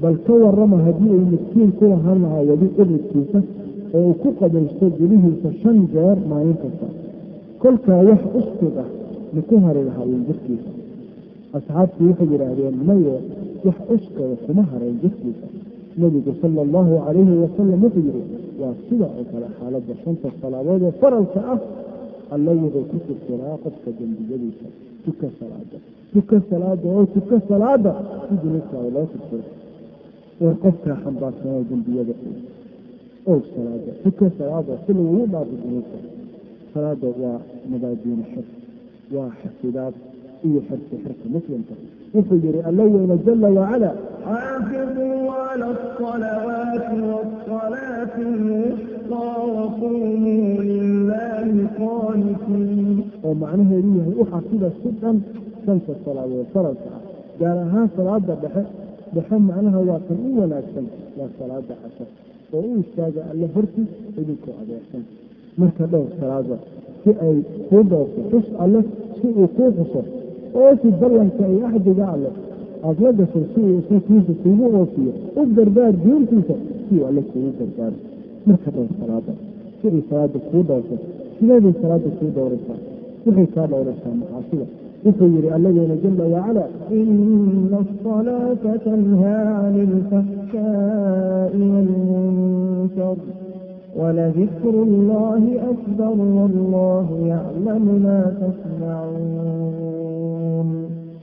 [0.02, 3.40] bal ka warrama haddii uu miskiin ku lahaan lahaa weli iridkiisa
[3.94, 6.88] oo uu ku qabaysto gudihiisa shan jeer maalin kasta
[7.64, 8.22] kolkaa wax
[11.58, 13.16] asxaabtii waxay yidhaahdeen maye
[13.66, 15.48] wax uskada kuma harayn jirkiisa
[16.02, 18.24] nebigu sala allahu calayhi wasalam wuxuu yihi
[18.62, 21.60] waa sida oo kale xaaladda shanta salaadood ee faralka ah
[22.34, 24.68] alla wuxuu ku tirtiraa qofka dembiyadiisa
[25.06, 25.78] tuka salaada
[26.14, 27.92] tuka salaada oo tuka salaada
[28.28, 29.46] si dunuubtaada loo tirtiro
[30.44, 32.14] oo qofkaa xambaarsanaa dembiyada
[33.32, 35.98] og salaada tuka salaada si lagugu dhaafo dunuubta
[36.74, 37.40] salaada waa
[37.72, 38.46] mabaadiina xir
[39.16, 39.94] waa xasidaad
[40.48, 41.74] iyo yuxibbu xibku muslimka.
[42.14, 43.90] Wuxuu yihi alla weyne jala wacala
[44.26, 45.14] xaafiduu
[53.24, 55.18] oo macnaheedu yahay waxaa sida si dhan
[55.66, 57.02] shanka salaadood faralka ah
[57.40, 58.64] gaar ahaan salaada dhexe.
[59.16, 60.86] Dhexe macnaha waa kan u wanaagsan
[61.18, 62.08] waa salaada casar
[62.56, 63.92] oo u istaaga alle hortiis
[64.22, 65.04] idinku adeersan
[65.60, 66.56] marka dhowr salaada
[67.04, 67.38] si ay
[67.70, 68.80] kuu dhowrto xus alle
[69.20, 70.02] si uu kuu xuso
[70.61, 72.31] oo si ballanka iyo axdiga alle
[72.87, 76.55] aada la gasho si uu isakiisa kuugu oofiyo u gargaar diintiisa
[76.87, 77.99] si uu alle kuugu gargaaro
[78.49, 79.33] marka dhowr salaada
[79.81, 80.95] si ay salaada kuu doorto
[81.39, 82.79] sideeday salaada kuu dhowraysaa
[83.27, 84.67] waxay kaa dhowraysaa macaasida
[85.05, 86.65] wuxuu yihi allageena jala wacala
[87.01, 93.17] إن الصلاة تنهى عن الفحشاء والمنكر
[94.01, 95.43] ولذكر الله
[95.73, 99.92] أكبر والله يعلم ما تصنعون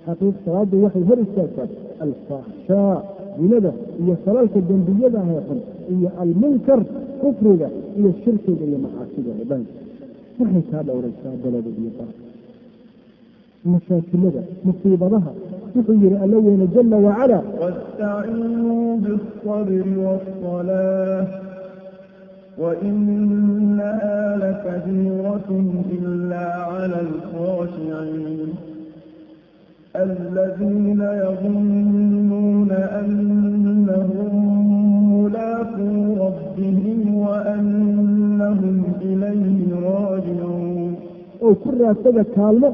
[0.06, 1.68] xaqiiq salaadu waxay hor istaagtaa
[2.06, 2.94] alfaxshaa
[3.40, 3.72] zinada
[4.04, 5.60] iyo salalka dembiyada heexan
[5.96, 6.80] iyo almunkar
[7.22, 7.68] kufriga
[8.00, 9.64] iyo shirkiga iyo macaasida oo dhan
[10.40, 12.10] waxay kaa dhowraysaa dalada iyo bar
[13.74, 15.32] mashaakilada musiibadaha
[15.76, 19.72] wuxuu yihi alla weyne jala wacala واستعينوا بالصبر
[20.06, 21.28] والصلاة
[22.62, 25.50] وإنها لكبيرة
[25.96, 28.50] إلا على الخاشعين
[29.97, 34.35] الذين يظنون أنهم
[35.13, 40.95] ملاقو ربهم وأنهم إليه راجعون.
[41.43, 42.69] oo ku raadsaga kaalmo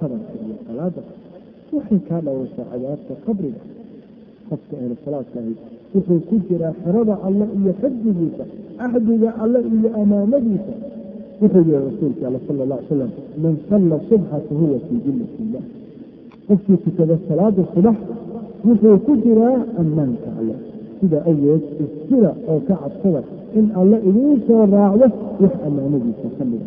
[0.00, 1.02] sabarka iyo salaada
[1.72, 3.60] waxay kaa dhawaysaa cadaabta qabriga
[4.48, 5.58] qofka aanu salaadka ahayd
[5.94, 8.44] wuxuu ku jiraa xerada alle iyo xifdigiisa
[8.84, 10.74] axdiga alle iyo amaamadiisa
[11.40, 13.10] wuxuu yihi rasuulka alle sala alla ly slam
[13.42, 15.00] man salla subxa fahuwa fii
[16.48, 17.96] qofkii tukada salaada subax
[18.66, 20.54] wuxuu ku jiraa ammaanka alle.
[21.00, 23.20] Sida aweed istila oo ka cabsada
[23.58, 25.06] in alle idiin soo raacdo
[25.42, 26.66] wax ammaanadiisa ka mida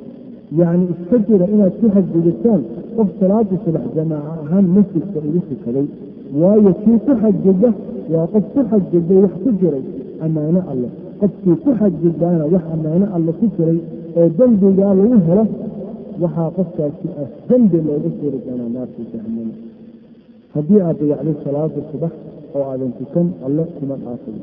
[0.59, 2.61] yacni iska jira inaad ku xadgudubtaan
[2.95, 5.85] qof salaada subax jamaaca ahaan masjidka ugu tukaday.
[6.41, 7.69] Waayo kii ku xadgudba
[8.13, 9.83] waa qof ku xadgudbay wax ku jiray
[10.25, 10.87] ammaano alle.
[11.19, 13.79] Qofkii ku xadgudbaana wax ammaano alle ku jiray
[14.17, 15.43] oo dembigaa lagu helo
[16.21, 19.53] waxaa qofkaasi ah dembi loogu suuri doonaa naarta jahanama
[20.53, 22.13] haddii aad dayacday salaada subax
[22.55, 24.37] oo aadan tukan alle kuma dhaafay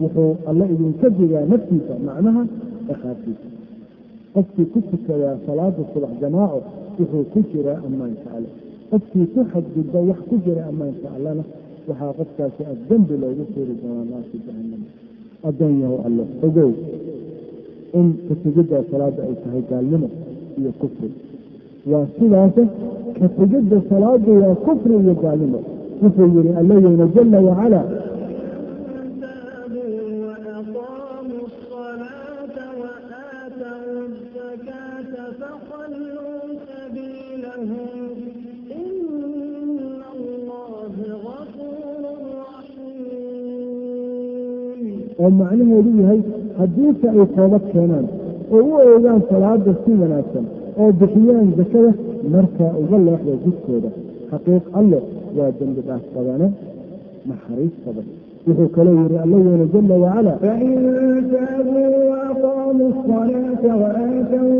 [0.00, 2.42] wuxuu alle idinka digaa naftiisa macnaha
[2.88, 3.48] ciqaabtiisa
[4.34, 6.60] qofkii ku tukadaa salaada subax jamaaco
[6.98, 8.48] wuxuu ku jiraa ammaanka alle.
[8.90, 11.44] Qofkii ku xadgudba wax ku jira ammaanka allena
[11.88, 14.86] waxaa qofkaasi addembi loogu suuri doonaa naarka jahannama.
[15.48, 16.70] Addoonyahow alle ogow
[17.99, 20.07] in kategidda salaada ay tahay gaalnimo
[20.59, 21.09] iyo kufri
[21.91, 22.63] waa sidaase
[23.19, 25.59] kategidda salaadu waa kufri iyo gaalnimo
[26.03, 27.81] wuxuu yihi alleyna jala wacala
[29.21, 36.37] تابوا وأقاموا الصلاة وآتوا الزكاة فخلوا
[36.69, 38.09] سبيلهم
[38.81, 38.99] إن
[40.15, 40.93] الله
[41.25, 42.03] غفور
[42.45, 43.21] رحيم
[45.23, 46.19] oo macnaheedu yahay
[46.58, 48.06] haddii ay toobad keenaan
[48.54, 50.44] oo u oogaan salaada si wanaagsan
[50.80, 51.90] oo bixiyaan zakada
[52.34, 53.90] markaa uga leexda jidkooda.
[54.30, 54.98] Xaqiiq alle
[55.36, 56.46] waa dembi dhaaf badane
[57.28, 58.06] naxariis badan.
[58.46, 60.74] Wuxuu kaloo yihi alla weyne jala wacala fain
[61.32, 64.56] taabuu waaqaamuu salaata waaatuu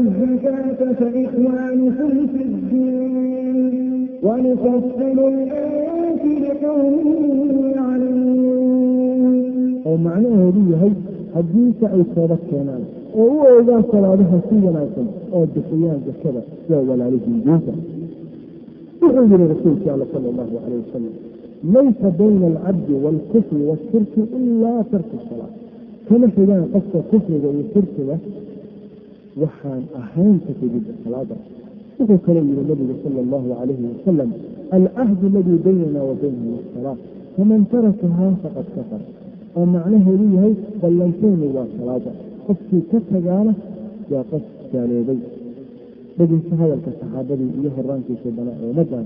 [9.89, 10.93] oo macnaheedu yahay
[11.37, 12.83] haddiise ay toobad keenaan
[13.21, 15.07] oo u oogaan salaadaha si wanaagsan
[15.37, 16.41] oo bixiyaan zakada
[16.71, 17.73] waa walaalihiin diinta
[19.01, 21.15] wuxuu yihi rasuulkii alla sala allahu calayh wasalam
[21.75, 25.53] laysa bayna alcabdi waalkufri washirki ilaa tarku salaa
[26.09, 28.17] kama xigaan qofka kufriga iyo shirkiga?
[29.43, 31.37] Waxaan ahayn ka tegidda salaada.
[31.99, 34.31] Wuxuu kaloo yihi nabigu sala allahu calayhi wasalam
[34.77, 36.97] alcahdu aladii baynana wa baynahum asalaa
[37.37, 39.03] faman tarakahaa faqad kafar
[39.59, 42.11] oo macnaheedu yahay ballanteenu waa salaada.
[42.47, 43.53] Qofkii ka tagaana
[44.13, 45.19] waa qof gaaloobay
[46.19, 49.05] dhegeysa hadalka saxaabadii iyo horaankiisa bana ee ummaddan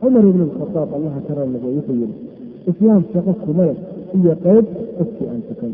[0.00, 2.14] cumar ibn alkhadaab allaha ka raalnaqo wuxuu yihi
[2.70, 3.76] islaam shaqo kuma leh
[4.18, 4.66] iyo qayb
[4.98, 5.72] qofkii aan tukan.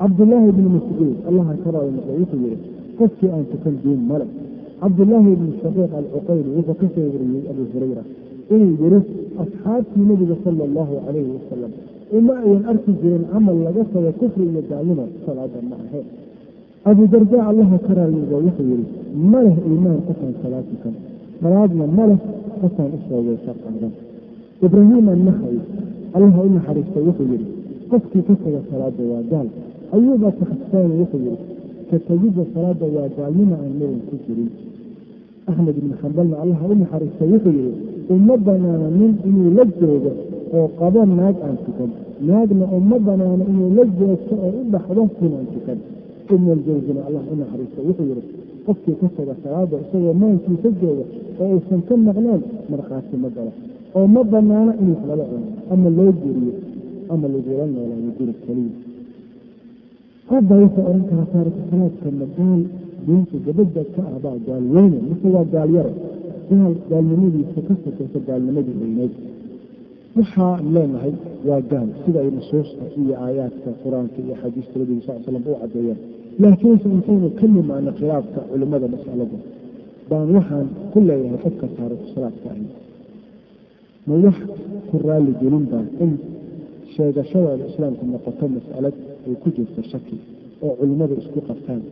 [0.00, 2.56] Cabdullaahi ibni mascuud allaha ka raalnaqo wuxuu yihi
[2.98, 4.26] qofkii aan tukan diin male
[4.82, 8.02] cabdullaahi ibni shaqiiq alcuqayli wuxuu ka soo wariyey abu hurayra
[8.54, 8.98] inuu yihi
[9.42, 11.72] asxaabtii nebiga sala allahu calayhi wasalam
[12.18, 16.06] uma ayan arki jirin camal laga tago kufri iyo gaalnimo salaada ma ahayn
[16.90, 18.84] abu darda allaha ka raalnaqo wuxuu yihi
[19.32, 20.94] ma leh iimaan qofaan salaad tukan
[21.42, 22.18] salaadna ma leh
[22.60, 23.92] qofaan u soo weysa qaadan
[24.66, 25.06] ibraahim
[26.16, 27.46] allaha u naxariistay wuxuu yihi
[27.90, 29.48] qofkii ka taga salaada waa gaal.
[29.94, 31.38] Ayuuba takhassaani wuxuu yihi
[31.90, 34.50] ka tegidda salaada waa gaalnimo aan marin ku jirin.
[35.48, 37.72] Axmed ibni xambalna allaha u naxariistay wuxuu yihi
[38.14, 40.12] uma banaana nin inuu la joogo
[40.56, 41.90] oo qabo naag aan tukan
[42.28, 45.78] naagna uma banaano inuu la joogto oo u dhaxdo nin aan tukan
[46.34, 48.22] ibn aljawsina allah u naxariistay wuxuu yihi
[48.66, 51.04] qofkii ka taga salaada isagoo maankiisa jooga
[51.40, 53.52] oo uusan ka maqneen markhaati ma galo.
[53.96, 55.24] Oo ma banaano in wax cuno
[55.72, 56.52] ama loo guriyo
[57.12, 58.74] ama lagula noolaayo guri keliya
[60.30, 62.62] hadda wuxuu odhan karaa taariku salaadka magaal
[63.06, 68.76] diinta gabadha ka ah baa gaal weyne mise waa gaal gaal gaalnimadiisa ka sokaysa gaalnimadii
[68.82, 69.12] weyneyd
[70.16, 71.12] waxaa leenahay
[71.48, 75.98] waa gaal sida ay nusuusta iyo aayaadka qur'aanka iyo xadiista nabiga sal slam u caddeeyeen.
[76.42, 79.38] Laakiinse intaynu ka nimaano khilaafka culimmada masalada
[80.10, 82.64] baan waxaan ku leeyahay qofka taariku salaadka ahi.
[84.06, 84.36] Ma wax
[84.88, 86.12] ku raalli gelin baa in
[86.94, 88.94] sheegashadaada islaamku noqoto mas'alad
[89.26, 90.16] ay ku jirto shaki
[90.64, 91.82] oo culimmadu isku qabtaan.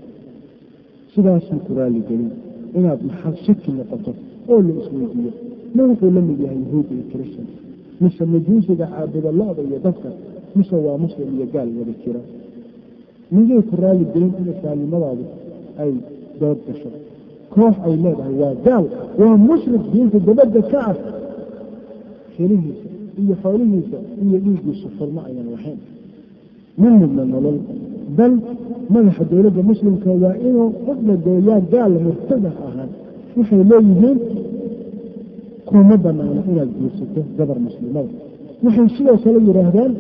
[1.14, 2.30] Sidaasuu ku raalli gelin
[2.78, 4.10] inaad maxal shaki noqoto
[4.51, 5.32] oo la isweydiiyo.
[5.74, 7.48] Ma wuxuu la mid yahay yahuud iyo christian
[8.01, 10.09] mise majuusiga caabuda lo-da iyo dadka
[10.56, 12.20] mise waa muslim iyo gaal wada jira.
[13.35, 15.24] Miyay ku raalli gelin in islaamnimadaadu
[15.82, 15.93] ay
[16.40, 16.89] dood gasho?
[17.55, 18.85] Koox ay leedahay waa gaal
[19.20, 20.97] waa mushrik diinta dabadda ka ah.
[22.36, 22.86] Kelihiisa
[23.22, 25.78] iyo xoolihiisa iyo dhiiggiisu xurmo ayaan lahayn.
[26.81, 27.59] Ma midna nolol
[28.18, 28.32] bal
[28.94, 32.89] madaxa dowladda muslimka waa inuu u dhageeyaa gaal murtada ahaa
[33.36, 34.18] waxay leeyihiin
[35.70, 38.10] kuma banaano inaad guursato gabar muslimada
[38.64, 39.92] waxay sidoo kale yidhaahdaan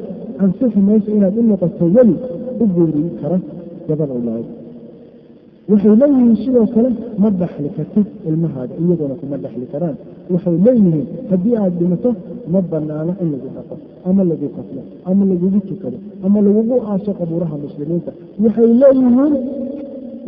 [0.42, 2.14] ansixi mayso inaad u noqoto weli
[2.62, 3.38] u guuri kara
[3.88, 4.46] gabar ulaad
[5.70, 6.90] waxay leeyihiin sidoo kale
[7.22, 9.96] ma dhaxli kartid ilmahaaga iyadoona kuma dhaxli karaan.
[10.32, 12.10] Waxay leeyihiin haddii aada dhimato
[12.52, 13.74] ma banaano in lagu dhaqo
[14.08, 14.80] ama lagu kaflo
[15.10, 18.10] ama lagugu tukado ama lagugu aaso qabuuraha muslimiinta.
[18.44, 19.34] Waxay leeyihiin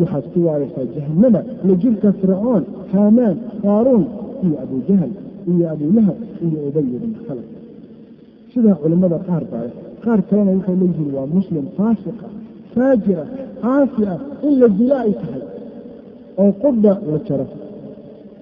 [0.01, 2.63] waxaad ku waaraysaa jahanama la jirka fircoon
[2.93, 4.05] haamaan qaaruun
[4.45, 5.13] iyo abujahal
[5.51, 7.49] iyo abulahab iyo ubay ibn khalaf
[8.53, 9.67] sidaa culimmada qaar baa
[10.05, 12.27] qaar kalena waxay leeyihiin waa muslim faasiqa
[12.75, 13.25] faajira
[13.63, 15.43] caasi ah in la dila ay tahay
[16.43, 17.47] oo qudha la jaro.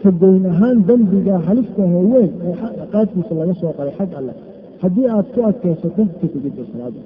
[0.03, 2.55] Ka goyn ahaan dembiga halista hooweyn ee
[2.93, 4.37] qaadkiisa laga soo qaray xag alleh
[4.83, 7.01] haddii aad ku adkaysato ka tegidda salaada.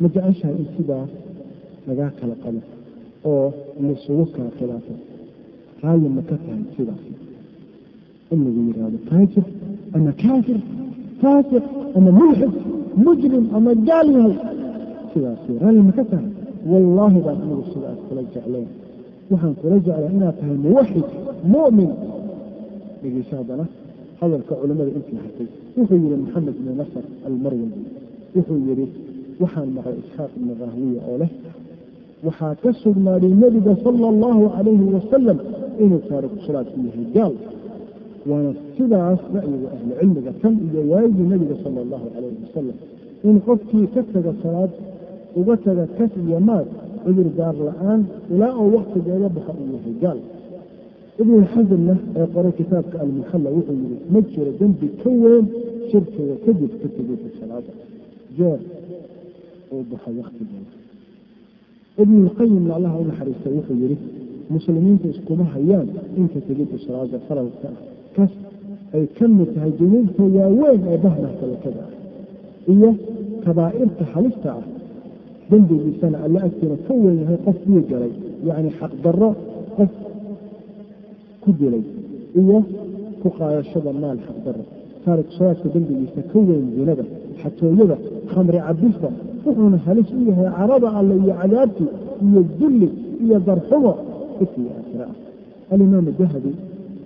[0.00, 1.04] Ma jeceshahay in sidaa
[1.88, 2.60] lagaa kala qabo
[3.30, 3.46] oo
[3.86, 4.92] laisugu kala khilaafo
[5.82, 7.02] raalli ma ka tahay sidaas
[8.32, 9.44] in lagu yidhaahdo faajir
[9.96, 10.58] ama kaafir
[11.22, 11.64] faasiq
[11.96, 12.52] ama mulxid
[13.06, 14.36] mujrim ama gaal yahay
[15.12, 16.28] sidaasi raalli ma ka tahay
[16.72, 18.68] wallaahi baan anigu sidaas kula jecleen
[19.30, 21.06] waxaan kula jeclaa inaad tahay muwaxid
[21.54, 21.90] mu'min
[23.02, 23.64] dhegeysa haddana
[24.20, 27.70] hadalka culimmada intii hartay wuxuu yihi maxamed ibni nasr almarwin
[28.36, 28.84] wuxuu yihi
[29.42, 31.30] waxaan maqlay isxaaq ibni rahwiya oo leh
[32.26, 35.38] waxaa ka sugnaaday nebiga sala allahu calayhi wasalam
[35.84, 37.34] inuu taariku salaadku yahay gaal
[38.28, 42.76] waana sidaas ra'yiga ahlu cilmiga kan iyo waayigii nebiga sala allahu calayhi wasalam
[43.28, 44.70] in qofkii ka taga salaad
[45.40, 46.66] uga taga kas iyo maad
[47.04, 48.00] cudur gaar la'aan
[48.32, 50.18] ilaa oo waktigeeda baxa uu yahay gaal.
[51.20, 55.46] Ibnu xasamna ee qoray kitaabka almuxalla wuxuu yihi ma jiro dembi ka weyn
[55.90, 57.72] shirkiga kadib ka tegeysa salaada.
[58.36, 58.60] Jeer
[59.72, 60.72] uu baxo waktigeeda
[62.02, 63.96] ibnulqayimna allaha u naxariistay wuxuu yihi
[64.54, 65.88] muslimiinta iskuma hayaan
[66.20, 67.78] inka tegidda salaada faralka ah
[68.20, 68.32] kas
[68.96, 71.92] ay ka mid tahay dunuubta waaweyn ee bahmahka lakada ah
[72.72, 72.90] iyo
[73.44, 74.64] kabaa'irta halista ah.
[75.50, 78.12] Dembigiisana alla agtiina ka weyn yahay qof dhii galay
[78.48, 79.30] yacni xaqdarro
[79.76, 79.90] qof
[81.42, 81.84] ku dilay
[82.40, 82.58] iyo
[83.22, 84.64] ku qaadashada maal xaqdarro
[85.04, 87.04] taariku salaadka dembigiisa ka weyn zinada
[87.40, 87.96] xatooyada
[88.32, 89.08] khamri cabista
[89.44, 91.84] wuxuuna halis u yahay carada alle iyo cadaabti
[92.26, 92.88] iyo dulli
[93.24, 93.92] iyo darxumo
[94.44, 95.06] ifii aakhira.
[95.72, 96.52] Alimaamu dahabi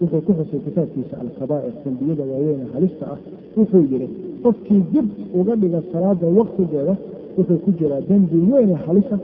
[0.00, 3.18] wuxuu ku xusay kitaabkiisa alkabaa'ir dembiyada waaweyn halista ah
[3.56, 4.08] wuxuu yihi
[4.44, 5.06] qofkii dib
[5.40, 6.94] uga dhiga salaada waktigeeda
[7.36, 9.16] wuxuu ku jiraa dembi weyne halisa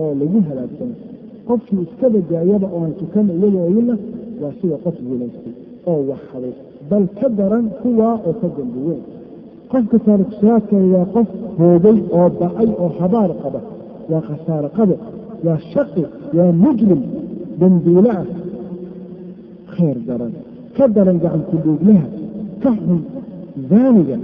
[0.00, 0.94] oo lagu halaagsano
[1.48, 3.94] qofkii iska badaayaba ooan tukan iyagooyina
[4.42, 5.54] waa sida qof guulaystay
[5.90, 6.52] oo wax haday
[6.90, 9.02] bal ka daran kuwaa oo ka dembi weyn.
[9.72, 11.28] Qofka taarikusalaadka waa qof
[11.58, 13.60] hoogay oo bacay oo habaar qaba.
[14.10, 14.96] Waa khasaare qabe
[15.46, 16.02] waa shaqi
[16.36, 17.02] waa mujrim
[17.60, 18.24] dembiile ah
[19.78, 20.32] khayr daran
[20.76, 22.06] ka daran gacanku dhuuglaha
[22.62, 23.00] ka xun
[23.70, 24.16] zaaniga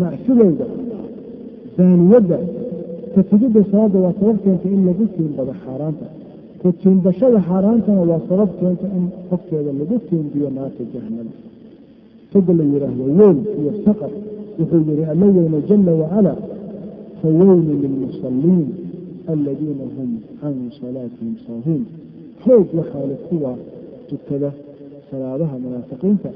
[0.00, 0.66] macsidowda
[1.76, 2.38] zaaniyadda
[3.14, 6.06] ka tegidda salaada waa sabab keenta in lagu tiinbado xaaraanta
[6.60, 11.32] ku tiinbashada xaaraantana waa sabab keenta in qofkeeda lagu tiinbiyo naarta jahanama
[12.32, 14.10] sada la yidhaahdo weyn iyo saqar
[14.58, 16.32] wuxuu yihi alla weyne jala wacala
[17.20, 18.68] faweylu lilmusalliin
[19.32, 20.10] aladiina hum
[20.40, 21.82] can salaatihim saahuun
[22.44, 23.52] hoog waxaa le kuwa
[24.08, 24.50] tukada
[25.10, 26.30] salaadaha munaafiqiinta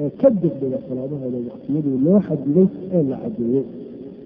[0.00, 3.64] ee ka degdega salaadahooda waktiyadii loo xadiday ee la cadeeyey.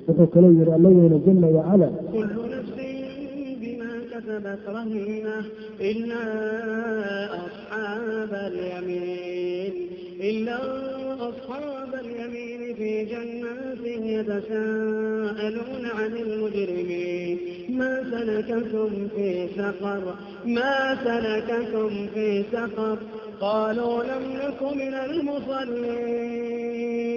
[0.06, 1.18] Wuxuu kaloo yihi alla yeela
[1.56, 1.88] wacala
[11.32, 15.84] أصحاب اليمين في جنات يتساءلون
[17.72, 22.98] ما سلككم في سقر ما سلككم في سقر
[23.40, 24.94] قالوا لم نك من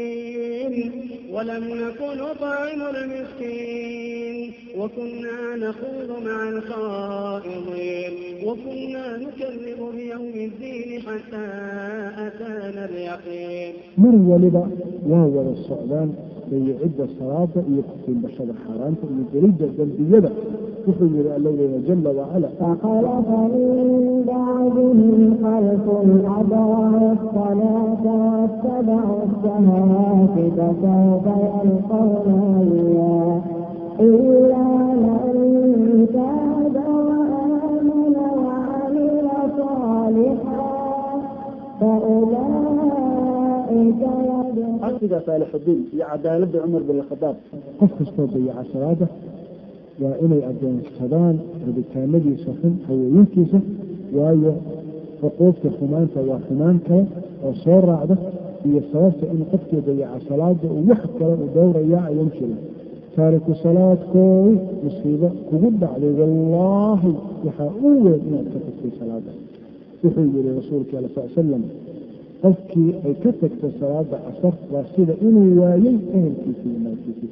[0.05, 0.91] المصلين
[1.31, 8.13] ولم نكن نطعم المسكين وكنا نخوض مع الخائضين
[8.47, 11.45] وكنا نكذب بيوم الدين حتى
[12.27, 14.55] أتانا اليقين من ولد
[15.07, 16.13] وهو الصعبان
[16.49, 20.29] dayicidda salaada iyo kusiinbashada xaaraanta iyo gelidda dembiyada.
[20.85, 23.95] Wuxuu yihi alla weya jala wacala faqalafa min
[38.85, 39.27] وعمل
[39.57, 40.65] صالحا
[41.79, 43.14] فأولئك
[43.75, 46.97] caqsiga saalixudiin iyo cadaaladda cumar bin
[47.79, 49.07] qof kastoo dayaca salaada
[50.01, 51.35] waa inay adoonsadaan
[51.67, 53.59] rabitaanadiisa xun haweeyinkiisa
[54.17, 54.53] waayo
[55.21, 57.03] xuquuqta xumaanta waa xumaan kale
[57.45, 58.15] oo soo raacda
[58.67, 62.59] iyo sababta in qofkii dayaca salaada uu wax kale u dowrayaa ayan jirin
[63.15, 64.53] taariku salaadkooy
[64.83, 67.11] musiibo kugu dhacday wallaahi
[67.45, 69.31] waxaa u weyn inaad ka tagtay salaada
[70.03, 71.63] wuxuu yihi rasuulka ala sal salam
[72.45, 77.31] qofkii ay ka tagtay salaada casar waa sida inuu waayey ehelkiisii iyo maalkiisii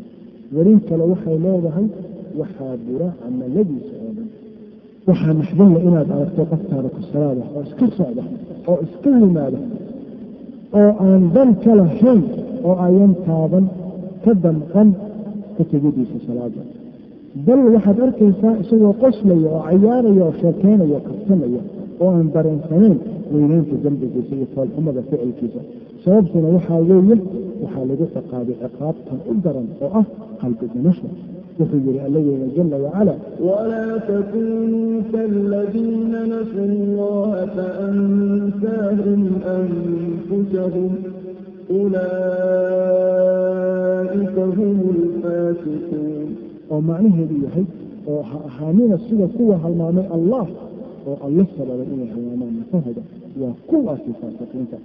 [0.56, 1.88] werin kale waxay leedahay
[2.40, 4.28] waxaa bura camaladiisa oo dhan.
[5.08, 8.24] Waxaa naxdinla inaad aragto qof taariku salaada oo iska socda
[8.72, 9.60] oo iska yimaada
[10.80, 12.22] oo aan dan ka lahayn
[12.68, 13.66] oo ayan taaban
[14.24, 14.90] ka damqan
[15.56, 16.62] ka tegidiisa salaada
[17.46, 21.62] bal waxaad arkaysaa isagoo qoslaya oo cayaaraya oo sheekeynaya oo kabsanaya
[22.02, 22.96] oo aan dareensaneyn
[23.34, 25.62] weyneynta dembigiisa iyo foolxumada ficilkiisa.
[26.04, 27.16] Sababtuna waxaa weeye
[27.64, 30.06] waxaa lagu ciqaabay ciqaabtan u daran oo ah
[30.42, 31.08] qalbi dhimasho.
[31.60, 33.14] Wuxuu yihi allageena jala wacala
[33.48, 39.22] walaa takunuu kaladiina nasuu llaha faansaahum
[39.58, 40.92] anfusahum
[43.04, 46.28] ulaaika hum lfaasiquun
[46.74, 47.66] oo macnaheedu yahay
[48.12, 50.46] oo ha ahaanina sida kuwa halmaamay allah
[51.10, 53.02] oo alla sababay inay halmaamaan nafahooda
[53.42, 54.78] waa kuwaasi faasiqiinta.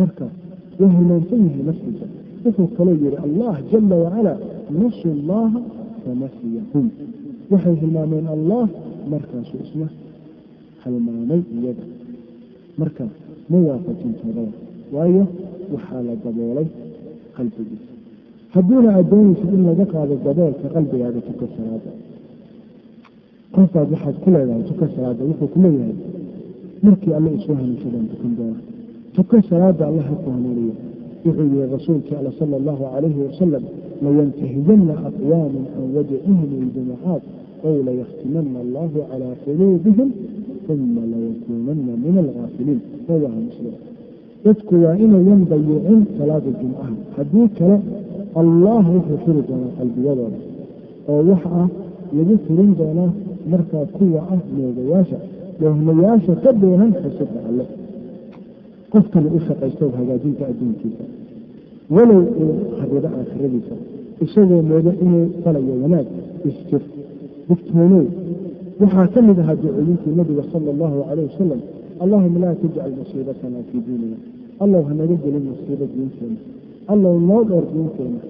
[0.00, 0.26] Marka
[0.80, 2.06] waa hilmaansan yahay naftiisa
[2.44, 4.32] wuxuu kaloo yihi allah jala wacala
[4.80, 5.60] nasu llaha
[6.04, 6.86] fanasiyahum
[7.52, 8.64] waxay hilmaameen allah
[9.12, 9.86] markaasuu isna
[10.82, 11.84] halmaamay iyaga.
[12.80, 13.04] Marka
[13.50, 14.52] ma waafajintoodaba
[14.94, 15.24] waayo
[15.74, 16.66] waxaa la daboolay
[17.36, 17.92] qalbigiisa.
[18.54, 21.90] Hadduuna addoonaysid in laga qaado daboolka qalbigaaga tuka salaada
[23.54, 25.94] qofkaad waxaad ku leedahay tuka salaada wuxuu ku leeyahay
[26.84, 28.60] markii alle isoo hanuunsadaan tukan doona
[29.16, 30.74] tuka salaada alla ha ku hanuuniyo.
[31.24, 33.64] Wuxuu yihi rasuulkii alle sala allahu calayhi wasalam
[34.04, 37.22] layantahiyanna aqwaamin can wadicihim iljumacaat
[37.66, 40.08] ow layaktimana allahu calaa quluubihim
[40.72, 43.74] uma layakuunanna min algaafiliin rawaha muslim.
[44.44, 46.94] Dadku waa inayan dayicin salaada jumcaha.
[47.16, 47.76] Haddii kale
[48.42, 50.38] allah wuxuu furi doonaa qalbiyadooda.
[51.08, 51.68] Oo wax ah
[52.16, 53.10] lagu furin doonaa
[53.52, 55.18] markaa kuwa ah moogayaasha
[55.60, 57.64] doohnayaasha ka doonan xusubka alle
[58.92, 61.04] qofkana u shaqaysto hagaajinta adduunkiisa.
[61.94, 63.74] Walow uu haribo aakhiradiisa
[64.24, 66.06] isagoo moodo inuu falayo wanaag
[66.48, 66.82] isjir
[67.48, 68.04] digtoonow
[68.80, 71.60] waxaa ka mid ahaa ducooyinkii nabiga sala allahu calayh wasalam
[72.02, 74.18] allahuma laa tajcal musiibatana fii diinina.
[74.64, 76.38] Allow hanaga gelin musiibo diinteena
[76.92, 78.20] allow noo dhoor diinteena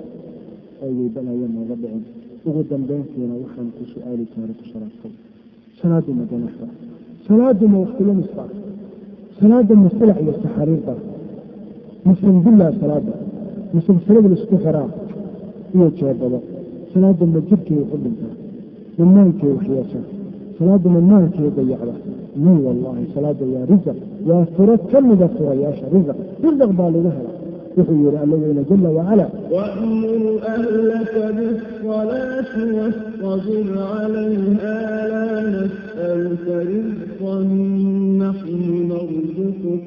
[0.85, 2.03] ayaybanaya nooga dhicin
[2.47, 5.19] ugu dambeyntiina waxaan ku su'aali taariku salaadkooda
[5.81, 6.67] salaadu ma ganaxda
[7.27, 8.45] salaadu ma waktilumisba
[9.41, 10.95] salaada ma silac iyo saxariirba
[12.07, 13.15] mise billaa salaada
[13.75, 14.89] mise salada la isku xiraa
[15.75, 16.39] iyo jeebado
[16.93, 18.35] salaada ma jirkay u dhintaa
[18.99, 20.05] ma maankay waxyeeshaa
[20.59, 21.95] salaada ma maankay dayacda?
[22.45, 23.99] May wallaahi salaada waa risaq
[24.29, 27.33] waa furo ka mida furayaasha risaq risaq baa lagu hela
[27.78, 30.22] wuxuu yihi alla weyne jala wacala وأمر
[30.56, 34.76] أهلك بالصلاة واصطبر عليها
[35.14, 37.36] لا نسألك رزقا
[38.24, 39.86] نحن نرزقك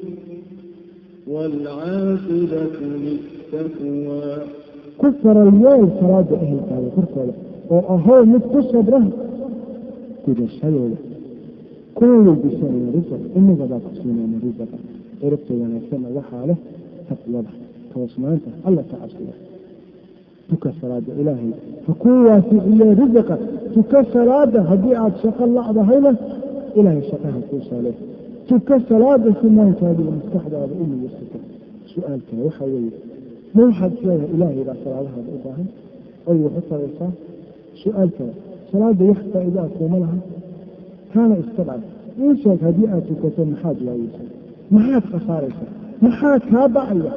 [1.31, 4.23] والعاقبة للتقوى
[5.01, 7.33] ku farayeel salaada ehelkaaga korkooda
[7.73, 8.99] oo ahow mid ku sabra
[10.25, 10.97] gudashadooda
[11.97, 14.77] kuna weydiisanayna risaq inagadaa ku siinayna risaqa
[15.25, 16.57] erabta wanaagsanna waxaa leh
[17.09, 17.51] taqwada
[17.94, 19.34] toosnaanta alla ka cabsida
[20.50, 21.50] tuka salaada ilaahay
[21.86, 23.36] ha kuu waasiciye risaqa
[23.74, 26.10] tuka salaada haddii aada shaqo lacdahayna
[26.78, 27.92] ilaahay shaqaha kuu saale
[28.48, 31.38] tuka salaada si maankaada iyo maskaxdaada u niyasato
[31.92, 32.92] su'aalkale waxaa weeye
[33.54, 35.68] ma waxaad isleedahay ilaahay baa salaadahaada u baahan
[36.30, 37.10] oy wax taraysaa
[37.82, 38.32] su'aal kale
[38.72, 40.18] salaada wax faa'ido ah kuuma laha
[41.12, 41.82] kaana iska dhac
[42.24, 44.28] ii sheeg haddii aad tukato maxaad waayeysaa
[44.74, 45.68] maxaad khasaaraysaa
[46.04, 47.12] maxaa kaa bacaya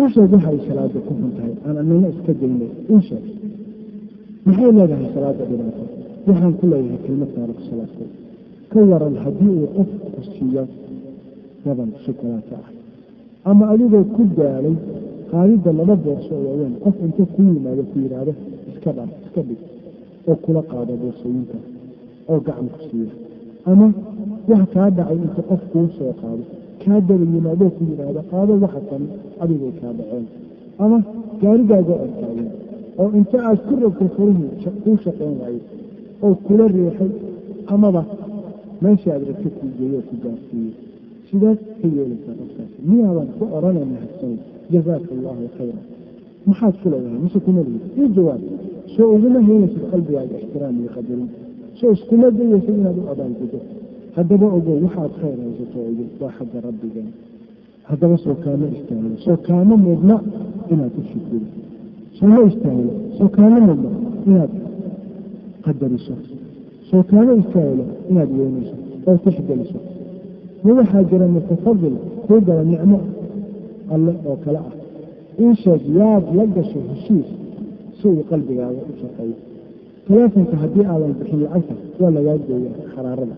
[0.00, 1.52] ii sheeg waxay salaada ku xun tahay.
[1.66, 2.70] Aan anina iska daynay.
[2.94, 3.24] Ii sheeg
[4.46, 5.82] maxay leedahay salaada dhibaato
[6.28, 8.10] waxaan ku leeyahay kelmad taariku salaadkood
[8.72, 10.64] ka waran haddii uu qof ku siiyo
[11.64, 12.68] gaban shukulaato ah.
[13.50, 14.76] Ama adigoo ku daalay
[15.30, 18.32] qaadidda laba boorso oo waaweyn qof inta ku yimaado ku yidhaahdo
[18.70, 19.60] iska dhar iska dhig
[20.28, 21.58] oo kula qaado boorsooyinka
[22.30, 23.12] oo gacan ku siiya
[23.70, 23.86] ama
[24.50, 26.42] wax kaa dhacay inta qof kuu soo qaado
[26.86, 29.02] kaa daba yimaadoo ku yidhaahdo qaado waxa kan
[29.42, 30.24] adigay kaa dhaceen.
[30.82, 30.98] Ama
[31.42, 32.48] gaarigaaga ortaagen
[33.00, 34.50] oo inta aad ku rogto furihii
[34.82, 35.60] kuu shaqayn waayey
[36.24, 37.10] oo kula riixay
[37.74, 38.02] amaba
[38.82, 40.72] meesha aad rabta kuu geeyo ku gaarsiiyey
[41.28, 44.40] sidaas ka yeelaysaa qofkaasi miyaadan ku odhanay mahadsanid
[44.72, 45.80] jazaaka allahu khayra
[46.48, 48.42] maxaad ku leedahay mise kuma lihid ii jawaab.
[48.94, 51.28] Soo uguma helaysid qalbigaaga ixtiraam iyo qadarin.
[51.78, 53.58] Soo iskuma dayaysid inaad u abaalgudo
[54.16, 57.08] haddaba ogow waxaad khayr haysato ogo waa xagga rabbigeen
[57.88, 60.16] haddaba soo kaama istaahilo soo kaama mudna
[60.72, 61.48] inaad u shukrido
[62.16, 63.90] soo ma kaama mudna
[64.26, 64.52] inaad
[65.64, 66.14] qadariso.
[66.90, 68.74] Soo kaama istaahilo inaad weynayso
[69.06, 69.78] oo tixgeliso
[70.64, 72.98] ma waxaa jira mutafadil kuu gala nicmo
[73.94, 74.72] alle oo kale ah.
[75.40, 77.28] Ii sheeg yaad la gasho heshiis
[77.98, 79.36] si uu qalbigaaga u shaqeeyo.
[80.06, 83.36] Talaafonka haddii aadan bixin lacagta waa lagaa gooya xaraarada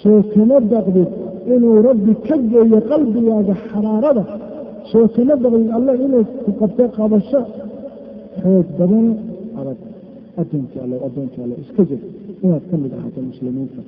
[0.00, 1.10] soo kama baqdid
[1.54, 4.24] inuu rabbi ka geeyo qalbigaaga xaraarada.
[4.90, 7.40] Soo kama baqdid alle inuu ku qabto qabasho
[8.40, 9.06] xoog badan
[9.60, 9.78] adag
[10.40, 12.00] addoonki alle addoonki alle iska jir.
[12.44, 13.80] Inaad ka mid ahaato muslimiinta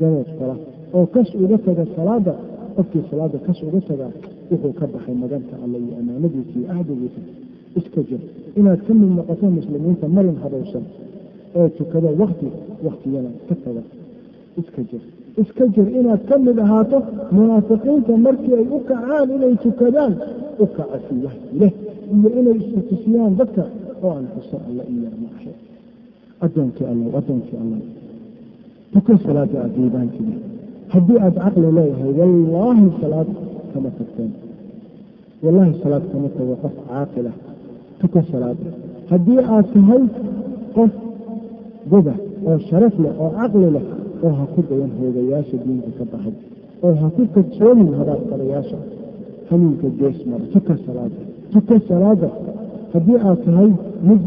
[0.00, 0.54] gabood kala
[0.96, 2.34] oo kas uga taga salaada
[2.76, 4.10] qofkii salaada kas uga tagaa
[4.50, 7.20] wuxuu ka baxay maganta alle iyo amaanadiisa iyo ahdigiisa
[7.78, 8.20] iska jir.
[8.60, 10.84] Inaad ka mid noqoto muslimiinta marin hadowsan
[11.58, 12.46] oo tukado wakti
[12.86, 13.82] waktiyada ka taga.
[14.60, 15.02] Iska jir
[15.42, 16.98] iska jir inaad ka mid ahaato
[17.36, 20.12] munaafiqiinta markii ay u kacaan inay tukadaan
[20.62, 20.96] u kaca
[21.60, 21.72] leh
[22.16, 23.62] iyo inay istutusiyaan dadka
[24.04, 25.50] oo aan xuso alle iyo maaxe
[26.44, 27.80] addoonkii allow addoonkii allow
[28.92, 30.34] tuko salaada aada diibaankiida
[30.94, 33.28] haddii aada caqli leeyahay wallaahi salaad
[33.72, 34.30] kama tagteen.
[35.42, 37.34] Wallaahi salaad kama tago qof caaqilah
[38.00, 38.66] tuko salaada.
[39.10, 40.02] Haddii aad tahay
[40.76, 40.92] qof
[41.90, 42.14] goba
[42.48, 43.84] oo sharaf leh oo caqli leh
[44.26, 46.34] oo ha ku dayan hoogayaasha diinka ka baxay.
[46.84, 48.78] Oo ha ku kadsoomin hadaadqadayaasha
[49.50, 51.20] hanuunka gees mara tuka salaada
[51.52, 52.28] tuka salaada.
[52.92, 53.70] Haddii aad tahay
[54.08, 54.22] mid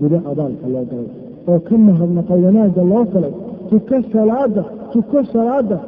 [0.00, 1.10] gudo abaalka loo galay
[1.50, 3.34] oo ka mahadnaqa wanaagga loo falay
[3.70, 4.62] tuko salaada
[4.92, 5.78] tuko salaada.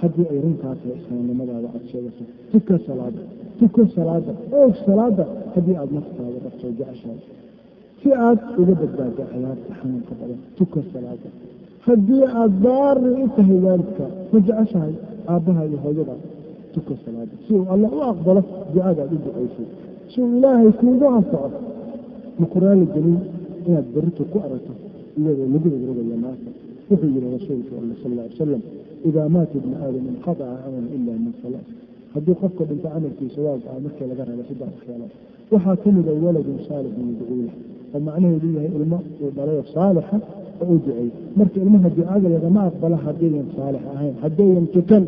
[0.00, 3.22] Haddii ay runtaa tahay islaamnimadaada aada sheegato tuka salaada
[3.58, 5.24] tuko salaada oog salaada.
[5.54, 7.20] Haddii aada naftaada dhabto jeceshahay
[8.00, 11.28] si aad uga badbaado ciyaarta xanuunka badan tuka salaada
[11.86, 14.94] haddii aada baari u tahay waalidka ma jeceshahay
[15.32, 16.14] aabbaha iyo hooyada
[16.74, 18.42] tuka salaada si uu alle u aqbalo
[18.72, 19.66] ducada aad u ducaysay
[20.10, 21.50] si uu ilaahay kuugu anfaco.
[22.40, 23.18] Makuraali gelin
[23.66, 24.72] inaad berrito ku aragto
[25.18, 26.50] iyadoo lagu rogrogaya naasa
[26.88, 28.62] wuxuu yihi rasuulku alle sal alla ly salam
[29.08, 31.66] idaa maata ibnu aadam inqadaca camalu ila min salaas.
[32.14, 35.12] Haddii qofka dhinto camalkiisa waa go-a markii laga raba saddex waxyaalood
[35.52, 37.54] waxaa ka mid a waladun saalixun yadcuu lah
[37.94, 41.08] oo macnaheedu yahay ilmo uu dhalayo saalixa oo u duceey
[41.38, 45.04] marka ilmaha ducada lagama aqbalo haddayan saalix ahayn haddayan tukan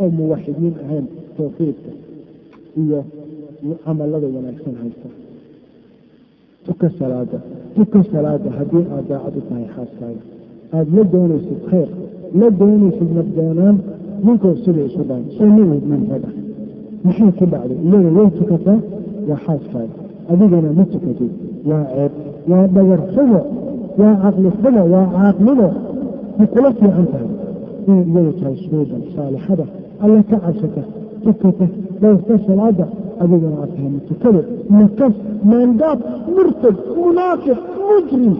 [0.00, 1.06] oo muwaxidiin ahayn
[1.36, 1.90] tawfiidka
[2.82, 3.00] iyo
[3.84, 5.08] camalada wanaagsan haysta.
[6.66, 7.38] Tuka salaada
[7.76, 10.22] tuka salaada haddii aad daacad u tahay xaaskaaga.
[10.74, 11.88] Aada la doonaysid khayr
[12.40, 13.76] la doonaysid nabdoonaan
[14.24, 16.32] ninkoo sida isu dhaan soo mawid ah
[17.04, 17.78] maxay ku dhacday?
[17.86, 18.78] Iyada way tukataa
[19.28, 19.96] waa xaaskaaga.
[20.30, 21.32] Adigana ma tukatid.
[21.68, 22.12] Waa ceeb
[22.50, 23.00] waa dhagar
[23.98, 25.68] waa caqli xumo waa caaqnimo
[26.38, 26.44] ma
[26.78, 27.28] fiican tahay?
[27.88, 29.66] Inay iyadu tahay suuban saalixada
[30.02, 30.82] alla ka cabsata
[31.24, 31.66] tukata
[32.00, 32.86] dhowrta salaada
[33.22, 34.40] adigana aad tahay matukado
[34.78, 35.14] makas
[35.50, 35.98] maandaab
[36.34, 38.34] murtad munaafiq mujrim.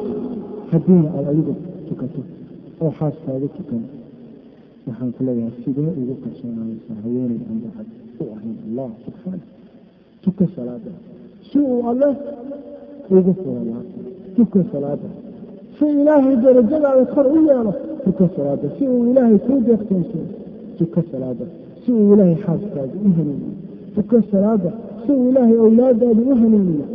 [0.70, 1.52] Haddiina aad adigu
[1.88, 2.20] tukato
[2.82, 3.82] oo xaaskaaga tukan
[4.86, 7.88] waxaan ku leeyahay sidee ugu kalsoonaanaysaa haweeney aan daacad
[8.20, 9.44] u ahayn allah subxaana
[10.24, 10.92] tuka salaada.
[11.48, 12.08] Si uu alle
[13.16, 13.78] ugu furala
[14.36, 15.08] tuka salaada
[15.82, 17.72] si ilaahay darajadaada kor u yeelo
[18.04, 20.24] tuka salaada si uu ilaahay kuu deeqtoonsiyo
[20.78, 21.44] tuka salaada
[21.82, 23.52] si uu ilaahay xaaskaaga u hanuuniyo
[23.94, 24.70] tuka salaada
[25.04, 26.86] si uu ilaahay awlaadaada u hanuuniyo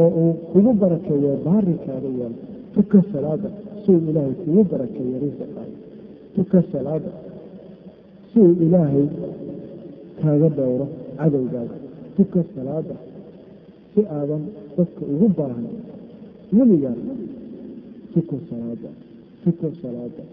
[0.00, 2.36] oo uu kugu barakeeyo baarikaaga yeelo.
[2.74, 3.48] Tuka salaada
[3.82, 5.76] si uu ilaahay kugu barakeeyo risaqaaga
[6.36, 7.10] tuka salaada
[8.32, 9.06] si uu ilaahay
[10.20, 10.86] kaaga dhowro
[11.18, 11.76] cadowgaaga.
[12.16, 12.94] Tuka salaada
[13.94, 14.42] si aadan
[14.76, 15.66] dadka ugu baahan
[16.58, 16.94] weligaa
[18.18, 18.90] fikir salaada
[19.44, 20.24] fikir salaada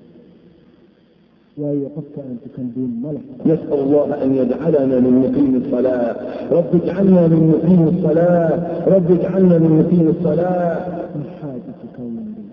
[3.45, 6.15] نسأل الله أن يجعلنا من مقيم الصلاة
[6.51, 8.53] رب اجعلنا من مقيم الصلاة
[8.87, 10.75] رب اجعلنا من مقيم الصلاة
[11.15, 12.51] محاد اتكون إليك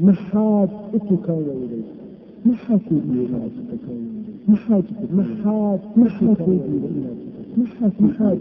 [0.00, 1.90] محاد اتكون إليك
[2.46, 4.02] محاد اتكون
[4.48, 6.40] محاد محاد محاد
[7.56, 8.38] محاد محاد محاد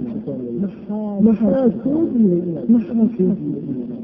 [1.21, 1.73] محاد
[2.69, 4.02] محاد محاد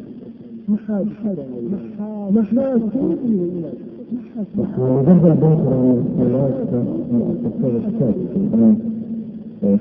[4.80, 6.72] وجد البنكر من ولاية
[7.12, 8.16] مؤسسة الشاب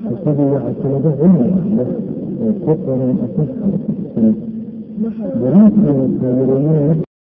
[0.05, 1.47] حسبي عشرة علما
[1.77, 1.91] بس
[2.63, 4.33] كثر من أسسها
[5.41, 7.08] دراسة